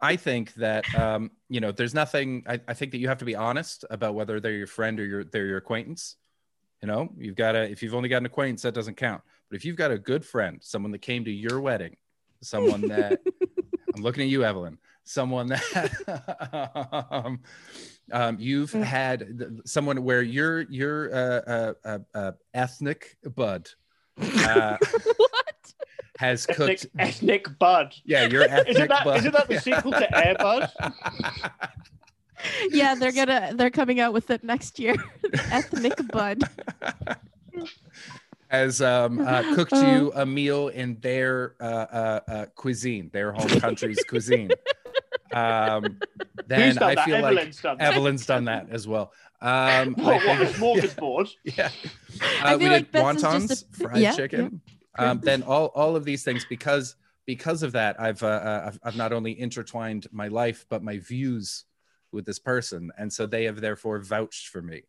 I 0.00 0.16
think 0.16 0.54
that 0.54 0.92
um, 0.94 1.30
you 1.48 1.60
know, 1.60 1.72
there's 1.72 1.94
nothing. 1.94 2.44
I, 2.46 2.60
I 2.68 2.74
think 2.74 2.92
that 2.92 2.98
you 2.98 3.08
have 3.08 3.18
to 3.18 3.24
be 3.24 3.34
honest 3.34 3.84
about 3.90 4.14
whether 4.14 4.40
they're 4.40 4.52
your 4.52 4.66
friend 4.66 4.98
or 5.00 5.04
your 5.04 5.24
they're 5.24 5.46
your 5.46 5.58
acquaintance. 5.58 6.16
You 6.82 6.88
know, 6.88 7.08
you've 7.16 7.36
got 7.36 7.52
to. 7.52 7.62
If 7.70 7.82
you've 7.82 7.94
only 7.94 8.08
got 8.08 8.18
an 8.18 8.26
acquaintance, 8.26 8.62
that 8.62 8.74
doesn't 8.74 8.96
count. 8.96 9.22
But 9.50 9.56
if 9.56 9.64
you've 9.64 9.76
got 9.76 9.90
a 9.90 9.98
good 9.98 10.24
friend, 10.24 10.58
someone 10.62 10.92
that 10.92 11.02
came 11.02 11.24
to 11.24 11.30
your 11.30 11.60
wedding, 11.60 11.96
someone 12.42 12.82
that 12.88 13.20
I'm 13.94 14.02
looking 14.02 14.24
at 14.24 14.28
you, 14.28 14.44
Evelyn, 14.44 14.78
someone 15.04 15.48
that 15.48 17.08
um, 17.10 17.40
um, 18.12 18.36
you've 18.38 18.72
Mm. 18.72 18.82
had 18.84 19.60
someone 19.64 20.02
where 20.04 20.22
your 20.22 20.62
your 20.62 21.14
uh, 21.14 21.40
uh, 21.50 21.72
uh, 21.84 21.98
uh, 22.14 22.32
ethnic 22.54 23.16
bud 23.34 23.68
uh, 24.18 24.76
what? 25.16 25.74
Has 26.18 26.46
Ethnic, 26.48 26.56
cooked. 26.80 26.86
ethnic 26.98 27.58
bud. 27.58 27.94
Yeah, 28.04 28.26
your 28.26 28.42
ethnic 28.48 28.68
Isn't 28.68 28.88
that 28.88 29.04
bud. 29.04 29.16
isn't 29.18 29.32
that 29.32 29.48
the 29.48 29.60
sequel 29.60 29.92
to 29.92 30.16
Air 30.26 30.34
Bud? 30.38 30.70
Yeah, 32.70 32.94
they're 32.94 33.12
gonna 33.12 33.52
they're 33.54 33.70
coming 33.70 33.98
out 33.98 34.12
with 34.12 34.30
it 34.30 34.44
next 34.44 34.78
year. 34.78 34.94
Ethnic 35.50 35.94
bud. 36.12 36.42
has 38.48 38.80
um, 38.82 39.20
uh, 39.20 39.54
cooked 39.54 39.72
you 39.72 40.12
a 40.14 40.24
meal 40.26 40.68
in 40.68 40.98
their 41.00 41.54
uh, 41.60 41.64
uh, 41.64 42.20
uh, 42.28 42.46
cuisine, 42.54 43.10
their 43.12 43.32
home 43.32 43.48
country's 43.60 44.04
cuisine. 44.04 44.50
Um, 45.32 45.98
then 46.46 46.60
Who's 46.60 46.76
done 46.76 46.90
I 46.90 46.94
that? 46.94 47.04
feel 47.06 47.14
Evelyn's 47.16 47.64
like 47.64 47.78
done. 47.78 47.80
Evelyn's 47.80 48.26
done 48.26 48.44
that 48.44 48.66
as 48.70 48.86
well. 48.86 49.12
Um, 49.40 49.50
I 49.50 49.84
What, 49.96 50.26
what, 50.26 50.38
think- 50.38 50.40
a 50.42 50.44
smorgasbord? 50.60 51.30
yeah, 51.44 51.70
I 52.42 52.52
uh, 52.54 52.58
we 52.58 52.64
feel 52.64 52.72
like 52.72 52.82
did 52.84 52.92
Beth's 52.92 53.22
wontons, 53.22 53.64
a- 53.64 53.76
fried 53.76 53.96
yeah, 54.02 54.12
chicken. 54.12 54.60
Um, 54.98 55.20
then 55.20 55.42
all 55.42 55.66
all 55.74 55.96
of 55.96 56.04
these 56.04 56.22
things 56.24 56.44
because 56.48 56.96
because 57.26 57.62
of 57.64 57.72
that, 57.72 58.00
I've, 58.00 58.22
uh, 58.22 58.26
uh, 58.26 58.62
I've 58.68 58.78
I've 58.84 58.96
not 58.96 59.12
only 59.12 59.38
intertwined 59.38 60.06
my 60.12 60.28
life 60.28 60.64
but 60.68 60.82
my 60.82 60.98
views 60.98 61.64
with 62.12 62.24
this 62.24 62.38
person, 62.38 62.90
and 62.98 63.12
so 63.12 63.26
they 63.26 63.44
have 63.44 63.60
therefore 63.60 63.98
vouched 63.98 64.48
for 64.48 64.62
me. 64.62 64.82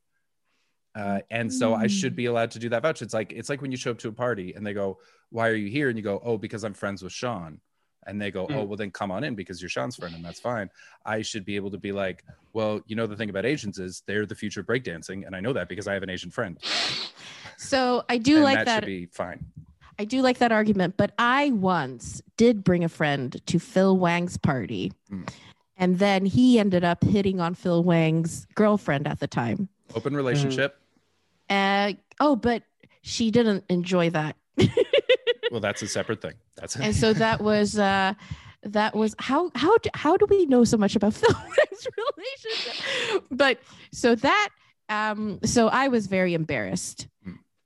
Uh, 0.96 1.20
and 1.30 1.52
so 1.54 1.76
I 1.76 1.86
should 1.88 2.16
be 2.16 2.26
allowed 2.26 2.52
to 2.52 2.60
do 2.60 2.70
that 2.70 2.82
vouch. 2.82 3.02
It's 3.02 3.14
like 3.14 3.32
it's 3.32 3.50
like 3.50 3.62
when 3.62 3.72
you 3.72 3.78
show 3.78 3.92
up 3.92 4.00
to 4.00 4.08
a 4.08 4.12
party 4.12 4.54
and 4.54 4.66
they 4.66 4.74
go, 4.74 5.00
"Why 5.30 5.48
are 5.50 5.56
you 5.56 5.70
here?" 5.70 5.90
and 5.90 5.98
you 5.98 6.04
go, 6.04 6.20
"Oh, 6.24 6.38
because 6.38 6.64
I'm 6.64 6.74
friends 6.74 7.04
with 7.04 7.14
Sean." 7.14 7.60
And 8.08 8.20
they 8.22 8.32
go, 8.32 8.46
"Oh, 8.50 8.64
Mm. 8.64 8.68
well, 8.68 8.78
then 8.78 8.90
come 8.92 9.12
on 9.12 9.24
in 9.24 9.36
because 9.36 9.62
you're 9.62 9.70
Sean's 9.70 9.96
friend, 9.96 10.16
and 10.16 10.24
that's 10.24 10.40
fine." 10.40 10.70
I 11.06 11.22
should 11.22 11.46
be 11.46 11.56
able 11.56 11.70
to 11.72 11.78
be 11.78 11.92
like, 11.92 12.24
"Well, 12.54 12.82
you 12.88 12.96
know, 12.96 13.06
the 13.06 13.16
thing 13.16 13.30
about 13.30 13.46
Asians 13.46 13.78
is 13.80 14.02
they're 14.08 14.26
the 14.26 14.34
future 14.36 14.62
of 14.62 14.66
breakdancing, 14.66 15.26
and 15.28 15.36
I 15.36 15.40
know 15.40 15.54
that 15.54 15.70
because 15.70 15.88
I 15.88 15.94
have 15.94 16.04
an 16.04 16.10
Asian 16.10 16.32
friend, 16.32 16.58
So 17.58 18.04
I 18.10 18.18
do 18.18 18.36
and 18.36 18.44
like 18.44 18.60
that, 18.60 18.66
that. 18.66 18.76
should 18.84 18.86
be 18.86 19.06
fine." 19.08 19.46
I 20.00 20.06
do 20.06 20.22
like 20.22 20.38
that 20.40 20.52
argument, 20.52 20.96
but 20.98 21.12
I 21.18 21.52
once 21.52 22.22
did 22.38 22.64
bring 22.64 22.84
a 22.84 22.90
friend 22.90 23.42
to 23.48 23.60
Phil 23.60 23.98
Wang's 23.98 24.38
party. 24.38 24.94
Mm. 25.12 25.28
And 25.76 26.00
then 26.00 26.26
he 26.26 26.60
ended 26.60 26.84
up 26.84 27.04
hitting 27.04 27.40
on 27.40 27.54
Phil 27.54 27.84
Wang's 27.84 28.48
girlfriend 28.56 29.08
at 29.08 29.20
the 29.20 29.28
time. 29.28 29.70
Open 29.96 30.16
relationship. 30.16 30.80
Uh, 31.50 31.94
oh, 32.20 32.36
but 32.36 32.64
she 33.02 33.32
didn't 33.32 33.64
enjoy 33.70 34.10
that. 34.12 34.36
Well, 35.52 35.62
that's 35.62 35.82
a 35.82 35.88
separate 35.88 36.22
thing. 36.22 36.34
That's 36.56 36.76
and 36.76 36.96
so 36.96 37.14
that 37.14 37.42
was 37.42 37.78
uh 37.80 38.14
that 38.64 38.96
was 38.96 39.16
how 39.20 39.52
how 39.56 39.78
do, 39.78 39.90
how 39.94 40.18
do 40.18 40.26
we 40.30 40.46
know 40.46 40.64
so 40.64 40.78
much 40.78 40.96
about 40.96 41.14
Phil 41.14 41.34
Wright's 41.34 41.88
relationship? 42.18 43.24
But 43.32 43.60
so 43.92 44.16
that 44.16 44.50
um 44.90 45.40
so 45.44 45.68
I 45.68 45.88
was 45.88 46.08
very 46.08 46.34
embarrassed. 46.34 47.08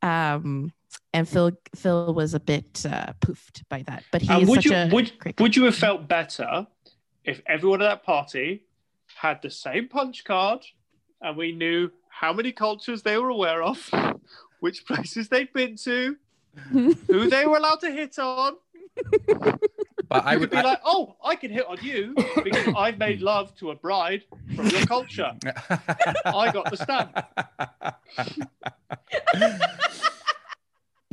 Um 0.02 0.74
and 1.14 1.28
Phil 1.28 1.52
Phil 1.76 2.14
was 2.14 2.34
a 2.34 2.40
bit 2.40 2.86
uh, 2.86 3.14
poofed 3.22 3.64
by 3.70 3.84
that. 3.84 4.04
But 4.12 4.22
he 4.22 4.30
And 4.30 4.44
is 4.44 4.50
would 4.50 4.64
such 4.64 4.66
you 4.66 4.76
a 4.76 4.90
would 4.92 5.18
great 5.20 5.40
would 5.40 5.56
you 5.56 5.66
have 5.66 5.76
felt 5.76 6.08
better 6.08 6.68
if 7.24 7.42
everyone 7.46 7.82
at 7.82 7.86
that 7.86 8.04
party 8.04 8.64
had 9.16 9.42
the 9.42 9.50
same 9.50 9.88
punch 9.88 10.24
card 10.24 10.66
and 11.22 11.38
we 11.38 11.52
knew 11.52 11.92
how 12.10 12.34
many 12.34 12.52
cultures 12.52 13.04
they 13.04 13.18
were 13.18 13.30
aware 13.30 13.64
of, 13.64 13.90
which 14.60 14.86
places 14.86 15.30
they'd 15.30 15.52
been 15.54 15.76
to, 15.76 16.16
who 16.72 16.94
they 17.30 17.46
were 17.46 17.58
allowed 17.58 17.80
to 17.82 17.92
hit 17.92 18.18
on? 18.20 18.56
but 20.10 20.26
I 20.26 20.36
would 20.36 20.52
could 20.52 20.60
be 20.60 20.64
like, 20.64 20.82
oh, 20.84 21.16
I 21.24 21.36
can 21.36 21.52
hit 21.52 21.66
on 21.68 21.78
you 21.82 22.14
because 22.44 22.74
I've 22.76 22.98
made 22.98 23.22
love 23.22 23.56
to 23.58 23.72
a 23.72 23.76
bride 23.76 24.24
from 24.56 24.68
your 24.68 24.86
culture. 24.86 25.32
I 26.26 26.52
got 26.52 26.70
the 26.70 26.78
stamp. 26.78 27.18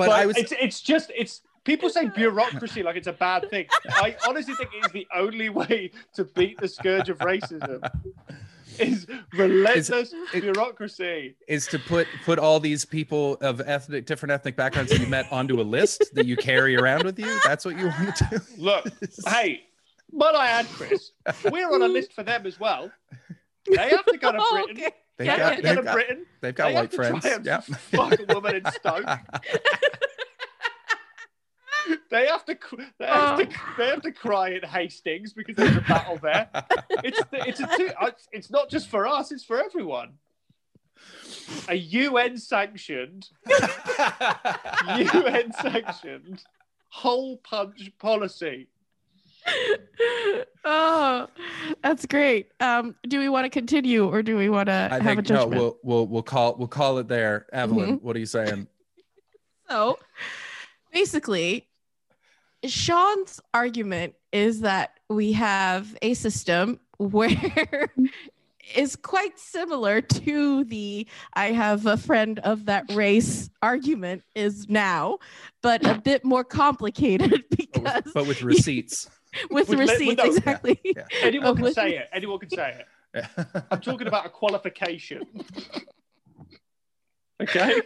But, 0.06 0.08
I 0.10 0.26
was 0.26 0.36
it's 0.36 0.52
it's 0.52 0.80
just 0.80 1.10
it's 1.16 1.42
people 1.64 1.90
say 1.90 2.06
bureaucracy 2.14 2.82
like 2.82 2.96
it's 2.96 3.06
a 3.08 3.12
bad 3.12 3.50
thing. 3.50 3.66
I 3.90 4.16
honestly 4.26 4.54
think 4.54 4.70
it 4.74 4.86
is 4.86 4.92
the 4.92 5.06
only 5.14 5.48
way 5.50 5.90
to 6.14 6.24
beat 6.24 6.58
the 6.58 6.68
scourge 6.68 7.08
of 7.10 7.18
racism. 7.18 7.88
Is 8.78 9.06
relentless 9.32 10.12
it- 10.32 10.40
bureaucracy. 10.42 11.34
is 11.48 11.66
to 11.68 11.78
put 11.80 12.06
put 12.24 12.38
all 12.38 12.60
these 12.60 12.84
people 12.84 13.34
of 13.40 13.60
ethnic 13.60 14.06
different 14.06 14.30
ethnic 14.32 14.54
backgrounds 14.56 14.92
that 14.92 15.00
you 15.00 15.06
met 15.08 15.26
onto 15.32 15.60
a 15.60 15.62
list 15.64 16.14
that 16.14 16.26
you 16.26 16.36
carry 16.36 16.76
around 16.76 17.02
with 17.04 17.18
you. 17.18 17.40
That's 17.44 17.64
what 17.64 17.76
you 17.76 17.86
want 17.86 18.14
to 18.16 18.28
do. 18.30 18.38
Look, 18.56 18.86
hey, 19.26 19.64
but 20.12 20.36
I 20.36 20.48
add 20.50 20.66
Chris, 20.68 21.10
we're 21.50 21.72
on 21.74 21.82
a 21.82 21.88
list 21.88 22.12
for 22.12 22.22
them 22.22 22.46
as 22.46 22.60
well. 22.60 22.90
They 23.68 23.88
have 23.88 24.04
to 24.06 24.16
go 24.16 24.30
to 24.32 24.38
Oh, 24.40 24.62
Britain. 24.64 24.76
okay. 24.84 24.94
They've 25.18 25.26
Yeah, 25.26 25.36
got, 25.38 25.56
to 25.56 25.62
they've 25.62 25.84
got, 25.84 25.92
Britain. 25.94 26.26
they've 26.40 26.54
got 26.54 26.68
They 26.68 26.74
white 26.74 26.92
friends. 26.92 27.26
Yeah. 27.44 27.60
Fuck 27.60 28.20
a 28.20 28.34
woman 28.34 28.56
in 28.56 28.64
Stoke. 28.72 29.04
They 32.10 32.26
have 32.26 32.44
to, 32.46 32.58
they 32.98 33.06
have 33.06 33.38
to, 33.38 33.46
oh. 33.48 33.74
they 33.78 33.86
have 33.88 34.02
to 34.02 34.12
cry 34.12 34.52
at 34.54 34.64
Hastings 34.64 35.32
because 35.32 35.56
there's 35.56 35.76
a 35.76 35.80
battle 35.82 36.18
there. 36.22 36.48
It's, 37.02 37.20
it's 37.32 37.60
a, 37.60 37.66
two, 37.78 37.90
uh, 38.00 38.06
it's- 38.08 38.28
it's 38.32 38.50
not 38.50 38.68
just 38.68 38.88
for 38.88 39.06
us; 39.06 39.32
it's 39.32 39.44
for 39.44 39.62
everyone. 39.62 40.14
A 41.68 41.74
UN 41.74 42.36
sanctioned, 42.36 43.28
UN 44.86 45.52
sanctioned 45.62 46.42
whole 46.90 47.38
punch 47.38 47.90
policy. 47.98 48.68
oh, 50.64 51.26
that's 51.82 52.06
great. 52.06 52.48
Um, 52.60 52.94
do 53.08 53.18
we 53.18 53.28
want 53.28 53.44
to 53.44 53.50
continue 53.50 54.06
or 54.06 54.22
do 54.22 54.36
we 54.36 54.48
want 54.48 54.66
to 54.68 54.88
I 54.90 55.00
have 55.00 55.18
a 55.18 55.22
think 55.22 55.30
no, 55.30 55.46
we'll 55.46 55.78
we'll 55.82 56.06
we'll 56.06 56.22
call 56.22 56.56
we'll 56.56 56.68
call 56.68 56.98
it 56.98 57.08
there. 57.08 57.46
Evelyn, 57.52 57.96
Mm-hmm. 57.96 58.06
what 58.06 58.16
are 58.16 58.20
you 58.20 58.26
saying? 58.26 58.66
So 59.70 59.98
basically, 60.94 61.68
Sean's 62.64 63.38
argument 63.52 64.14
is 64.32 64.62
that 64.62 64.92
we 65.10 65.32
have 65.32 65.94
a 66.00 66.14
system 66.14 66.80
where 66.96 67.90
is 68.74 68.96
quite 68.96 69.38
similar 69.38 70.00
to 70.00 70.64
the 70.64 71.06
I 71.34 71.52
have 71.52 71.84
a 71.84 71.98
friend 71.98 72.38
of 72.38 72.64
that 72.64 72.90
race 72.94 73.50
argument 73.62 74.22
is 74.34 74.70
now, 74.70 75.18
but 75.62 75.86
a 75.86 76.00
bit 76.00 76.24
more 76.24 76.44
complicated 76.44 77.30
But 77.30 77.56
because 77.58 78.04
with, 78.06 78.14
but 78.14 78.26
with 78.26 78.42
receipts. 78.42 79.10
with, 79.50 79.68
With 79.68 79.70
li- 79.70 79.76
with 79.76 79.90
receipts 79.90 80.22
those- 80.22 80.36
exactly. 80.38 80.80
Yeah. 80.84 81.04
Anyone 81.22 81.54
can 81.56 81.64
with- 81.64 81.74
say 81.74 81.96
it. 81.96 82.08
Anyone 82.12 82.38
can 82.38 82.50
say 82.50 82.84
it. 83.14 83.26
I'm 83.70 83.80
talking 83.80 84.06
about 84.06 84.26
a 84.26 84.28
qualification. 84.30 85.26
Okay. 87.40 87.80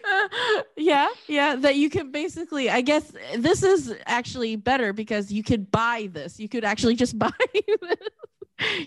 yeah, 0.79 1.09
yeah, 1.29 1.57
that 1.57 1.77
you 1.77 1.91
can 1.91 2.11
basically, 2.11 2.71
I 2.71 2.81
guess 2.81 3.13
this 3.37 3.63
is 3.63 3.95
actually 4.07 4.57
better 4.57 4.95
because 4.95 5.31
you 5.31 5.43
could 5.43 5.71
buy 5.71 6.09
this. 6.11 6.41
You 6.41 6.49
could 6.49 6.65
actually 6.65 6.95
just 6.97 7.19
buy 7.19 7.29
this. 7.53 7.99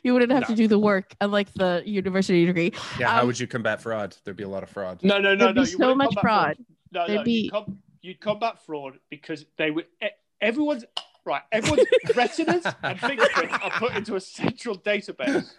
You 0.03 0.14
wouldn't 0.14 0.32
have 0.32 0.47
to 0.47 0.56
do 0.56 0.68
the 0.68 0.80
work, 0.80 1.14
unlike 1.22 1.53
the 1.53 1.84
university 1.86 2.47
degree. 2.47 2.72
yeah, 2.99 3.10
how 3.10 3.22
Um, 3.22 3.28
would 3.28 3.39
you 3.39 3.45
combat 3.45 3.80
fraud? 3.80 4.16
There'd 4.24 4.38
be 4.38 4.43
a 4.43 4.47
lot 4.49 4.64
of 4.64 4.70
fraud. 4.70 5.03
No, 5.03 5.20
no, 5.20 5.36
no, 5.36 5.45
There'd 5.45 5.56
no. 5.56 5.64
be 5.66 5.70
you 5.70 5.78
so 5.78 5.93
much 5.93 6.08
combat 6.16 6.22
fraud. 6.24 6.58
No, 6.91 7.06
There'd 7.06 7.20
no. 7.20 7.24
be- 7.24 7.32
You'd, 7.43 7.51
com- 7.51 7.78
you'd 8.01 8.20
combat 8.20 8.60
fraud 8.66 8.97
because 9.12 9.45
they 9.58 9.70
would. 9.70 9.86
e- 10.03 10.08
Everyone's 10.41 10.86
right. 11.26 11.41
Everyone's 11.51 11.88
retinas 12.15 12.65
and 12.84 12.99
fingerprints 12.99 13.55
are 13.61 13.71
put 13.71 13.95
into 13.95 14.15
a 14.15 14.19
central 14.21 14.78
database. 14.78 15.51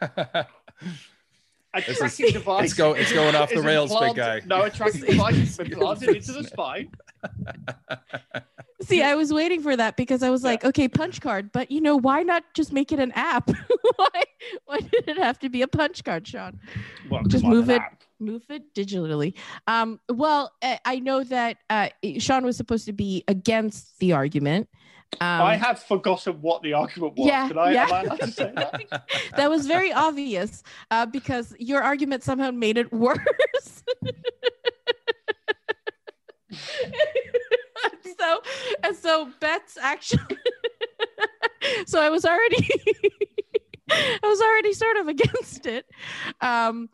A 1.75 1.83
This 1.87 2.01
is- 2.21 2.33
device. 2.33 2.64
it's 2.67 2.75
go- 2.75 2.93
it's 2.95 3.12
going 3.12 3.35
off 3.35 3.51
the 3.51 3.59
is 3.59 3.64
rails, 3.64 3.95
big 4.01 4.14
guy. 4.17 4.41
No, 4.47 4.62
a 4.62 4.71
tracking 4.71 5.01
device 5.07 5.37
has 5.37 5.57
been 5.59 5.71
planted 5.79 6.17
into 6.17 6.33
the 6.33 6.45
spine. 6.45 6.91
See, 8.83 9.03
I 9.03 9.14
was 9.14 9.33
waiting 9.33 9.61
for 9.62 9.75
that 9.77 9.97
because 9.97 10.23
I 10.23 10.31
was 10.31 10.43
Yeah. 10.43 10.51
like, 10.51 10.64
okay, 10.64 10.89
punch 10.89 11.21
card, 11.21 11.51
but 11.53 11.71
you 11.71 11.81
know, 11.81 11.97
why 11.97 12.23
not 12.23 12.45
just 12.55 12.73
make 12.73 12.93
it 12.93 12.99
an 12.99 13.12
app? 13.12 13.51
why, 13.97 14.09
why 14.67 14.79
did 14.81 15.09
it 15.09 15.19
have 15.19 15.39
to 15.41 15.49
be 15.49 15.62
a 15.62 15.69
punch 15.69 16.05
card, 16.05 16.27
Sean? 16.27 16.59
Well, 17.11 17.23
Just 17.25 17.45
move 17.45 17.69
it. 17.71 17.81
app. 17.81 18.03
Move 18.21 18.45
it 18.49 18.73
digitally. 18.75 19.35
Um, 19.67 20.01
well, 20.11 20.51
uh, 20.62 20.77
I 20.87 21.01
know 21.01 21.23
that 21.25 21.59
uh, 21.69 21.89
Sean 22.19 22.45
was 22.47 22.57
supposed 22.57 22.87
to 22.87 22.95
be 22.95 23.25
against 23.29 23.99
the 23.99 24.12
argument. 24.14 24.69
Um, 25.21 25.43
I 25.43 25.57
have 25.57 25.83
forgotten 25.83 26.35
what 26.43 26.63
the 26.63 26.75
argument 26.75 27.17
was. 27.17 27.27
Yeah, 27.27 27.51
I, 27.57 27.71
yeah. 27.73 27.85
am 27.85 27.93
I 27.93 28.03
allowed 28.03 28.21
to 28.21 28.31
say 28.31 28.53
that? 28.55 29.09
that 29.37 29.49
was 29.49 29.67
very 29.67 29.93
obvious 29.93 30.63
uh, 30.91 31.07
because 31.07 31.55
your 31.59 31.83
argument 31.83 32.23
somehow 32.23 32.51
made 32.51 32.77
it 32.77 32.93
worse. 33.07 33.83
so 38.19 38.41
and 38.83 38.97
so 38.97 39.29
Bets 39.41 39.77
actually 39.81 40.39
so 41.87 42.01
I 42.01 42.09
was 42.09 42.25
already 42.25 42.69
I 43.91 44.21
was 44.23 44.41
already 44.41 44.73
sort 44.73 44.97
of 44.97 45.09
against 45.09 45.67
it. 45.67 45.87
Um 46.41 46.89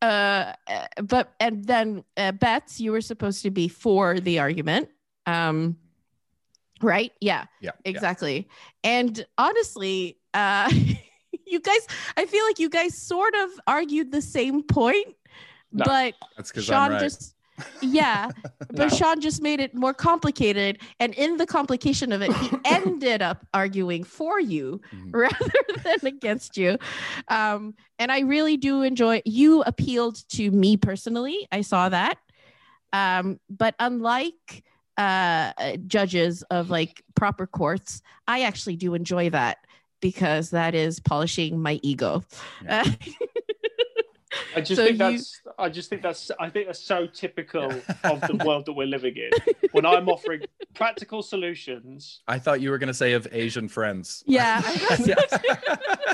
uh 0.00 0.52
uh, 0.66 0.86
but 1.02 1.34
and 1.40 1.64
then 1.64 2.04
uh, 2.16 2.32
Bets 2.32 2.80
you 2.80 2.92
were 2.92 3.00
supposed 3.00 3.42
to 3.42 3.50
be 3.50 3.68
for 3.68 4.20
the 4.20 4.38
argument. 4.38 4.88
Um 5.26 5.76
right? 6.82 7.12
Yeah 7.20 7.44
yeah. 7.60 7.72
exactly 7.84 8.48
and 8.82 9.24
honestly 9.38 10.18
uh 10.34 10.70
you 11.46 11.60
guys 11.60 11.86
i 12.16 12.24
feel 12.26 12.44
like 12.44 12.58
you 12.58 12.68
guys 12.68 12.96
sort 12.96 13.34
of 13.34 13.50
argued 13.66 14.10
the 14.12 14.22
same 14.22 14.62
point 14.62 15.14
No. 15.72 15.84
but 15.84 16.14
That's 16.36 16.50
because 16.50 16.64
sean 16.64 16.90
right. 16.90 17.00
just 17.00 17.34
yeah 17.80 18.30
but 18.70 18.90
No. 18.90 18.96
sean 18.96 19.20
just 19.20 19.40
made 19.42 19.60
it 19.60 19.74
more 19.74 19.94
complicated 19.94 20.78
and 21.00 21.14
in 21.14 21.36
the 21.36 21.46
complication 21.46 22.12
of 22.12 22.22
it 22.22 22.32
he 22.32 22.52
ended 22.64 23.22
up 23.22 23.46
arguing 23.54 24.04
for 24.04 24.40
you 24.40 24.80
Mhm. 24.94 25.10
rather 25.12 25.80
than 25.84 25.98
against 26.06 26.56
you 26.56 26.78
um 27.28 27.74
and 27.98 28.10
i 28.10 28.20
really 28.20 28.56
do 28.56 28.82
enjoy 28.82 29.22
you 29.24 29.62
appealed 29.62 30.26
to 30.30 30.50
me 30.50 30.76
personally 30.76 31.46
i 31.52 31.60
saw 31.60 31.88
that 31.88 32.18
um 32.92 33.38
but 33.48 33.74
unlike 33.78 34.64
uh 34.96 35.52
judges 35.86 36.42
of 36.50 36.70
like 36.70 37.02
proper 37.14 37.46
courts 37.46 38.00
i 38.28 38.42
actually 38.42 38.76
do 38.76 38.94
enjoy 38.94 39.28
that 39.30 39.58
because 40.00 40.50
that 40.50 40.74
is 40.74 41.00
polishing 41.00 41.60
my 41.60 41.80
ego 41.82 42.22
Yeah. 42.64 42.84
Uh, 42.86 42.90
I 44.56 44.60
just 44.60 44.76
So 44.76 44.84
think 44.86 44.92
you- 44.92 44.98
that's. 44.98 45.40
I 45.58 45.68
just 45.68 45.88
think 45.90 46.02
that's. 46.02 46.30
I 46.40 46.48
think 46.50 46.66
that's 46.66 46.78
so 46.82 47.06
typical 47.06 47.70
of 48.04 48.20
the 48.22 48.40
world 48.46 48.66
that 48.66 48.72
we're 48.72 48.86
living 48.86 49.16
in. 49.16 49.30
When 49.72 49.84
I'm 49.86 50.08
offering 50.08 50.42
practical 50.74 51.22
solutions. 51.22 52.20
I 52.28 52.38
thought 52.38 52.60
you 52.60 52.70
were 52.70 52.78
going 52.78 52.88
to 52.88 52.94
say 52.94 53.12
of 53.12 53.26
Asian 53.32 53.68
friends. 53.68 54.24
yeah 54.26 54.62
Yeah. 55.04 55.14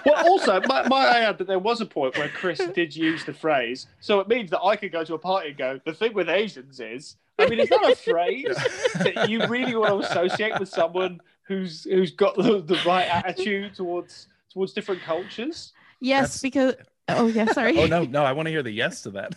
Well, 0.07 0.27
also, 0.29 0.61
might, 0.63 0.89
might 0.89 1.07
I 1.09 1.21
add 1.21 1.39
that 1.39 1.47
there 1.47 1.59
was 1.59 1.81
a 1.81 1.87
point 1.87 2.17
where 2.17 2.29
Chris 2.29 2.59
did 2.75 2.95
use 2.97 3.25
the 3.25 3.35
phrase, 3.35 3.87
so 4.01 4.21
it 4.21 4.29
means 4.29 4.51
that 4.51 4.61
I 4.63 4.77
could 4.77 4.93
go 4.93 5.05
to 5.05 5.15
a 5.15 5.19
party 5.19 5.49
and 5.51 5.59
go. 5.59 5.81
The 5.85 5.93
thing 5.93 6.15
with 6.15 6.29
Asians 6.29 6.81
is, 6.81 7.17
I 7.39 7.47
mean, 7.49 7.61
is 7.61 7.69
that 7.69 7.85
a 7.91 7.95
phrase 7.97 8.57
that 9.03 9.29
you 9.29 9.47
really 9.47 9.75
want 9.77 10.03
to 10.03 10.09
associate 10.11 10.59
with 10.59 10.69
someone 10.69 11.21
who's 11.43 11.85
who's 11.85 12.13
got 12.13 12.37
the, 12.37 12.61
the 12.63 12.79
right 12.87 13.07
attitude 13.09 13.75
towards 13.75 14.29
towards 14.53 14.73
different 14.73 15.03
cultures? 15.03 15.73
yes 16.01 16.21
That's- 16.21 16.41
because 16.41 16.75
oh 17.19 17.27
yeah 17.27 17.47
sorry 17.53 17.79
oh 17.79 17.87
no, 17.87 18.05
no, 18.05 18.25
I 18.25 18.33
want 18.33 18.47
to 18.47 18.51
hear 18.51 18.63
the 18.63 18.71
yes 18.71 19.03
to 19.03 19.11
that. 19.11 19.35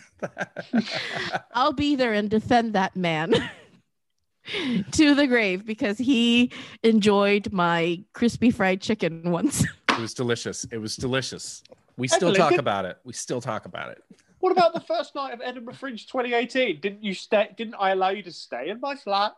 I'll 1.54 1.72
be 1.72 1.96
there 1.96 2.12
and 2.12 2.28
defend 2.28 2.72
that 2.74 2.96
man 2.96 3.32
to 4.92 5.14
the 5.14 5.26
grave 5.26 5.64
because 5.64 5.98
he 5.98 6.50
enjoyed 6.82 7.52
my 7.52 8.02
crispy 8.12 8.50
fried 8.50 8.80
chicken 8.80 9.30
once. 9.30 9.64
it 9.90 9.98
was 9.98 10.14
delicious. 10.14 10.64
It 10.70 10.78
was 10.78 10.96
delicious. 10.96 11.62
We 11.96 12.08
still 12.08 12.28
Evelyn, 12.28 12.40
talk 12.40 12.50
did- 12.50 12.60
about 12.60 12.84
it. 12.84 12.98
We 13.04 13.12
still 13.12 13.40
talk 13.40 13.66
about 13.66 13.90
it. 13.90 14.02
What 14.40 14.52
about 14.52 14.74
the 14.74 14.80
first 14.80 15.14
night 15.14 15.32
of 15.32 15.40
Edinburgh 15.42 15.74
Fringe 15.74 16.06
2018? 16.06 16.80
Didn't 16.80 17.02
you 17.02 17.14
stay? 17.14 17.48
Didn't 17.56 17.76
I 17.78 17.92
allow 17.92 18.10
you 18.10 18.22
to 18.24 18.32
stay 18.32 18.68
in 18.68 18.78
my 18.78 18.94
flat? 18.94 19.32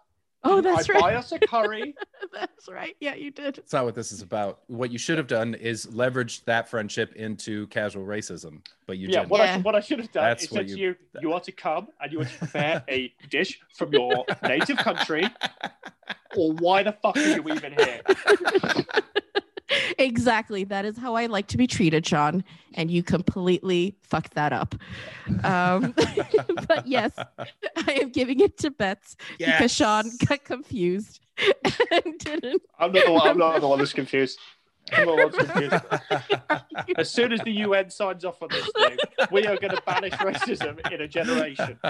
Oh, 0.49 0.61
that's 0.61 0.89
I 0.89 0.93
right. 0.93 1.03
buy 1.03 1.15
us 1.15 1.33
a 1.33 1.39
curry. 1.41 1.95
that's 2.33 2.69
right. 2.69 2.97
Yeah, 3.01 3.15
you 3.15 3.31
did. 3.31 3.59
It's 3.59 3.73
not 3.73 3.85
what 3.85 3.95
this 3.95 4.13
is 4.13 4.23
about. 4.23 4.61
What 4.69 4.91
you 4.93 4.99
should 4.99 5.19
have 5.19 5.27
done 5.27 5.55
is 5.55 5.87
leveraged 5.87 6.45
that 6.45 6.69
friendship 6.69 7.15
into 7.17 7.67
casual 7.69 8.05
racism, 8.07 8.61
but 8.87 8.99
you 8.99 9.09
yeah, 9.09 9.21
didn't. 9.21 9.31
what, 9.31 9.41
I, 9.41 9.45
Yeah. 9.47 9.59
what 9.59 9.75
I 9.75 9.81
should 9.81 9.99
have 9.99 10.13
done 10.13 10.25
That's 10.25 10.45
is 10.45 10.51
what 10.53 10.59
said 10.61 10.69
to 10.69 10.79
you- 10.79 10.89
you, 10.89 11.21
you 11.23 11.33
are 11.33 11.41
to 11.41 11.53
come 11.53 11.89
and 12.01 12.13
you 12.13 12.21
are 12.21 12.25
to 12.25 12.39
prepare 12.39 12.85
a 12.89 13.13
dish 13.29 13.61
from 13.75 13.93
your 13.93 14.25
native 14.43 14.77
country, 14.79 15.29
or 16.37 16.53
why 16.53 16.83
the 16.83 16.93
fuck 16.93 17.17
are 17.17 17.21
you 17.21 17.43
even 17.49 17.73
here? 17.73 18.01
exactly. 19.99 20.65
That 20.65 20.85
is 20.85 20.97
how 20.97 21.15
I 21.15 21.27
like 21.27 21.47
to 21.49 21.57
be 21.57 21.67
treated, 21.67 22.07
Sean. 22.07 22.45
And 22.75 22.91
you 22.91 23.03
completely 23.03 23.97
fucked 24.03 24.35
that 24.35 24.53
up. 24.53 24.75
Um, 25.45 25.95
but 26.69 26.87
yes, 26.87 27.13
I 27.17 27.93
am 27.93 28.11
giving 28.11 28.41
it 28.41 28.59
to 28.59 28.71
Betts 28.71 29.17
because 29.39 29.73
Sean 29.73 30.11
got 30.27 30.45
confused 30.45 31.21
and 31.91 32.19
didn't. 32.19 32.63
I'm 32.79 32.93
not 32.93 33.07
the 33.07 33.13
one, 33.13 33.29
I'm 33.29 33.39
not 33.39 33.61
the 33.61 33.69
one 33.69 33.79
that's 33.81 33.93
confused. 33.93 34.39
I'm 34.93 35.07
not 35.07 35.33
the 35.33 35.39
one 35.39 35.71
that's 35.71 36.59
confused. 36.71 36.99
As 36.99 37.11
soon 37.11 37.33
as 37.33 37.41
the 37.41 37.51
UN 37.53 37.91
signs 37.91 38.25
off 38.25 38.43
on 38.43 38.49
this 38.51 38.69
thing, 38.77 38.97
we 39.33 39.47
are 39.47 39.57
going 39.57 39.75
to 39.75 39.83
banish 39.85 40.13
racism 40.15 40.93
in 40.93 41.01
a 41.01 41.09
generation. 41.09 41.79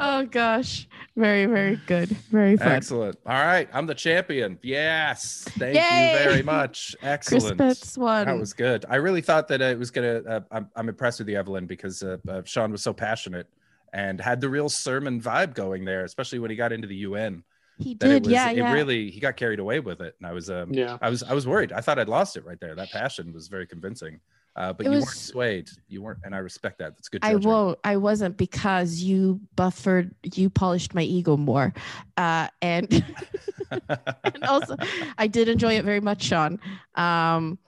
Oh 0.00 0.24
gosh, 0.24 0.88
very 1.16 1.46
very 1.46 1.76
good, 1.86 2.08
very 2.08 2.56
fun. 2.56 2.68
Excellent. 2.68 3.16
All 3.26 3.34
right, 3.34 3.68
I'm 3.72 3.86
the 3.86 3.94
champion. 3.94 4.58
Yes, 4.62 5.44
thank 5.58 5.74
Yay! 5.74 6.12
you 6.12 6.30
very 6.30 6.42
much. 6.54 6.96
Chris 7.00 7.10
Excellent. 7.10 7.58
Betts 7.58 7.98
won. 7.98 8.26
That 8.26 8.38
was 8.38 8.52
good. 8.52 8.84
I 8.88 8.96
really 8.96 9.20
thought 9.20 9.48
that 9.48 9.60
it 9.60 9.78
was 9.78 9.90
gonna. 9.90 10.22
Uh, 10.28 10.40
I'm, 10.50 10.68
I'm 10.74 10.88
impressed 10.88 11.18
with 11.18 11.28
you, 11.28 11.36
Evelyn, 11.38 11.66
because 11.66 12.02
uh, 12.02 12.16
uh, 12.28 12.42
Sean 12.44 12.72
was 12.72 12.82
so 12.82 12.92
passionate 12.92 13.48
and 13.92 14.20
had 14.20 14.40
the 14.40 14.48
real 14.48 14.68
sermon 14.68 15.20
vibe 15.20 15.54
going 15.54 15.84
there, 15.84 16.04
especially 16.04 16.38
when 16.38 16.50
he 16.50 16.56
got 16.56 16.72
into 16.72 16.88
the 16.88 16.96
UN. 16.96 17.44
He 17.82 17.94
did, 17.94 18.24
was, 18.24 18.32
yeah, 18.32 18.50
it 18.50 18.58
yeah. 18.58 18.72
really 18.72 19.10
he 19.10 19.20
got 19.20 19.36
carried 19.36 19.58
away 19.58 19.80
with 19.80 20.00
it, 20.00 20.14
and 20.18 20.26
I 20.26 20.32
was 20.32 20.50
um, 20.50 20.72
Yeah. 20.72 20.98
I 21.00 21.10
was 21.10 21.22
I 21.22 21.34
was 21.34 21.46
worried. 21.46 21.72
I 21.72 21.80
thought 21.80 21.98
I'd 21.98 22.08
lost 22.08 22.36
it 22.36 22.44
right 22.44 22.58
there. 22.60 22.74
That 22.74 22.90
passion 22.90 23.32
was 23.32 23.48
very 23.48 23.66
convincing. 23.66 24.20
Uh, 24.54 24.70
but 24.72 24.84
It 24.84 24.90
you 24.90 24.96
was- 24.96 25.04
weren't 25.06 25.16
swayed. 25.16 25.70
You 25.88 26.02
weren't, 26.02 26.18
and 26.24 26.34
I 26.34 26.38
respect 26.38 26.78
that. 26.80 26.94
That's 26.96 27.08
good. 27.08 27.24
I 27.24 27.36
won't. 27.36 27.78
I 27.84 27.96
wasn't 27.96 28.36
because 28.36 29.00
you 29.00 29.40
buffered, 29.56 30.14
you 30.34 30.50
polished 30.50 30.94
my 30.94 31.02
ego 31.02 31.38
more, 31.38 31.72
uh, 32.18 32.48
and 32.60 33.02
and 33.70 34.44
also 34.44 34.76
I 35.16 35.26
did 35.26 35.48
enjoy 35.48 35.76
it 35.78 35.84
very 35.84 36.00
much, 36.00 36.22
Sean. 36.22 36.60
Um, 36.96 37.58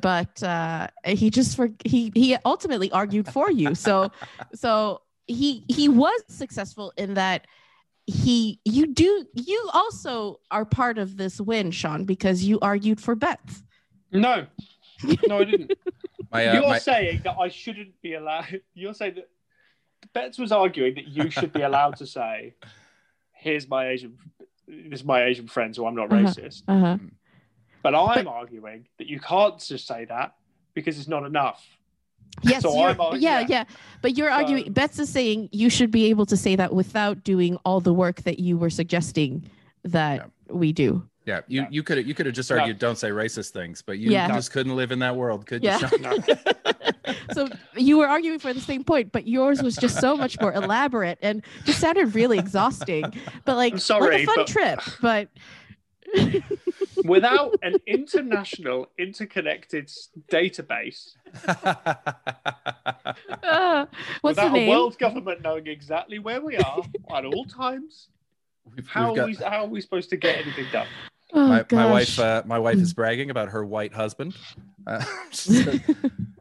but 0.00 0.42
uh, 0.42 0.88
he 1.04 1.30
just 1.30 1.54
for 1.54 1.68
he 1.84 2.10
he 2.14 2.36
ultimately 2.44 2.90
argued 2.90 3.28
for 3.28 3.50
you. 3.50 3.74
So 3.74 4.10
so 4.54 5.02
he 5.26 5.64
he 5.68 5.88
was 5.88 6.22
successful 6.28 6.92
in 6.96 7.14
that 7.14 7.46
he 8.06 8.60
you 8.64 8.86
do 8.86 9.24
you 9.34 9.70
also 9.72 10.40
are 10.50 10.64
part 10.64 10.98
of 10.98 11.16
this 11.16 11.40
win, 11.40 11.70
Sean, 11.70 12.04
because 12.04 12.42
you 12.42 12.58
argued 12.60 13.00
for 13.00 13.14
Betts. 13.14 13.62
No, 14.10 14.46
no, 15.26 15.38
I 15.38 15.44
didn't. 15.44 15.72
my, 16.30 16.46
uh, 16.46 16.54
You're 16.54 16.68
my, 16.68 16.78
saying 16.78 17.22
that 17.24 17.36
I 17.38 17.48
shouldn't 17.48 18.00
be 18.02 18.14
allowed. 18.14 18.60
You're 18.74 18.94
saying 18.94 19.14
that 19.16 19.28
Betts 20.12 20.38
was 20.38 20.52
arguing 20.52 20.94
that 20.96 21.06
you 21.06 21.30
should 21.30 21.52
be 21.52 21.62
allowed 21.62 21.96
to 21.96 22.06
say, 22.06 22.54
"Here's 23.32 23.68
my 23.68 23.88
Asian, 23.88 24.18
this 24.66 25.00
is 25.00 25.04
my 25.04 25.24
Asian 25.24 25.46
friend, 25.46 25.74
so 25.74 25.86
I'm 25.86 25.94
not 25.94 26.12
Uh-huh. 26.12 26.24
racist." 26.24 26.62
Uh-huh. 26.68 26.98
But 27.82 27.94
I'm 27.94 28.28
arguing 28.28 28.86
that 28.98 29.08
you 29.08 29.18
can't 29.18 29.58
just 29.58 29.86
say 29.86 30.04
that 30.06 30.34
because 30.74 30.98
it's 30.98 31.08
not 31.08 31.24
enough. 31.24 31.78
Yes, 32.42 32.62
So 32.62 32.74
you're- 32.76 32.96
I'm 32.98 33.20
yeah, 33.20 33.40
yeah. 33.40 33.46
yeah. 33.48 33.64
But 34.00 34.16
you're 34.16 34.30
arguing. 34.30 34.64
So- 34.66 34.70
Betts 34.72 34.98
is 34.98 35.08
saying 35.10 35.48
you 35.52 35.68
should 35.70 35.90
be 35.90 36.06
able 36.06 36.26
to 36.26 36.36
say 36.36 36.56
that 36.56 36.72
without 36.74 37.22
doing 37.24 37.56
all 37.64 37.80
the 37.80 37.92
work 37.92 38.22
that 38.22 38.38
you 38.40 38.56
were 38.58 38.70
suggesting 38.70 39.48
that 39.84 40.30
we 40.48 40.72
do. 40.72 41.02
yeah, 41.24 41.40
you 41.46 41.62
No. 41.62 41.68
you 41.70 41.82
could 41.84 42.04
you 42.06 42.14
could 42.14 42.26
have 42.26 42.34
just 42.34 42.50
No. 42.50 42.58
argued 42.58 42.78
don't 42.80 42.98
say 42.98 43.10
racist 43.10 43.50
things, 43.50 43.80
but 43.82 43.98
you 43.98 44.10
Yeah. 44.10 44.28
just 44.28 44.50
couldn't 44.50 44.74
live 44.74 44.90
in 44.90 44.98
that 45.00 45.14
world, 45.14 45.46
could 45.46 45.62
Yeah. 45.62 45.78
you? 45.78 45.86
Sean? 45.88 46.02
No. 46.02 46.18
so 47.32 47.48
you 47.76 47.96
were 47.98 48.08
arguing 48.08 48.38
for 48.40 48.52
the 48.52 48.60
same 48.60 48.82
point, 48.82 49.12
but 49.12 49.28
yours 49.28 49.62
was 49.62 49.76
just 49.76 50.00
so 50.00 50.16
much 50.16 50.40
more 50.40 50.52
elaborate 50.52 51.18
and 51.22 51.44
just 51.64 51.78
sounded 51.78 52.14
really 52.16 52.38
exhausting. 52.38 53.04
But 53.44 53.56
like, 53.56 53.74
I'm 53.74 53.78
sorry, 53.78 54.10
like 54.10 54.22
a 54.22 54.26
fun 54.26 54.34
but- 54.38 54.46
trip. 54.48 54.80
But 55.00 55.28
Without 57.04 57.54
an 57.62 57.76
international, 57.86 58.88
interconnected 58.98 59.90
database, 60.30 61.14
uh, 63.42 63.86
what's 64.20 64.38
the 64.38 64.44
without 64.44 64.56
a 64.56 64.68
world 64.68 64.98
government 64.98 65.42
knowing 65.42 65.66
exactly 65.66 66.18
where 66.18 66.40
we 66.40 66.56
are 66.56 66.82
at 67.14 67.24
all 67.24 67.44
times, 67.44 68.08
We've- 68.74 68.88
how 68.88 69.12
we've 69.12 69.22
are 69.22 69.26
we 69.26 69.34
how 69.34 69.64
are 69.64 69.66
we 69.66 69.80
supposed 69.80 70.10
to 70.10 70.16
get 70.16 70.38
anything 70.38 70.66
done? 70.72 70.86
oh, 71.34 71.48
my, 71.48 71.64
my 71.72 71.90
wife 71.90 72.18
uh, 72.18 72.42
my 72.46 72.58
wife 72.58 72.76
is 72.76 72.92
bragging 72.92 73.30
about 73.30 73.48
her 73.50 73.64
white 73.64 73.92
husband. 73.92 74.36
Uh, 74.84 74.98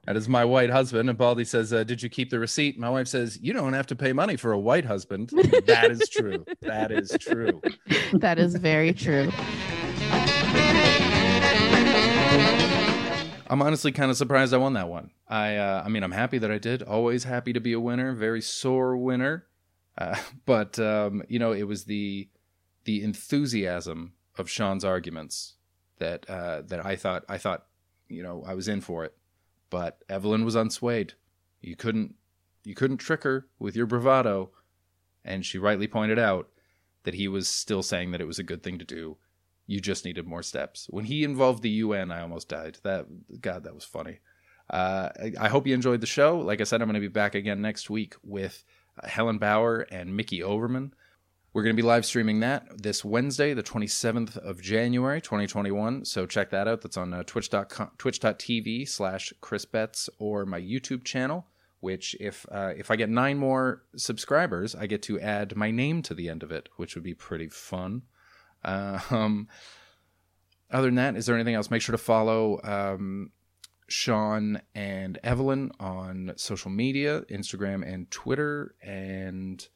that 0.08 0.16
is 0.16 0.28
my 0.28 0.44
white 0.44 0.72
husband. 0.72 1.08
And 1.08 1.16
baldy 1.16 1.44
says 1.46 1.72
uh, 1.72 1.84
did 1.84 2.02
you 2.02 2.10
keep 2.10 2.32
the 2.32 2.39
receipt? 2.39 2.80
My 2.80 2.89
wife 2.89 3.08
says 3.08 3.38
you 3.39 3.54
don't 3.54 3.74
have 3.74 3.86
to 3.86 3.96
pay 3.96 4.14
money 4.14 4.36
for 4.36 4.52
a 4.54 4.58
white 4.58 4.84
husband. 4.84 5.30
That 5.68 5.92
is 5.92 6.10
true. 6.10 6.44
That 6.62 6.92
is 6.92 7.16
true. 7.20 7.62
That 8.14 8.39
is 8.39 8.56
very 8.56 8.94
true. 8.94 9.32
I'm 13.52 13.62
honestly 13.62 13.91
kind 13.91 14.10
of 14.10 14.18
surprised 14.18 14.54
i 14.54 14.58
won 14.58 14.74
that 14.74 14.89
one. 14.89 15.12
I 15.28 15.58
uh, 15.58 15.84
i 15.86 15.89
mean 15.89 16.04
i'm 16.04 16.12
happy 16.12 16.39
that 16.39 16.49
i 16.49 16.58
did. 16.58 16.82
Always 16.82 17.26
happy 17.26 17.54
to 17.54 17.60
be 17.60 17.74
a 17.74 17.80
winner. 17.80 18.14
Very 18.14 18.41
sore 18.41 18.97
winner. 18.97 19.45
Uh, 19.97 20.18
but 20.45 20.80
um, 20.80 21.22
you 21.28 21.38
know 21.38 21.52
it 21.52 21.64
was 21.64 21.84
the 21.84 22.30
the 22.86 23.04
enthusiasm 23.04 24.14
of 24.39 24.49
sean's 24.49 24.84
arguments 24.84 25.56
that 25.99 26.28
uh, 26.30 26.62
that 26.64 26.84
i 26.84 26.95
thought 26.95 27.24
i 27.30 27.38
thought 27.38 27.66
you 28.08 28.24
know 28.24 28.43
i 28.47 28.56
was 28.56 28.68
in 28.68 28.82
for 28.82 29.06
it. 29.06 29.16
But 29.70 30.04
evelyn 30.10 30.43
was 30.43 30.56
unswayed. 30.56 31.12
You 31.62 31.76
couldn't 31.76 32.16
you 32.64 32.74
couldn't 32.76 32.97
trick 32.97 33.24
her 33.24 33.47
with 33.60 33.76
your 33.76 33.86
bravado. 33.86 34.52
And 35.24 35.45
she 35.45 35.60
rightly 35.60 35.88
pointed 35.88 36.18
out 36.18 36.49
that 37.04 37.14
he 37.14 37.28
was 37.28 37.47
still 37.47 37.84
saying 37.84 38.12
that 38.12 38.22
it 38.22 38.28
was 38.28 38.39
a 38.39 38.43
good 38.43 38.64
thing 38.64 38.80
to 38.80 38.86
do 38.86 39.18
you 39.68 39.80
just 39.80 40.05
needed 40.05 40.28
more 40.28 40.43
steps 40.43 40.88
when 40.89 41.05
he 41.05 41.24
involved 41.24 41.64
the 41.64 41.70
un 41.70 42.12
i 42.12 42.22
almost 42.22 42.49
died 42.49 42.78
that 42.84 43.05
god 43.41 43.64
that 43.64 43.76
was 43.76 43.84
funny 43.84 44.20
uh, 44.70 45.09
I, 45.38 45.49
hope 45.49 45.68
you 45.68 45.74
enjoyed 45.74 45.99
the 45.99 46.07
show 46.07 46.39
like 46.39 46.62
i 46.62 46.64
said 46.64 46.82
i'm 46.82 46.88
going 46.88 46.93
to 46.93 47.01
be 47.01 47.09
back 47.09 47.36
again 47.36 47.62
next 47.62 47.89
week 47.89 48.16
with 48.24 48.64
uh, 49.01 49.07
helen 49.07 49.38
bauer 49.38 49.82
and 49.91 50.16
mickey 50.16 50.41
overman 50.41 50.93
we're 51.53 51.64
going 51.64 51.76
to 51.76 51.82
be 51.82 51.86
live 51.86 52.05
streaming 52.05 52.39
that 52.39 52.82
this 52.82 53.03
Wednesday, 53.03 53.53
the 53.53 53.64
27th 53.64 54.38
of 54.38 54.62
January, 54.62 55.20
2021. 55.20 56.05
So 56.05 56.26
check 56.26 56.49
that 56.51 56.66
out. 56.66 56.82
That's 56.82 56.95
on 56.95 57.14
uh, 57.14 57.24
twitch.com, 57.24 57.91
twitch.tv 57.97 58.88
slash 58.88 59.34
Chris 59.41 59.66
Betts 59.66 60.09
or 60.18 60.45
my 60.45 60.62
YouTube 60.62 61.03
channel, 61.03 61.47
which 61.82 62.16
if, 62.22 62.45
uh, 62.49 62.72
if 62.78 62.89
I 62.89 62.95
get 62.95 63.09
nine 63.09 63.38
more 63.38 63.84
subscribers, 63.97 64.76
I 64.76 64.86
get 64.86 65.01
to 65.03 65.20
add 65.20 65.57
my 65.57 65.72
name 65.72 66.01
to 66.03 66.14
the 66.14 66.30
end 66.30 66.41
of 66.41 66.51
it, 66.51 66.70
which 66.78 66.95
would 66.95 67.03
be 67.03 67.14
pretty 67.14 67.49
fun. 67.49 68.03
Um, 68.64 69.47
other 70.72 70.88
than 70.88 70.95
that, 70.95 71.16
is 71.16 71.26
there 71.26 71.36
anything 71.36 71.55
else? 71.55 71.70
Make 71.70 71.82
sure 71.82 71.93
to 71.93 71.97
follow 71.97 72.59
um, 72.64 73.32
Sean 73.88 74.62
and 74.74 75.20
Evelyn 75.24 75.72
on 75.80 76.34
social 76.38 76.72
media, 76.72 77.22
Instagram 77.30 77.86
and 77.86 78.09
Twitter, 78.09 78.76
and 78.82 79.68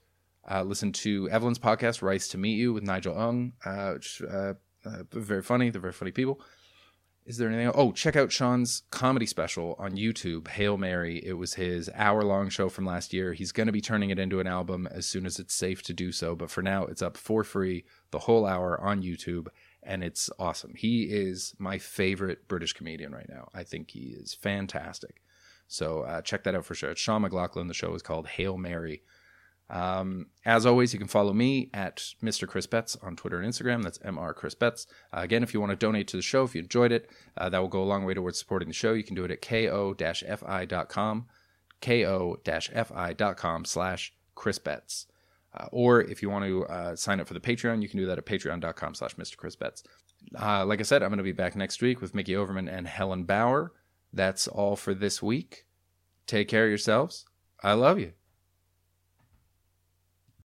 uh, 0.50 0.64
listen 0.64 0.92
to 0.94 1.30
Evelyn's 1.30 1.60
podcast, 1.60 2.02
Rice 2.02 2.28
to 2.30 2.38
Meet 2.38 2.56
You 2.56 2.74
with 2.74 2.84
Nigel 2.84 3.20
Ng. 3.30 3.54
Uh, 3.66 3.92
which, 3.94 4.22
uh, 4.22 4.54
uh, 4.86 5.04
very 5.12 5.42
funny. 5.42 5.70
They're 5.70 5.82
very 5.82 5.94
funny 5.94 6.12
people. 6.12 6.40
Is 7.26 7.38
there 7.38 7.50
anything? 7.50 7.72
Oh, 7.74 7.92
check 7.92 8.16
out 8.16 8.32
Sean's 8.32 8.84
comedy 8.92 9.26
special 9.26 9.76
on 9.80 9.98
YouTube, 9.98 10.48
Hail 10.48 10.78
Mary. 10.78 11.18
It 11.26 11.34
was 11.34 11.56
his 11.56 11.90
hour 11.96 12.24
long 12.24 12.50
show 12.50 12.70
from 12.70 12.86
last 12.86 13.14
year. 13.14 13.34
He's 13.34 13.52
going 13.52 13.66
to 13.66 13.74
be 13.74 13.82
turning 13.82 14.12
it 14.12 14.20
into 14.20 14.40
an 14.40 14.46
album 14.46 14.88
as 14.92 15.08
soon 15.08 15.26
as 15.26 15.40
it's 15.40 15.56
safe 15.56 15.82
to 15.84 15.94
do 15.94 16.12
so. 16.12 16.36
But 16.36 16.52
for 16.52 16.62
now, 16.62 16.86
it's 16.86 17.02
up 17.02 17.18
for 17.18 17.44
free, 17.44 17.84
the 18.12 18.20
whole 18.20 18.46
hour 18.46 18.80
on 18.80 19.02
YouTube, 19.02 19.48
and 19.82 20.04
it's 20.04 20.30
awesome. 20.38 20.74
He 20.76 21.06
is 21.06 21.56
my 21.58 21.80
favorite 21.80 22.48
British 22.48 22.74
comedian 22.74 23.12
right 23.12 23.28
now. 23.28 23.50
I 23.56 23.64
think 23.64 23.90
he 23.90 24.16
is 24.16 24.36
fantastic. 24.36 25.24
So 25.68 26.02
uh, 26.02 26.22
check 26.22 26.44
that 26.44 26.54
out 26.54 26.66
for 26.66 26.76
sure. 26.76 26.92
It's 26.92 27.02
Sean 27.02 27.24
McLoughlin. 27.24 27.68
The 27.68 27.74
show 27.74 27.96
is 27.96 28.04
called 28.04 28.28
Hail 28.28 28.56
Mary. 28.56 29.02
Um, 29.70 30.28
as 30.46 30.66
always, 30.66 30.94
you 30.94 31.00
can 31.00 31.08
follow 31.08 31.34
me 31.34 31.70
at 31.74 31.98
Mr. 32.22 32.48
Chris 32.48 32.68
Betts 32.68 32.96
on 33.02 33.16
Twitter 33.16 33.40
and 33.40 33.52
Instagram. 33.52 33.84
That's 33.84 33.98
Mr. 34.00 34.36
Chris 34.36 34.56
Betts. 34.56 34.86
Uh, 35.12 35.22
again, 35.22 35.44
if 35.44 35.54
you 35.54 35.60
want 35.60 35.72
to 35.72 35.76
donate 35.76 36.08
to 36.10 36.18
the 36.18 36.24
show, 36.24 36.44
if 36.44 36.56
you 36.56 36.62
enjoyed 36.62 36.92
it, 36.92 37.10
uh, 37.38 37.50
that 37.50 37.60
will 37.60 37.68
go 37.68 37.84
a 37.84 37.86
long 37.86 38.06
way 38.06 38.14
towards 38.14 38.38
supporting 38.38 38.68
the 38.68 38.74
show. 38.74 38.94
You 38.94 39.04
can 39.04 39.16
do 39.16 39.26
it 39.26 39.32
at 39.32 39.42
ko-fi.com, 39.42 41.26
ko-fi.com 41.82 43.66
slash 43.66 44.14
Chris 44.36 44.60
Betts. 44.60 45.08
Uh, 45.58 45.68
or 45.72 46.02
if 46.02 46.22
you 46.22 46.30
want 46.30 46.46
to 46.46 46.66
uh, 46.66 46.96
sign 46.96 47.20
up 47.20 47.28
for 47.28 47.34
the 47.34 47.40
Patreon, 47.40 47.82
you 47.82 47.90
can 47.90 48.00
do 48.00 48.06
that 48.06 48.18
at 48.18 48.26
patreon.com 48.26 48.94
slash 48.94 49.16
Mr. 49.16 49.38
Chris 49.38 49.56
Betts. 49.56 49.84
Uh, 50.40 50.66
like 50.66 50.80
I 50.80 50.84
said, 50.84 51.02
I'm 51.02 51.10
going 51.10 51.18
to 51.18 51.24
be 51.24 51.32
back 51.32 51.56
next 51.56 51.82
week 51.82 52.02
with 52.02 52.14
Mickey 52.14 52.36
Overman 52.36 52.68
and 52.68 52.88
Helen 52.88 53.24
Bauer. 53.24 53.72
That's 54.12 54.48
all 54.48 54.76
for 54.76 54.94
this 54.94 55.22
week. 55.22 55.66
Take 56.28 56.48
care 56.48 56.66
of 56.66 56.70
yourselves. 56.70 57.26
I 57.64 57.74
love 57.74 58.00
you. 58.00 58.14